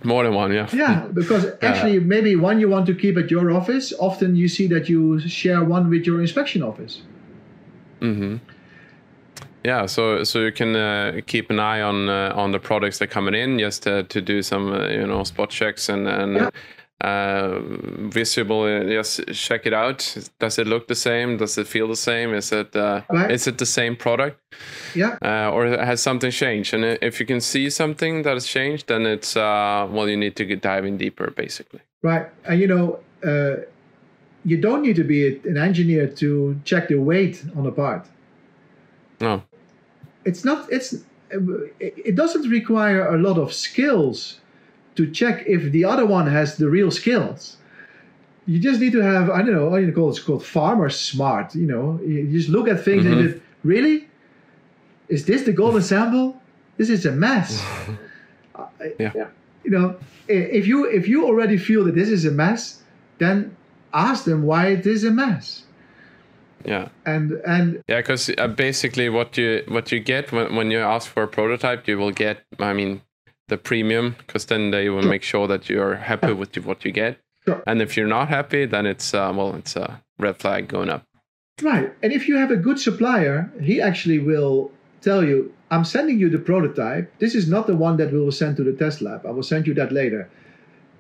More 0.07 0.25
than 0.25 0.35
one. 0.35 0.53
Yeah. 0.53 0.69
Yeah, 0.73 1.07
because 1.13 1.47
actually, 1.63 1.99
maybe 2.01 2.37
one 2.37 2.61
you 2.61 2.69
want 2.69 2.87
to 2.87 2.95
keep 2.95 3.17
at 3.17 3.31
your 3.31 3.51
office. 3.51 3.93
Often 3.99 4.37
you 4.37 4.49
see 4.49 4.67
that 4.69 4.89
you 4.89 5.19
share 5.21 5.65
one 5.65 5.91
with 5.91 6.07
your 6.07 6.21
inspection 6.21 6.63
office. 6.63 7.03
hmm 8.01 8.37
Yeah, 9.65 9.87
so 9.87 10.25
so 10.25 10.39
you 10.41 10.53
can 10.53 10.77
uh, 10.77 11.21
keep 11.27 11.51
an 11.51 11.59
eye 11.59 11.83
on 11.83 12.09
uh, 12.09 12.33
on 12.35 12.53
the 12.53 12.59
products 12.59 12.99
that 12.99 13.05
are 13.11 13.13
coming 13.13 13.35
in, 13.35 13.59
just 13.59 13.83
to, 13.83 14.05
to 14.05 14.21
do 14.21 14.43
some 14.43 14.73
uh, 14.73 14.89
you 14.89 15.07
know 15.07 15.25
spot 15.25 15.51
checks 15.51 15.89
and 15.89 16.07
and 16.09 16.37
Yeah. 16.37 16.51
Uh, 17.01 17.59
visible. 18.11 18.63
Uh, 18.63 18.85
just 18.85 19.27
check 19.33 19.67
it 19.67 19.73
out. 19.75 20.17
Does 20.39 20.59
it 20.59 20.67
look 20.67 20.89
the 20.89 20.95
same? 20.95 21.37
Does 21.37 21.59
it 21.59 21.67
feel 21.67 21.89
the 21.89 21.97
same? 21.97 22.35
Is 22.35 22.53
it 22.53 22.75
uh, 22.75 23.03
Right. 23.11 23.31
is 23.31 23.47
it 23.47 23.59
the 23.59 23.67
same 23.67 23.97
product, 23.97 24.41
Yeah, 24.95 25.17
uh, 25.23 25.51
or 25.53 25.67
has 25.67 26.03
something 26.03 26.31
changed? 26.31 26.75
And 26.75 26.85
if 27.03 27.21
you 27.21 27.27
can 27.27 27.41
see 27.41 27.71
something 27.71 28.23
that 28.23 28.33
has 28.35 28.47
changed, 28.47 28.87
then 28.89 29.07
it's 29.07 29.37
uh, 29.37 29.87
well, 29.91 30.09
you 30.09 30.17
need 30.17 30.37
to 30.37 30.45
get 30.45 30.63
dive 30.63 30.85
in 30.87 30.97
deeper, 30.97 31.31
basically. 31.37 31.81
right. 32.03 32.27
And 32.45 32.61
you 32.61 32.67
know, 32.67 32.99
uh, 33.25 33.63
you 34.45 34.57
don't 34.57 34.83
need 34.83 34.97
to 34.97 35.05
be 35.05 35.41
an 35.45 35.57
engineer 35.59 36.07
to 36.09 36.57
check 36.65 36.89
the 36.89 36.97
weight 36.97 37.45
on 37.57 37.67
a 37.67 37.73
part. 37.73 38.07
No. 39.21 39.43
It's 40.25 40.45
not. 40.45 40.67
It's. 40.73 40.95
It 41.81 42.15
doesn't 42.15 42.49
require 42.49 43.15
a 43.15 43.19
lot 43.19 43.37
of 43.39 43.53
skills 43.53 44.41
to 44.97 45.11
check 45.11 45.45
if 45.47 45.71
the 45.73 45.85
other 45.85 46.07
one 46.07 46.27
has 46.27 46.57
the 46.57 46.69
real 46.69 46.91
skills. 46.91 47.57
You 48.47 48.59
just 48.61 48.81
need 48.81 48.93
to 48.93 49.01
have 49.01 49.29
I 49.31 49.39
don't 49.43 49.55
know 49.55 49.69
what 49.69 49.83
you 49.83 49.93
call 49.93 50.09
it, 50.09 50.11
it's 50.17 50.21
called 50.21 50.45
farmer 50.45 50.89
smart. 50.91 51.55
You 51.55 51.67
know, 51.67 52.01
you 52.07 52.27
just 52.31 52.49
look 52.49 52.69
at 52.69 52.85
things 52.85 53.05
and 53.07 53.15
Mhm. 53.17 53.25
just, 53.29 53.37
really, 53.65 54.09
is 55.09 55.25
this 55.27 55.43
the 55.45 55.53
golden 55.53 55.83
sample? 55.93 56.41
This 56.77 56.91
is 56.91 57.07
a 57.07 57.13
mess. 57.13 57.63
Yeah. 58.99 59.13
You 59.65 59.71
know, 59.71 59.97
if 60.29 60.67
you 60.67 60.85
if 60.87 61.09
you 61.09 61.27
already 61.27 61.59
feel 61.59 61.85
that 61.85 61.95
this 61.95 62.09
is 62.09 62.25
a 62.25 62.31
mess, 62.31 62.83
then 63.19 63.57
ask 63.93 64.25
them 64.25 64.45
why 64.45 64.69
it 64.69 64.87
is 64.87 65.05
a 65.05 65.11
mess. 65.11 65.65
Yeah. 66.65 66.89
And 67.05 67.33
and 67.47 67.83
Yeah, 67.89 68.01
because 68.01 68.31
uh, 68.39 68.47
basically 68.49 69.09
what 69.09 69.37
you 69.37 69.63
what 69.69 69.93
you 69.93 70.01
get 70.01 70.33
when, 70.33 70.55
when 70.57 70.71
you 70.71 70.79
ask 70.79 71.11
for 71.11 71.23
a 71.25 71.29
prototype, 71.29 71.87
you 71.89 71.99
will 71.99 72.13
get. 72.13 72.45
I 72.59 72.73
mean, 72.73 73.03
the 73.49 73.57
premium, 73.57 74.17
because 74.19 74.47
then 74.47 74.71
they 74.71 74.89
will 74.89 75.03
make 75.03 75.23
sure 75.23 75.47
that 75.47 75.69
you're 75.69 75.97
happy 75.97 76.33
with 76.33 76.57
what 76.59 76.85
you 76.85 76.93
get. 76.93 77.19
Sure. 77.45 77.63
And 77.67 77.81
if 77.81 77.97
you're 77.97 78.09
not 78.09 78.29
happy, 78.29 78.67
then 78.67 78.87
it's 78.87 79.15
uh, 79.15 79.33
well, 79.35 79.55
it's 79.55 79.77
a 79.77 80.03
red 80.19 80.37
flag 80.37 80.69
going 80.69 80.91
up. 80.91 81.05
Right. 81.63 81.93
And 82.03 82.13
if 82.13 82.29
you 82.29 82.37
have 82.37 82.51
a 82.51 82.57
good 82.57 82.79
supplier, 82.79 83.51
he 83.63 83.81
actually 83.81 84.19
will 84.19 84.71
tell 85.01 85.25
you, 85.25 85.53
I'm 85.71 85.85
sending 85.85 86.19
you 86.19 86.29
the 86.29 86.39
prototype. 86.39 87.11
This 87.19 87.35
is 87.35 87.49
not 87.49 87.67
the 87.67 87.77
one 87.77 87.97
that 87.97 88.13
we 88.13 88.19
will 88.19 88.33
send 88.33 88.57
to 88.59 88.65
the 88.65 88.73
test 88.73 89.01
lab. 89.01 89.25
I 89.25 89.31
will 89.31 89.43
send 89.43 89.67
you 89.67 89.75
that 89.75 89.93
later. 89.93 90.29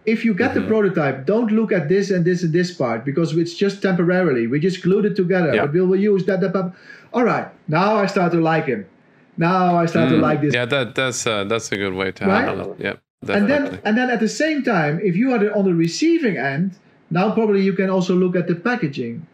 If 0.07 0.25
you 0.25 0.35
get 0.35 0.55
the 0.55 0.63
prototype, 0.63 1.27
don't 1.27 1.51
look 1.51 1.73
at 1.73 1.89
this 1.89 2.11
and 2.11 2.25
this 2.25 2.45
and 2.45 2.53
this 2.53 2.73
part 2.73 3.05
because 3.05 3.37
it's 3.37 3.55
just 3.55 3.83
temporarily. 3.83 4.47
We 4.47 4.61
just 4.61 4.83
glued 4.83 5.05
it 5.05 5.17
together. 5.17 5.53
Yeah. 5.53 5.63
But 5.63 5.75
we 5.75 5.81
will 5.81 5.99
use 5.99 6.25
that, 6.27 6.41
that, 6.41 6.53
that. 6.53 6.73
All 7.13 7.25
right. 7.25 7.49
Now 7.67 7.97
I 7.97 8.07
start 8.07 8.31
to 8.33 8.41
like 8.41 8.67
him. 8.67 8.87
Now 9.37 9.77
I 9.77 9.87
start 9.87 10.09
to 10.11 10.17
like 10.17 10.41
this. 10.41 10.53
Mm. 10.53 10.57
Yeah, 10.57 10.65
that 10.67 10.95
that's 10.95 11.27
uh, 11.27 11.45
that's 11.45 11.71
a 11.73 11.77
good 11.77 11.95
way 11.95 12.13
to 12.13 12.27
Right? 12.27 12.45
handle 12.49 12.73
it. 12.73 12.81
Yeah, 12.81 12.95
definitely. 13.25 13.37
and 13.37 13.45
then 13.73 13.81
and 13.85 13.99
then 13.99 14.11
at 14.11 14.21
the 14.21 14.29
same 14.29 14.63
time 14.63 15.01
if 15.03 15.15
you 15.17 15.33
are 15.33 15.39
the, 15.39 15.55
on 15.55 15.65
the 15.65 15.75
receiving 15.75 16.37
end 16.39 16.79
now 17.11 17.31
probably 17.33 17.63
you 17.63 17.73
can 17.73 17.91
also 17.91 18.15
look 18.15 18.35
at 18.37 18.47
the 18.49 18.55
packaging 18.55 19.27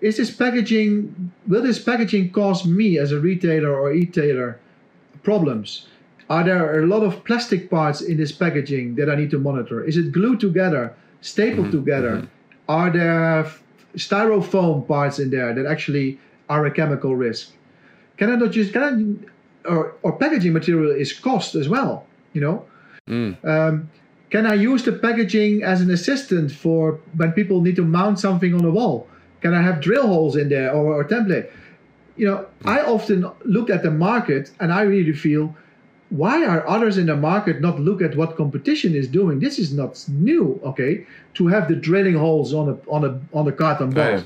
is 0.00 0.16
this 0.16 0.30
packaging 0.30 1.32
will 1.48 1.62
this 1.62 1.78
packaging 1.82 2.30
cause 2.30 2.64
me 2.66 2.98
as 2.98 3.10
a 3.12 3.18
retailer 3.20 3.72
or 3.74 3.92
e-tailer 3.92 4.58
problems? 5.22 5.86
Are 6.30 6.44
there 6.44 6.82
a 6.82 6.86
lot 6.86 7.02
of 7.02 7.22
plastic 7.24 7.70
parts 7.70 8.00
in 8.00 8.16
this 8.16 8.32
packaging 8.32 8.94
that 8.96 9.08
I 9.10 9.14
need 9.14 9.30
to 9.30 9.38
monitor? 9.38 9.84
Is 9.84 9.96
it 9.96 10.12
glued 10.12 10.40
together, 10.40 10.94
stapled 11.20 11.66
Mm-hmm. 11.68 11.78
together? 11.84 12.28
Are 12.68 12.90
there 12.90 13.46
styrofoam 13.96 14.86
parts 14.86 15.18
in 15.18 15.30
there 15.30 15.54
that 15.54 15.66
actually 15.66 16.18
are 16.48 16.64
a 16.66 16.70
chemical 16.70 17.16
risk? 17.16 17.52
Can 18.16 18.30
I 18.32 18.36
not 18.36 18.52
just 18.52 18.72
can 18.72 18.82
I 18.82 19.68
or, 19.68 19.94
or 20.02 20.12
packaging 20.12 20.52
material 20.52 20.90
is 20.90 21.12
cost 21.12 21.54
as 21.54 21.68
well, 21.68 22.06
you 22.32 22.40
know? 22.40 22.64
Mm. 23.08 23.44
Um, 23.44 23.90
can 24.30 24.46
I 24.46 24.54
use 24.54 24.82
the 24.84 24.92
packaging 24.92 25.62
as 25.62 25.80
an 25.80 25.90
assistant 25.90 26.50
for 26.50 27.00
when 27.16 27.32
people 27.32 27.60
need 27.60 27.76
to 27.76 27.84
mount 27.84 28.18
something 28.18 28.54
on 28.54 28.64
a 28.64 28.70
wall? 28.70 29.06
Can 29.40 29.54
I 29.54 29.62
have 29.62 29.80
drill 29.80 30.06
holes 30.06 30.36
in 30.36 30.48
there 30.48 30.72
or, 30.72 30.94
or 30.94 31.04
template? 31.04 31.50
You 32.16 32.26
know, 32.26 32.46
I 32.64 32.80
often 32.80 33.30
look 33.44 33.70
at 33.70 33.82
the 33.82 33.90
market 33.90 34.50
and 34.60 34.72
I 34.72 34.82
really 34.82 35.12
feel, 35.12 35.54
why 36.10 36.44
are 36.44 36.66
others 36.66 36.96
in 36.96 37.06
the 37.06 37.16
market 37.16 37.60
not 37.60 37.78
look 37.80 38.00
at 38.00 38.16
what 38.16 38.36
competition 38.36 38.94
is 38.94 39.08
doing? 39.08 39.40
This 39.40 39.58
is 39.58 39.72
not 39.72 40.02
new, 40.08 40.60
okay? 40.64 41.06
To 41.34 41.48
have 41.48 41.68
the 41.68 41.74
drilling 41.74 42.14
holes 42.14 42.54
on 42.54 42.68
a 42.68 42.90
on 42.90 43.04
a 43.04 43.20
on 43.36 43.48
a 43.48 43.52
carton 43.52 43.90
Yeah, 43.92 44.16
box. 44.16 44.24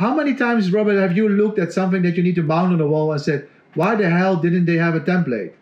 How 0.00 0.14
many 0.14 0.34
times, 0.34 0.72
Robert, 0.72 0.98
have 0.98 1.14
you 1.14 1.28
looked 1.28 1.58
at 1.58 1.74
something 1.74 2.00
that 2.04 2.16
you 2.16 2.22
need 2.22 2.36
to 2.36 2.42
mount 2.42 2.72
on 2.72 2.80
a 2.80 2.86
wall 2.86 3.12
and 3.12 3.20
said, 3.20 3.46
why 3.74 3.94
the 3.96 4.08
hell 4.08 4.34
didn't 4.34 4.64
they 4.64 4.76
have 4.76 4.94
a 4.94 5.00
template? 5.00 5.52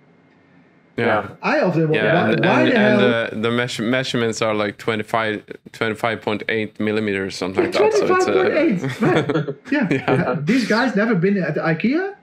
Yeah. 0.96 1.30
I 1.42 1.60
often 1.60 1.88
wonder, 1.88 1.96
Yeah, 1.96 2.22
why, 2.22 2.30
and, 2.30 2.44
why 2.44 2.62
and, 2.62 2.72
the 2.72 2.78
hell? 2.78 3.00
and 3.00 3.14
uh, 3.14 3.42
the 3.42 3.50
measure, 3.50 3.82
measurements 3.82 4.40
are 4.40 4.54
like 4.54 4.78
25, 4.78 5.44
25.8 5.72 6.78
millimeters, 6.78 7.34
something 7.34 7.64
like 7.64 7.72
that. 7.72 7.92
So 7.92 8.14
it's, 8.14 8.26
uh, 8.28 8.32
25.8, 8.32 9.00
right. 9.02 9.56
Yeah. 9.72 9.88
Yeah. 9.90 10.36
These 10.52 10.68
guys 10.68 10.94
never 10.94 11.16
been 11.16 11.36
at 11.42 11.56
IKEA. 11.56 12.14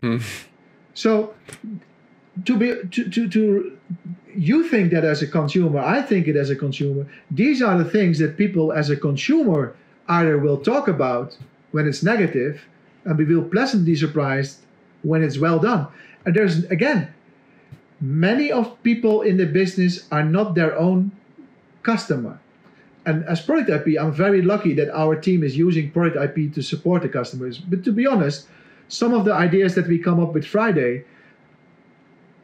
Hmm. 0.00 0.18
So 0.94 1.32
to 2.44 2.56
be 2.56 2.74
to, 2.90 3.08
to 3.10 3.28
to 3.28 3.78
you 4.34 4.68
think 4.68 4.90
that 4.90 5.04
as 5.04 5.22
a 5.22 5.28
consumer, 5.28 5.78
I 5.78 6.02
think 6.02 6.26
it 6.26 6.34
as 6.36 6.50
a 6.50 6.56
consumer. 6.56 7.06
These 7.30 7.62
are 7.62 7.78
the 7.78 7.84
things 7.84 8.18
that 8.18 8.36
people 8.36 8.72
as 8.72 8.90
a 8.90 8.96
consumer 8.96 9.74
either 10.08 10.38
we'll 10.38 10.60
talk 10.60 10.88
about 10.88 11.36
when 11.72 11.86
it's 11.88 12.02
negative, 12.02 12.62
and 13.04 13.18
we 13.18 13.24
will 13.24 13.44
pleasantly 13.44 13.96
surprised 13.96 14.60
when 15.02 15.22
it's 15.22 15.38
well 15.38 15.58
done. 15.58 15.86
And 16.24 16.34
there's 16.34 16.64
again, 16.64 17.12
many 18.00 18.50
of 18.50 18.82
people 18.82 19.22
in 19.22 19.36
the 19.36 19.46
business 19.46 20.06
are 20.10 20.24
not 20.24 20.54
their 20.54 20.76
own 20.78 21.12
customer. 21.82 22.40
And 23.06 23.24
as 23.26 23.42
product 23.42 23.68
IP, 23.68 24.00
I'm 24.00 24.12
very 24.12 24.40
lucky 24.40 24.72
that 24.74 24.88
our 24.96 25.14
team 25.14 25.44
is 25.44 25.56
using 25.58 25.90
product 25.90 26.16
IP 26.16 26.54
to 26.54 26.62
support 26.62 27.02
the 27.02 27.08
customers. 27.08 27.58
But 27.58 27.84
to 27.84 27.92
be 27.92 28.06
honest, 28.06 28.48
some 28.88 29.12
of 29.12 29.24
the 29.24 29.34
ideas 29.34 29.74
that 29.74 29.86
we 29.86 29.98
come 29.98 30.20
up 30.20 30.32
with 30.32 30.46
Friday 30.46 31.04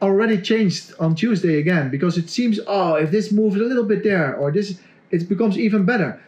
already 0.01 0.41
changed 0.41 0.93
on 0.99 1.15
Tuesday 1.15 1.59
again 1.59 1.89
because 1.89 2.17
it 2.17 2.27
seems 2.27 2.59
oh 2.65 2.95
if 2.95 3.11
this 3.11 3.31
moves 3.31 3.55
a 3.55 3.59
little 3.59 3.83
bit 3.83 4.03
there 4.03 4.35
or 4.35 4.51
this 4.51 4.79
it 5.11 5.29
becomes 5.29 5.57
even 5.57 5.85
better. 5.85 6.19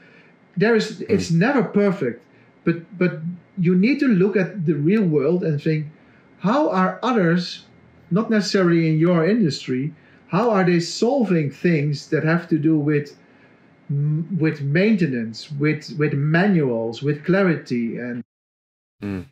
There 0.55 0.75
is 0.75 1.01
it's 1.01 1.31
never 1.31 1.63
perfect, 1.63 2.23
but 2.63 2.97
but 2.97 3.19
you 3.57 3.75
need 3.75 3.99
to 3.99 4.07
look 4.07 4.35
at 4.35 4.65
the 4.65 4.73
real 4.73 5.03
world 5.03 5.43
and 5.43 5.61
think 5.61 5.87
how 6.39 6.69
are 6.69 6.99
others 7.03 7.65
not 8.11 8.29
necessarily 8.29 8.87
in 8.89 8.97
your 8.99 9.25
industry 9.25 9.93
how 10.27 10.49
are 10.49 10.63
they 10.63 10.79
solving 10.79 11.51
things 11.51 12.09
that 12.09 12.23
have 12.23 12.47
to 12.49 12.57
do 12.57 12.77
with 12.77 13.15
with 14.39 14.61
maintenance 14.61 15.51
with 15.51 15.93
with 15.99 16.13
manuals 16.13 17.03
with 17.03 17.23
clarity 17.23 17.97
and 17.97 18.23
Mm. 19.03 19.25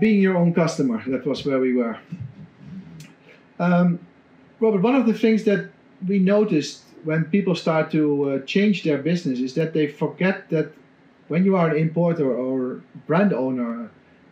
being 0.00 0.20
your 0.20 0.36
own 0.36 0.52
customer? 0.54 1.02
That 1.06 1.26
was 1.26 1.44
where 1.46 1.58
we 1.58 1.72
were. 1.72 1.96
Um, 3.58 3.98
robert 4.60 4.82
one 4.82 4.94
of 4.94 5.06
the 5.06 5.14
things 5.14 5.44
that 5.44 5.70
we 6.06 6.18
noticed 6.18 6.82
when 7.04 7.24
people 7.24 7.54
start 7.54 7.90
to 7.90 8.30
uh, 8.30 8.38
change 8.46 8.82
their 8.84 8.98
business 8.98 9.40
is 9.40 9.54
that 9.54 9.72
they 9.72 9.86
forget 9.86 10.48
that 10.50 10.72
when 11.28 11.44
you 11.44 11.56
are 11.56 11.68
an 11.70 11.76
importer 11.76 12.30
or 12.32 12.80
brand 13.06 13.32
owner 13.32 13.90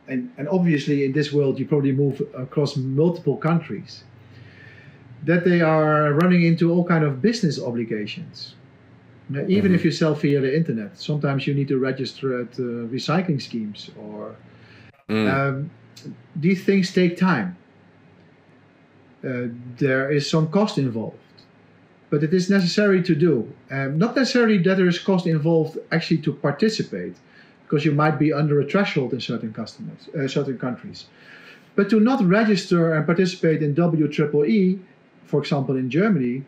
and, 0.08 0.32
and 0.38 0.48
obviously 0.48 1.04
in 1.04 1.12
this 1.12 1.32
world 1.32 1.58
you 1.58 1.66
probably 1.66 1.92
move 1.92 2.22
across 2.36 2.76
multiple 2.76 3.36
countries 3.36 4.04
that 5.24 5.44
they 5.44 5.60
are 5.60 6.14
running 6.14 6.44
into 6.44 6.72
all 6.72 6.84
kind 6.84 7.04
of 7.04 7.20
business 7.20 7.60
obligations. 7.60 8.54
Now, 9.28 9.44
even 9.46 9.74
if 9.74 9.84
you 9.84 9.92
sell 9.92 10.14
via 10.14 10.40
the 10.40 10.56
internet 10.56 10.98
sometimes 10.98 11.46
you 11.46 11.54
need 11.54 11.68
to 11.68 11.78
register 11.78 12.40
at 12.42 12.52
uh, 12.58 12.88
recycling 12.96 13.40
schemes 13.40 13.90
or 13.98 14.36
Mm. 15.10 15.28
um, 15.28 15.70
these 16.36 16.62
things 16.64 16.92
take 16.92 17.16
time. 17.16 17.56
Uh, 19.24 19.48
there 19.76 20.10
is 20.10 20.30
some 20.30 20.46
cost 20.48 20.78
involved 20.78 21.18
but 22.10 22.22
it 22.22 22.34
is 22.34 22.50
necessary 22.50 23.02
to 23.02 23.14
do 23.14 23.50
um, 23.70 23.98
not 23.98 24.14
necessarily 24.16 24.58
that 24.58 24.76
there 24.76 24.88
is 24.88 24.98
cost 24.98 25.26
involved 25.26 25.78
actually 25.92 26.18
to 26.18 26.32
participate 26.32 27.14
because 27.70 27.84
you 27.84 27.92
might 27.92 28.18
be 28.18 28.32
under 28.32 28.60
a 28.60 28.64
threshold 28.64 29.12
in 29.12 29.20
certain 29.20 29.52
customers, 29.52 30.08
uh, 30.18 30.26
certain 30.26 30.58
countries. 30.58 31.06
But 31.76 31.88
to 31.90 32.00
not 32.00 32.20
register 32.20 32.94
and 32.94 33.06
participate 33.06 33.62
in 33.62 33.76
WEEE, 33.76 34.80
for 35.24 35.40
example, 35.40 35.76
in 35.76 35.88
Germany, 35.88 36.42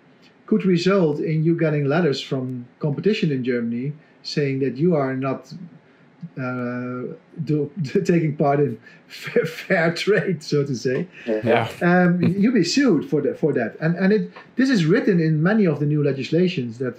could 0.46 0.64
result 0.64 1.20
in 1.20 1.44
you 1.44 1.56
getting 1.56 1.84
letters 1.84 2.20
from 2.20 2.66
competition 2.80 3.30
in 3.30 3.44
Germany 3.44 3.92
saying 4.24 4.58
that 4.60 4.76
you 4.76 4.96
are 4.96 5.14
not 5.14 5.52
uh, 6.38 7.14
do, 7.44 7.70
taking 8.04 8.36
part 8.36 8.60
in 8.60 8.78
fair, 9.06 9.44
fair 9.66 9.94
trade, 9.94 10.42
so 10.42 10.64
to 10.64 10.74
say. 10.74 11.06
yeah. 11.26 11.68
Um, 11.82 12.22
you'll 12.22 12.54
be 12.54 12.64
sued 12.64 13.08
for 13.10 13.20
that. 13.22 13.38
For 13.38 13.52
that, 13.52 13.76
and 13.80 13.96
and 13.96 14.12
it 14.12 14.32
this 14.56 14.70
is 14.70 14.84
written 14.86 15.20
in 15.20 15.42
many 15.42 15.66
of 15.66 15.78
the 15.80 15.86
new 15.86 16.02
legislations 16.04 16.78
that 16.78 16.94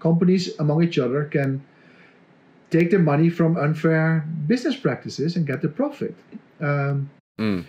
companies 0.00 0.58
among 0.58 0.82
each 0.84 0.98
other 0.98 1.24
can 1.24 1.62
take 2.70 2.90
the 2.90 2.98
money 2.98 3.30
from 3.30 3.56
unfair 3.56 4.24
business 4.46 4.76
practices 4.76 5.36
and 5.36 5.46
get 5.46 5.62
the 5.62 5.68
profit. 5.68 6.14
Um, 6.60 7.10
Mm. 7.38 7.64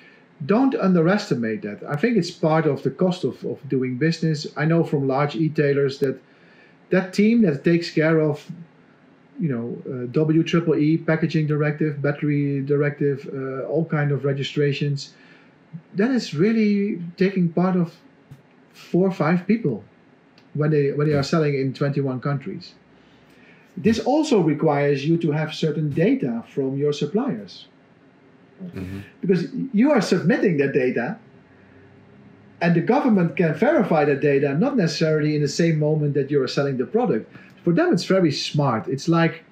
don't 0.48 0.74
underestimate 0.74 1.62
that. 1.62 1.84
I 1.88 1.96
think 1.96 2.18
it's 2.18 2.32
part 2.32 2.66
of 2.66 2.82
the 2.82 2.90
cost 2.90 3.24
of, 3.24 3.44
of 3.46 3.60
doing 3.70 3.98
business. 4.00 4.48
I 4.58 4.66
know 4.66 4.84
from 4.84 5.08
large 5.08 5.36
e-tailers 5.36 6.00
that 6.00 6.18
that 6.90 7.14
team 7.14 7.44
that 7.44 7.64
takes 7.64 7.92
care 7.92 8.20
of, 8.20 8.44
you 9.40 9.50
know, 9.50 9.78
uh, 9.88 10.26
WEEE 10.26 11.06
packaging 11.06 11.48
directive, 11.48 12.02
battery 12.02 12.62
directive, 12.62 13.30
uh, 13.34 13.66
all 13.68 13.86
kind 13.86 14.12
of 14.12 14.26
registrations, 14.26 15.14
that 15.96 16.12
is 16.12 16.34
really 16.34 17.02
taking 17.18 17.50
part 17.50 17.76
of 17.76 17.96
four 18.74 19.08
or 19.08 19.12
five 19.12 19.46
people 19.48 19.84
when 20.54 20.72
they 20.72 20.92
when 20.92 21.08
they 21.08 21.14
are 21.14 21.24
selling 21.24 21.56
in 21.56 21.74
21 21.74 22.20
countries. 22.22 22.74
This 23.78 24.00
also 24.00 24.42
requires 24.42 25.06
you 25.06 25.18
to 25.18 25.32
have 25.32 25.54
certain 25.54 25.90
data 25.92 26.44
from 26.54 26.78
your 26.78 26.92
suppliers. 26.92 27.68
Because 29.22 29.48
you 29.74 29.92
are 29.92 30.02
submitting 30.02 30.58
that 30.58 30.74
data 30.74 31.18
and 32.62 32.76
the 32.76 32.82
government 32.82 33.38
can 33.38 33.54
verify 33.54 34.04
that 34.04 34.20
data 34.20 34.54
not 34.54 34.76
necessarily 34.76 35.36
in 35.36 35.42
the 35.42 35.48
same 35.48 35.80
moment 35.80 36.14
that 36.14 36.30
you're 36.30 36.48
selling 36.48 36.76
the 36.78 36.86
product 36.86 37.32
for 37.64 37.74
them 37.74 37.94
it's 37.94 38.06
very 38.06 38.32
smart. 38.32 38.88
It's 38.88 39.08
like 39.08 39.44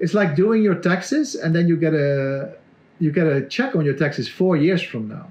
it's 0.00 0.14
like 0.14 0.36
doing 0.36 0.62
your 0.62 0.76
taxes 0.76 1.34
and 1.34 1.54
then 1.54 1.68
you 1.68 1.76
get 1.76 1.94
a 1.94 2.54
you 3.00 3.12
get 3.12 3.26
a 3.26 3.46
check 3.46 3.76
on 3.76 3.84
your 3.84 3.94
taxes 3.94 4.28
four 4.28 4.56
years 4.56 4.82
from 4.82 5.08
now. 5.08 5.26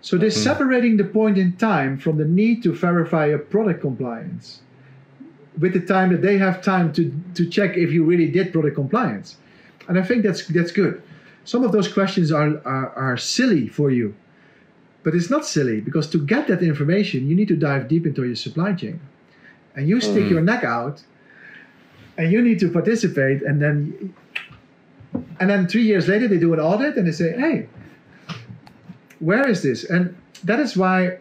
So 0.00 0.16
they're 0.16 0.28
mm-hmm. 0.28 0.40
separating 0.40 0.96
the 0.96 1.04
point 1.04 1.38
in 1.38 1.56
time 1.56 1.98
from 1.98 2.18
the 2.18 2.24
need 2.24 2.62
to 2.62 2.72
verify 2.72 3.26
your 3.26 3.38
product 3.38 3.80
compliance 3.80 4.60
with 5.58 5.72
the 5.72 5.80
time 5.80 6.12
that 6.12 6.22
they 6.22 6.38
have 6.38 6.62
time 6.62 6.92
to, 6.92 7.12
to 7.34 7.48
check 7.48 7.76
if 7.76 7.90
you 7.90 8.04
really 8.04 8.30
did 8.30 8.52
product 8.52 8.76
compliance. 8.76 9.36
And 9.88 9.98
i 9.98 10.02
think 10.02 10.22
that's 10.22 10.46
that's 10.46 10.72
good. 10.72 11.02
Some 11.44 11.62
of 11.64 11.72
those 11.72 11.92
questions 11.92 12.32
are, 12.32 12.60
are, 12.64 12.90
are 12.90 13.16
silly 13.16 13.68
for 13.68 13.90
you. 13.90 14.14
But 15.04 15.14
it's 15.14 15.30
not 15.30 15.46
silly 15.46 15.80
because 15.80 16.10
to 16.10 16.18
get 16.18 16.48
that 16.48 16.60
information, 16.60 17.28
you 17.28 17.36
need 17.36 17.46
to 17.48 17.56
dive 17.56 17.86
deep 17.86 18.04
into 18.06 18.24
your 18.24 18.34
supply 18.34 18.72
chain. 18.72 18.98
And 19.76 19.88
you 19.88 20.00
stick 20.00 20.24
mm. 20.24 20.30
your 20.30 20.40
neck 20.40 20.64
out 20.64 21.04
and 22.18 22.32
you 22.32 22.42
need 22.42 22.58
to 22.60 22.70
participate. 22.70 23.42
And 23.42 23.60
then, 23.60 24.14
and 25.40 25.50
then 25.50 25.68
three 25.68 25.84
years 25.84 26.08
later, 26.08 26.28
they 26.28 26.38
do 26.38 26.52
an 26.52 26.60
audit 26.60 26.96
and 26.96 27.06
they 27.06 27.12
say, 27.12 27.32
hey, 27.32 27.68
where 29.20 29.48
is 29.48 29.62
this? 29.62 29.84
And 29.84 30.16
that 30.44 30.60
is 30.60 30.76
why 30.76 31.18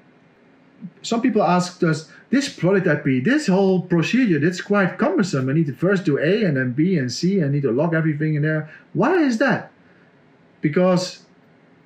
some 1.01 1.21
people 1.21 1.43
ask 1.43 1.81
us, 1.83 2.09
this 2.31 2.49
product 2.49 2.87
IP, 2.87 3.23
this 3.23 3.47
whole 3.47 3.81
procedure, 3.81 4.39
that's 4.39 4.59
quite 4.59 4.97
cumbersome. 4.97 5.47
I 5.47 5.53
need 5.53 5.67
to 5.67 5.73
first 5.73 6.03
do 6.03 6.17
A 6.17 6.43
and 6.43 6.57
then 6.57 6.73
B 6.73 6.97
and 6.97 7.11
C. 7.11 7.41
I 7.43 7.47
need 7.47 7.61
to 7.61 7.71
log 7.71 7.93
everything 7.93 8.35
in 8.35 8.41
there. 8.41 8.69
Why 8.93 9.15
is 9.15 9.37
that? 9.37 9.71
because 10.65 11.21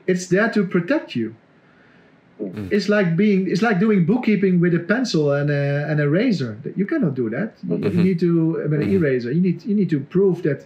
it's 0.07 0.27
there 0.27 0.49
to 0.49 0.65
protect 0.65 1.13
you. 1.13 1.35
It's 2.71 2.87
like 2.87 3.17
being 3.17 3.49
it's 3.51 3.61
like 3.61 3.79
doing 3.79 4.05
bookkeeping 4.05 4.59
with 4.61 4.73
a 4.73 4.79
pencil 4.79 5.31
and 5.33 5.49
a, 5.49 5.85
and 5.89 5.99
a 5.99 6.07
razor. 6.09 6.57
You 6.75 6.85
cannot 6.85 7.13
do 7.13 7.29
that. 7.29 7.53
You, 7.67 7.75
you 7.77 7.89
Mhm. 7.89 8.03
need 8.03 8.19
to 8.19 8.31
with 8.53 8.73
an 8.73 8.81
Mhm. 8.81 8.91
eraser. 8.97 9.31
You 9.31 9.41
need 9.41 9.65
you 9.65 9.75
need 9.75 9.89
to 9.89 9.99
prove 9.99 10.41
that 10.43 10.65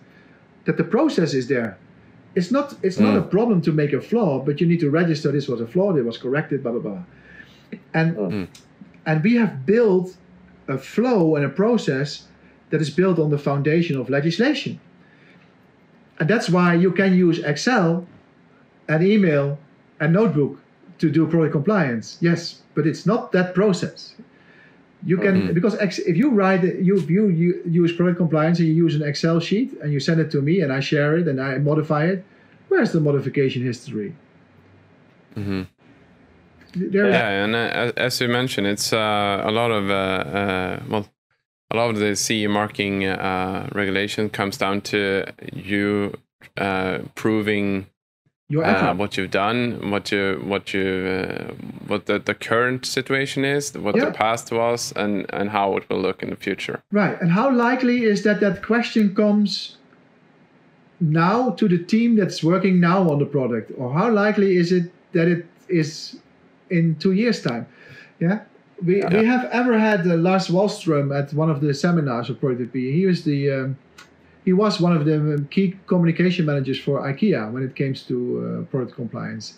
that 0.65 0.77
the 0.77 0.83
process 0.83 1.33
is 1.33 1.47
there. 1.47 1.77
It's 2.35 2.51
not 2.51 2.75
it's 2.83 2.99
not 2.99 3.15
a 3.17 3.21
Mm. 3.21 3.29
problem 3.35 3.61
to 3.61 3.71
make 3.71 3.91
a 3.93 4.01
flaw, 4.01 4.31
but 4.45 4.61
you 4.61 4.67
need 4.67 4.79
to 4.81 4.89
register 4.89 5.31
this 5.31 5.47
was 5.47 5.61
a 5.61 5.67
flaw, 5.67 5.95
it 5.95 6.05
was 6.05 6.17
corrected, 6.17 6.61
blah 6.63 6.73
blah 6.73 6.81
blah. 6.87 7.03
And 7.93 8.07
Mm. 8.17 8.47
and 9.05 9.23
we 9.23 9.33
have 9.41 9.65
built 9.65 10.15
a 10.67 10.77
flow 10.77 11.35
and 11.35 11.43
a 11.45 11.49
process 11.63 12.27
that 12.69 12.81
is 12.81 12.89
built 12.89 13.17
on 13.19 13.29
the 13.29 13.37
foundation 13.49 13.95
of 14.01 14.09
legislation. 14.09 14.79
And 16.19 16.29
that's 16.29 16.49
why 16.49 16.75
you 16.75 16.91
can 16.91 17.13
use 17.27 17.39
Excel 17.39 18.05
and 18.87 19.03
email 19.03 19.57
and 19.99 20.13
notebook 20.13 20.59
to 21.03 21.09
do 21.17 21.21
product 21.33 21.51
compliance. 21.59 22.07
Yes, 22.27 22.39
but 22.75 22.83
it's 22.89 23.03
not 23.11 23.21
that 23.35 23.47
process. 23.53 23.99
You 25.11 25.17
can 25.25 25.35
Mhm. 25.35 25.53
because 25.53 25.75
ex, 25.85 25.91
if 26.11 26.15
you 26.21 26.27
write 26.39 26.63
you, 26.89 26.95
you 27.15 27.23
you 27.41 27.49
use 27.83 27.91
product 27.97 28.17
compliance 28.23 28.57
and 28.59 28.67
you 28.69 28.75
use 28.85 28.95
an 28.99 29.03
Excel 29.11 29.37
sheet 29.47 29.69
and 29.81 29.89
you 29.93 29.99
send 29.99 30.17
it 30.23 30.29
to 30.35 30.39
me 30.41 30.55
and 30.63 30.69
I 30.77 30.79
share 30.91 31.11
it 31.19 31.25
and 31.31 31.37
I 31.47 31.51
modify 31.71 32.03
it, 32.13 32.19
where's 32.69 32.91
the 32.95 33.01
modification 33.09 33.61
history? 33.71 34.09
Mm 35.35 35.43
-hmm. 35.47 35.63
There, 36.91 37.09
Yeah, 37.09 37.43
and 37.43 37.53
uh, 37.55 37.81
as- 37.83 37.93
as 38.07 38.19
you 38.21 38.29
mentioned, 38.39 38.67
it's 38.73 38.89
uh, 38.93 39.49
a 39.49 39.51
lot 39.59 39.71
of 39.79 39.83
uh, 39.89 40.39
uh, 40.39 40.73
well, 40.91 41.05
a 41.73 41.75
lot 41.79 41.89
of 41.93 41.97
the 41.99 42.15
CE 42.15 42.47
marking 42.47 43.03
uh, 43.05 43.59
regulation 43.81 44.29
comes 44.29 44.57
down 44.57 44.81
to 44.81 44.97
you 45.71 46.11
uh, 46.65 46.95
proving 47.21 47.85
your 48.49 48.63
uh, 48.65 48.93
what 48.93 49.17
you've 49.17 49.31
done, 49.31 49.89
what 49.91 50.11
you 50.11 50.41
what 50.45 50.73
you 50.73 50.85
uh, 50.85 51.53
what 51.87 52.05
the, 52.05 52.19
the 52.19 52.33
current 52.33 52.85
situation 52.85 53.45
is, 53.45 53.73
what 53.77 53.95
Yeah. 53.95 54.05
the 54.05 54.11
past 54.11 54.51
was, 54.51 54.93
and 54.95 55.25
and 55.33 55.49
how 55.49 55.77
it 55.77 55.89
will 55.89 56.01
look 56.01 56.21
in 56.23 56.29
the 56.29 56.35
future. 56.35 56.81
Right. 56.91 57.19
And 57.21 57.31
how 57.31 57.49
likely 57.51 58.03
is 58.03 58.23
that 58.23 58.39
that 58.41 58.61
question 58.65 59.15
comes 59.15 59.77
now 60.99 61.51
to 61.51 61.67
the 61.67 61.77
team 61.77 62.15
that's 62.15 62.43
working 62.43 62.79
now 62.79 63.09
on 63.09 63.19
the 63.19 63.25
product? 63.25 63.71
Or 63.77 63.93
how 63.93 64.09
likely 64.11 64.57
is 64.57 64.71
it 64.71 64.91
that 65.13 65.27
it 65.27 65.45
is 65.69 66.17
in 66.69 66.95
two 66.99 67.13
years' 67.13 67.41
time? 67.41 67.65
Yeah. 68.19 68.39
We, 68.85 68.95
we 68.95 69.25
have 69.25 69.45
ever 69.45 69.79
had 69.79 70.05
uh, 70.05 70.15
Lars 70.17 70.47
Wallström 70.49 71.17
at 71.17 71.33
one 71.33 71.49
of 71.49 71.61
the 71.61 71.73
seminars 71.73 72.29
of 72.29 72.39
Product 72.41 72.61
IP. 72.61 72.73
He 72.73 73.05
was 73.05 73.23
the 73.23 73.49
um, 73.49 73.77
he 74.45 74.53
was 74.53 74.79
one 74.79 74.95
of 74.95 75.05
the 75.05 75.45
key 75.49 75.75
communication 75.87 76.45
managers 76.45 76.79
for 76.79 77.01
IKEA 77.01 77.51
when 77.51 77.63
it 77.63 77.75
came 77.75 77.93
to 77.93 78.17
uh, 78.65 78.71
product 78.71 78.95
compliance. 78.95 79.57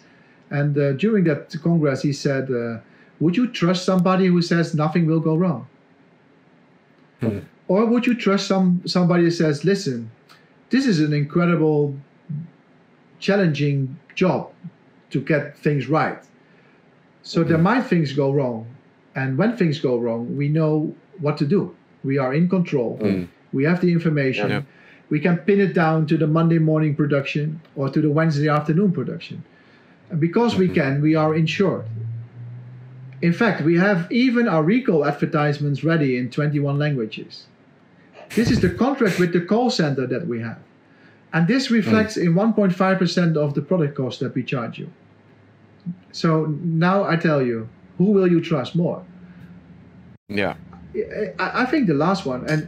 And 0.52 0.78
uh, 0.78 0.94
during 0.94 1.24
that 1.26 1.56
congress, 1.64 2.02
he 2.04 2.14
said, 2.14 2.52
uh, 2.52 2.80
"Would 3.20 3.36
you 3.36 3.48
trust 3.48 3.84
somebody 3.84 4.28
who 4.28 4.42
says 4.42 4.76
nothing 4.76 5.06
will 5.08 5.20
go 5.20 5.36
wrong?" 5.36 5.68
Or 7.68 7.86
would 7.86 8.06
you 8.06 8.14
trust 8.14 8.48
some 8.48 8.82
somebody 8.86 9.24
that 9.26 9.32
says, 9.32 9.66
"Listen, 9.66 10.12
this 10.70 10.86
is 10.86 11.00
an 11.00 11.14
incredible, 11.14 11.96
challenging 13.20 13.98
job 14.14 14.52
to 15.10 15.22
get 15.22 15.58
things 15.58 15.88
right. 15.88 16.20
So 17.24 17.44
there 17.44 17.58
might 17.58 17.84
things 17.84 18.14
go 18.14 18.32
wrong, 18.32 18.68
and 19.16 19.38
when 19.38 19.58
things 19.58 19.80
go 19.80 19.98
wrong, 19.98 20.38
we 20.38 20.48
know 20.48 20.94
what 21.20 21.38
to 21.38 21.46
do. 21.46 21.76
We 22.04 22.18
are 22.20 22.34
in 22.34 22.48
control. 22.50 23.00
Mm. 23.02 23.28
We 23.56 23.64
have 23.64 23.80
the 23.80 23.91
information. 23.91 24.49
Yeah. 24.49 24.62
We 25.10 25.20
can 25.22 25.38
pin 25.38 25.62
it 25.62 25.74
down 25.74 26.08
to 26.08 26.18
the 26.18 26.28
Monday 26.28 26.60
morning 26.60 26.93
production 26.93 27.62
or 27.76 27.89
to 27.89 28.01
the 28.01 28.10
Wednesday 28.10 28.49
afternoon 28.49 28.91
production. 28.91 29.43
And 30.10 30.20
because 30.20 30.56
we 30.56 30.68
can, 30.68 31.01
we 31.01 31.16
are 31.16 31.34
insured. 31.34 31.86
In 33.22 33.32
fact, 33.32 33.62
we 33.62 33.78
have 33.78 34.12
even 34.12 34.49
our 34.49 34.62
recall 34.62 35.06
advertisements 35.06 35.84
ready 35.86 36.18
in 36.18 36.30
21 36.30 36.78
languages. 36.78 37.45
This 38.36 38.51
is 38.51 38.60
the 38.60 38.70
contract 38.70 39.20
with 39.20 39.32
the 39.32 39.41
call 39.41 39.70
center 39.70 40.06
that 40.06 40.28
we 40.28 40.41
have. 40.41 40.60
And 41.32 41.47
this 41.47 41.72
reflects 41.72 42.18
in 42.18 42.34
1.5% 42.34 43.38
of 43.38 43.53
the 43.53 43.62
product 43.62 43.95
cost 43.95 44.20
that 44.20 44.36
we 44.36 44.43
charge 44.43 44.78
you. 44.80 44.89
So 46.12 46.45
now 46.62 47.06
I 47.06 47.16
tell 47.16 47.41
you, 47.41 47.70
who 47.97 48.12
will 48.12 48.30
you 48.30 48.41
trust 48.41 48.76
more? 48.76 49.03
Yeah. 50.28 50.56
I, 51.39 51.64
I 51.64 51.66
think 51.66 51.88
the 51.88 51.93
last 51.93 52.26
one. 52.26 52.49
And 52.49 52.68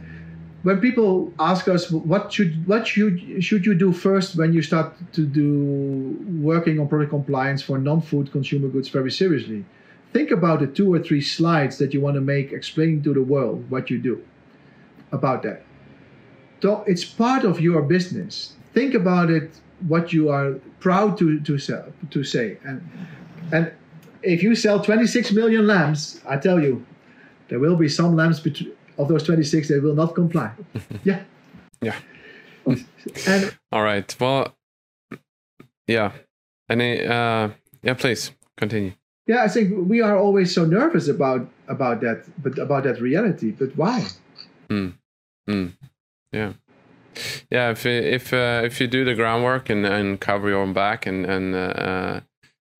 when 0.62 0.80
people 0.80 1.32
ask 1.38 1.68
us 1.68 1.90
what 1.90 2.32
should 2.32 2.66
what 2.66 2.86
should 2.86 3.42
should 3.42 3.64
you 3.64 3.74
do 3.74 3.92
first 3.92 4.36
when 4.36 4.52
you 4.52 4.62
start 4.62 4.92
to 5.12 5.24
do 5.24 6.16
working 6.42 6.80
on 6.80 6.88
product 6.88 7.10
compliance 7.10 7.62
for 7.62 7.78
non-food 7.78 8.32
consumer 8.32 8.68
goods 8.68 8.88
very 8.88 9.10
seriously, 9.10 9.64
think 10.12 10.30
about 10.30 10.60
the 10.60 10.66
two 10.66 10.92
or 10.92 10.98
three 10.98 11.20
slides 11.20 11.78
that 11.78 11.94
you 11.94 12.00
want 12.00 12.14
to 12.14 12.20
make 12.20 12.52
explaining 12.52 13.02
to 13.02 13.14
the 13.14 13.22
world 13.22 13.70
what 13.70 13.88
you 13.88 13.98
do 13.98 14.22
about 15.12 15.42
that. 15.44 15.62
So 16.60 16.82
it's 16.86 17.04
part 17.04 17.44
of 17.44 17.60
your 17.60 17.82
business. 17.82 18.54
Think 18.74 18.94
about 18.94 19.30
it. 19.30 19.50
What 19.86 20.12
you 20.12 20.28
are 20.28 20.54
proud 20.80 21.16
to 21.18 21.38
to 21.40 21.58
sell 21.58 21.86
to 22.10 22.24
say 22.24 22.58
and 22.64 22.82
and 23.52 23.72
if 24.22 24.42
you 24.42 24.56
sell 24.56 24.80
26 24.82 25.32
million 25.32 25.68
lamps, 25.68 26.20
I 26.28 26.36
tell 26.36 26.60
you, 26.60 26.84
there 27.48 27.60
will 27.60 27.76
be 27.76 27.88
some 27.88 28.16
lamps 28.16 28.40
between 28.40 28.72
of 28.98 29.08
those 29.08 29.22
26 29.22 29.68
that 29.68 29.82
will 29.82 29.94
not 29.94 30.14
comply. 30.14 30.50
yeah. 31.04 31.22
Yeah. 31.80 31.96
And 33.26 33.56
All 33.72 33.82
right. 33.82 34.14
Well, 34.20 34.54
yeah. 35.86 36.12
Any? 36.68 37.02
Uh, 37.06 37.50
yeah. 37.82 37.94
Please 37.94 38.32
continue. 38.56 38.92
yeah, 39.26 39.42
I 39.44 39.48
think 39.48 39.88
we 39.88 40.02
are 40.02 40.18
always 40.18 40.52
so 40.54 40.64
nervous 40.66 41.08
about 41.08 41.48
about 41.68 42.00
that, 42.00 42.24
but 42.42 42.58
about 42.58 42.84
that 42.84 43.00
reality. 43.00 43.52
But 43.52 43.74
why? 43.76 44.06
Mm. 44.68 44.94
Yeah. 46.32 46.52
Yeah. 47.50 47.70
If 47.70 47.86
if 47.86 48.32
uh, 48.32 48.62
if 48.64 48.80
you 48.80 48.86
do 48.86 49.04
the 49.04 49.14
groundwork 49.14 49.70
and, 49.70 49.86
and 49.86 50.20
cover 50.20 50.48
your 50.50 50.60
own 50.60 50.72
back 50.74 51.06
and 51.06 51.24
and 51.24 51.54
uh, 51.54 52.20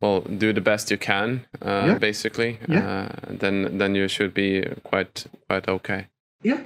well 0.01 0.21
do 0.21 0.53
the 0.53 0.61
best 0.61 0.91
you 0.91 0.99
can, 0.99 1.45
uh, 1.63 1.85
Yeah. 1.87 1.99
basically, 1.99 2.59
Yeah. 2.69 2.87
uh, 2.89 3.09
then 3.41 3.79
then 3.79 3.95
you 3.95 4.09
should 4.09 4.33
be 4.35 4.63
quite 4.85 5.27
quite 5.49 5.69
okay. 5.69 6.07
Yeah. 6.45 6.61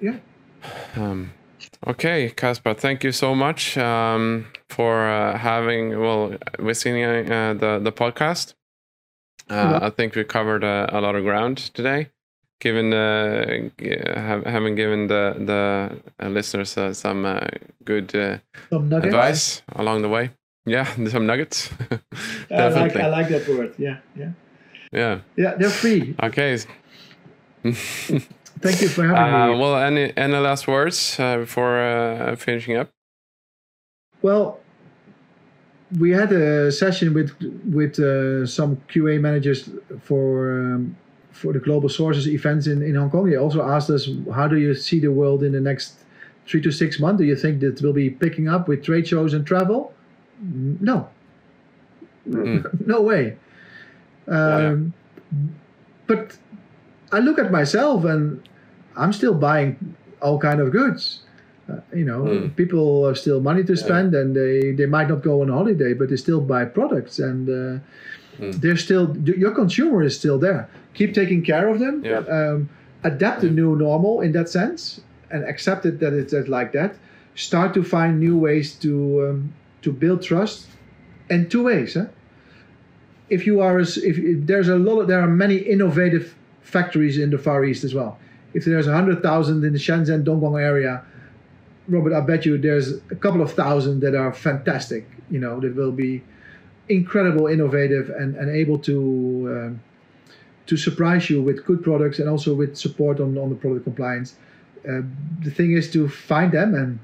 Yeah. 0.00 0.16
Um, 0.96 1.30
okay, 1.86 2.30
Caspar, 2.30 2.74
thank 2.74 3.04
you 3.04 3.12
so 3.12 3.34
much 3.34 3.76
um, 3.78 4.46
for 4.68 5.08
uh, 5.08 5.38
having 5.38 5.98
well 6.00 6.32
visiting 6.58 7.04
uh, 7.04 7.54
the 7.54 7.78
the 7.82 7.92
podcast. 7.92 8.54
Uh. 9.50 9.78
I 9.82 9.90
think 9.90 10.14
we 10.14 10.24
covered 10.24 10.62
uh, 10.64 10.86
a 10.92 11.00
lot 11.00 11.14
of 11.14 11.24
ground 11.24 11.56
today, 11.74 12.10
given 12.60 12.92
uh, 12.92 13.70
have, 14.14 14.44
having 14.44 14.74
given 14.76 15.06
the 15.08 15.34
the 15.46 15.90
uh, 16.22 16.28
listeners 16.28 16.76
uh, 16.76 16.92
some 16.92 17.24
uh, 17.24 17.40
good 17.84 18.14
uh, 18.14 18.38
Some 18.70 18.92
advice 18.92 19.62
along 19.74 20.02
the 20.02 20.08
way. 20.08 20.30
Yeah, 20.68 20.84
some 21.08 21.26
nuggets. 21.26 21.70
I 22.50 22.68
like. 22.68 22.96
I 22.96 23.08
like 23.08 23.28
that 23.28 23.48
word. 23.48 23.74
Yeah. 23.78 23.98
Yeah. 24.16 24.32
yeah. 24.92 25.20
Yeah. 25.36 25.54
They're 25.58 25.70
free. 25.70 26.14
Okay. 26.22 26.58
Thank 27.64 28.80
you 28.82 28.88
for 28.88 29.04
having 29.06 29.34
Uh, 29.34 29.52
me. 29.52 29.58
well, 29.58 29.76
any 29.76 30.12
any 30.16 30.36
last 30.38 30.66
words 30.66 31.16
uh, 31.20 31.38
before 31.38 31.78
uh, 31.80 32.36
finishing 32.36 32.76
up? 32.76 32.88
Well, 34.22 34.58
we 35.98 36.10
had 36.10 36.32
a 36.32 36.70
session 36.72 37.14
with 37.14 37.30
with 37.72 37.98
uh, 37.98 38.46
some 38.46 38.76
QA 38.88 39.20
managers 39.20 39.70
for 40.02 40.50
um, 40.60 40.96
for 41.30 41.52
the 41.52 41.60
global 41.60 41.88
sources 41.88 42.26
events 42.26 42.66
in, 42.66 42.82
in 42.82 42.94
Hong 42.96 43.10
Kong. 43.10 43.30
They 43.30 43.36
also 43.36 43.62
asked 43.62 43.90
us, 43.90 44.08
how 44.34 44.48
do 44.48 44.56
you 44.56 44.74
see 44.74 44.98
the 45.00 45.12
world 45.12 45.42
in 45.42 45.52
the 45.52 45.60
next 45.60 45.94
three 46.46 46.60
to 46.62 46.72
six 46.72 46.98
months? 46.98 47.18
Do 47.20 47.24
you 47.26 47.36
think 47.36 47.60
that 47.60 47.80
will 47.80 47.92
be 47.92 48.10
picking 48.10 48.48
up 48.48 48.66
with 48.68 48.82
trade 48.82 49.06
shows 49.06 49.34
and 49.34 49.46
travel? 49.46 49.92
No, 50.40 51.08
Mm. 52.28 52.86
no 52.86 53.00
way. 53.02 53.36
Um, 54.26 54.92
But 56.06 56.38
I 57.12 57.18
look 57.20 57.38
at 57.38 57.50
myself 57.50 58.04
and 58.04 58.40
I'm 58.96 59.12
still 59.12 59.34
buying 59.34 59.76
all 60.22 60.38
kind 60.38 60.60
of 60.60 60.70
goods. 60.70 61.20
Uh, 61.70 61.80
you 61.94 62.04
know, 62.04 62.22
Mm. 62.24 62.56
people 62.56 63.06
have 63.06 63.18
still 63.18 63.40
money 63.40 63.62
to 63.64 63.76
spend, 63.76 64.14
and 64.14 64.34
they, 64.34 64.72
they 64.72 64.86
might 64.86 65.08
not 65.08 65.22
go 65.22 65.42
on 65.42 65.48
holiday, 65.48 65.92
but 65.92 66.08
they 66.08 66.16
still 66.16 66.40
buy 66.40 66.64
products, 66.64 67.18
and 67.18 67.48
uh, 67.48 67.78
Mm. 68.40 68.52
they're 68.60 68.76
still 68.76 69.16
your 69.24 69.50
consumer 69.50 70.02
is 70.02 70.14
still 70.16 70.38
there. 70.38 70.68
Keep 70.94 71.12
taking 71.14 71.42
care 71.42 71.68
of 71.68 71.78
them. 71.80 72.02
Yeah. 72.04 72.22
Um, 72.36 72.68
adapt 73.02 73.40
the 73.42 73.50
new 73.50 73.76
normal 73.76 74.20
in 74.22 74.32
that 74.32 74.48
sense, 74.48 75.00
and 75.30 75.44
accept 75.44 75.84
it 75.86 75.98
that 76.00 76.12
it's 76.12 76.32
like 76.48 76.70
that. 76.72 76.94
Start 77.34 77.74
to 77.74 77.82
find 77.82 78.18
new 78.20 78.36
ways 78.38 78.74
to 78.84 78.90
um, 79.28 79.52
to 79.82 79.92
build 79.92 80.22
trust, 80.22 80.66
in 81.30 81.48
two 81.48 81.64
ways. 81.64 81.94
Huh? 81.94 82.06
If 83.28 83.46
you 83.46 83.60
are, 83.60 83.78
as- 83.78 83.98
if, 83.98 84.18
if 84.18 84.46
there's 84.46 84.68
a 84.68 84.76
lot, 84.76 85.00
of, 85.00 85.08
there 85.08 85.20
are 85.20 85.28
many 85.28 85.56
innovative 85.56 86.34
factories 86.62 87.18
in 87.18 87.30
the 87.30 87.38
Far 87.38 87.64
East 87.64 87.84
as 87.84 87.94
well. 87.94 88.18
If 88.54 88.64
there's 88.64 88.86
hundred 88.86 89.22
thousand 89.22 89.64
in 89.64 89.72
the 89.72 89.78
Shenzhen 89.78 90.24
Dongguan 90.24 90.60
area, 90.60 91.04
Robert, 91.86 92.14
I 92.14 92.20
bet 92.20 92.46
you 92.46 92.58
there's 92.58 92.92
a 93.10 93.14
couple 93.14 93.42
of 93.42 93.52
thousand 93.52 94.00
that 94.00 94.14
are 94.14 94.32
fantastic. 94.32 95.08
You 95.30 95.38
know, 95.38 95.60
that 95.60 95.74
will 95.74 95.92
be 95.92 96.22
incredible, 96.88 97.46
innovative, 97.46 98.08
and, 98.10 98.34
and 98.36 98.50
able 98.50 98.78
to 98.80 98.94
um, 99.50 99.80
to 100.66 100.76
surprise 100.76 101.30
you 101.30 101.42
with 101.42 101.64
good 101.64 101.82
products 101.82 102.18
and 102.18 102.28
also 102.28 102.54
with 102.54 102.76
support 102.76 103.20
on, 103.20 103.36
on 103.38 103.48
the 103.48 103.56
product 103.56 103.84
compliance. 103.84 104.36
Uh, 104.88 105.00
the 105.40 105.50
thing 105.50 105.72
is 105.72 105.90
to 105.90 106.08
find 106.08 106.52
them 106.52 106.74
and 106.74 106.98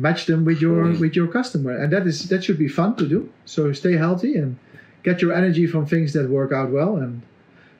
match 0.00 0.26
them 0.26 0.44
with 0.44 0.60
your 0.60 0.92
with 0.98 1.14
your 1.16 1.28
customer, 1.28 1.76
and 1.76 1.92
that 1.92 2.06
is 2.06 2.28
that 2.28 2.44
should 2.44 2.58
be 2.58 2.68
fun 2.68 2.96
to 2.96 3.06
do. 3.06 3.30
So 3.44 3.72
stay 3.72 3.96
healthy 3.96 4.36
and 4.36 4.58
get 5.02 5.22
your 5.22 5.32
energy 5.32 5.66
from 5.66 5.86
things 5.86 6.12
that 6.12 6.28
work 6.28 6.52
out 6.52 6.70
well, 6.70 6.96
and 6.96 7.22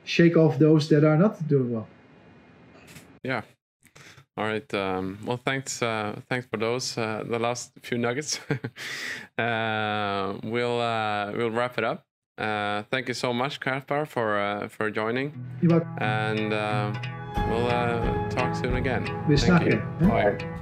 shake 0.03 0.37
off 0.37 0.57
those 0.59 0.89
that 0.89 1.03
are 1.03 1.17
not 1.17 1.47
doing 1.47 1.73
well. 1.73 1.87
Yeah. 3.23 3.41
All 4.37 4.45
right. 4.45 4.71
Um, 4.73 5.17
well, 5.25 5.37
thanks. 5.37 5.81
Uh, 5.81 6.19
thanks 6.29 6.47
for 6.47 6.57
those. 6.57 6.97
Uh, 6.97 7.23
the 7.27 7.39
last 7.39 7.71
few 7.81 7.97
nuggets. 7.97 8.39
uh, 9.37 10.37
we'll 10.43 10.79
uh, 10.79 11.31
we'll 11.35 11.51
wrap 11.51 11.77
it 11.77 11.83
up. 11.83 12.05
Uh, 12.37 12.83
thank 12.91 13.07
you 13.07 13.15
so 13.15 13.33
much, 13.33 13.59
Caspar, 13.59 14.05
for 14.05 14.37
uh, 14.39 14.67
for 14.67 14.91
joining. 14.91 15.33
You're 15.61 15.71
welcome. 15.71 15.97
And 15.99 16.51
we'll 17.49 18.29
talk 18.29 18.55
soon 18.55 18.75
again. 18.75 19.03
We 19.27 19.37
thank 19.37 19.65
you. 19.65 19.81
Huh? 20.01 20.07
Bye. 20.07 20.57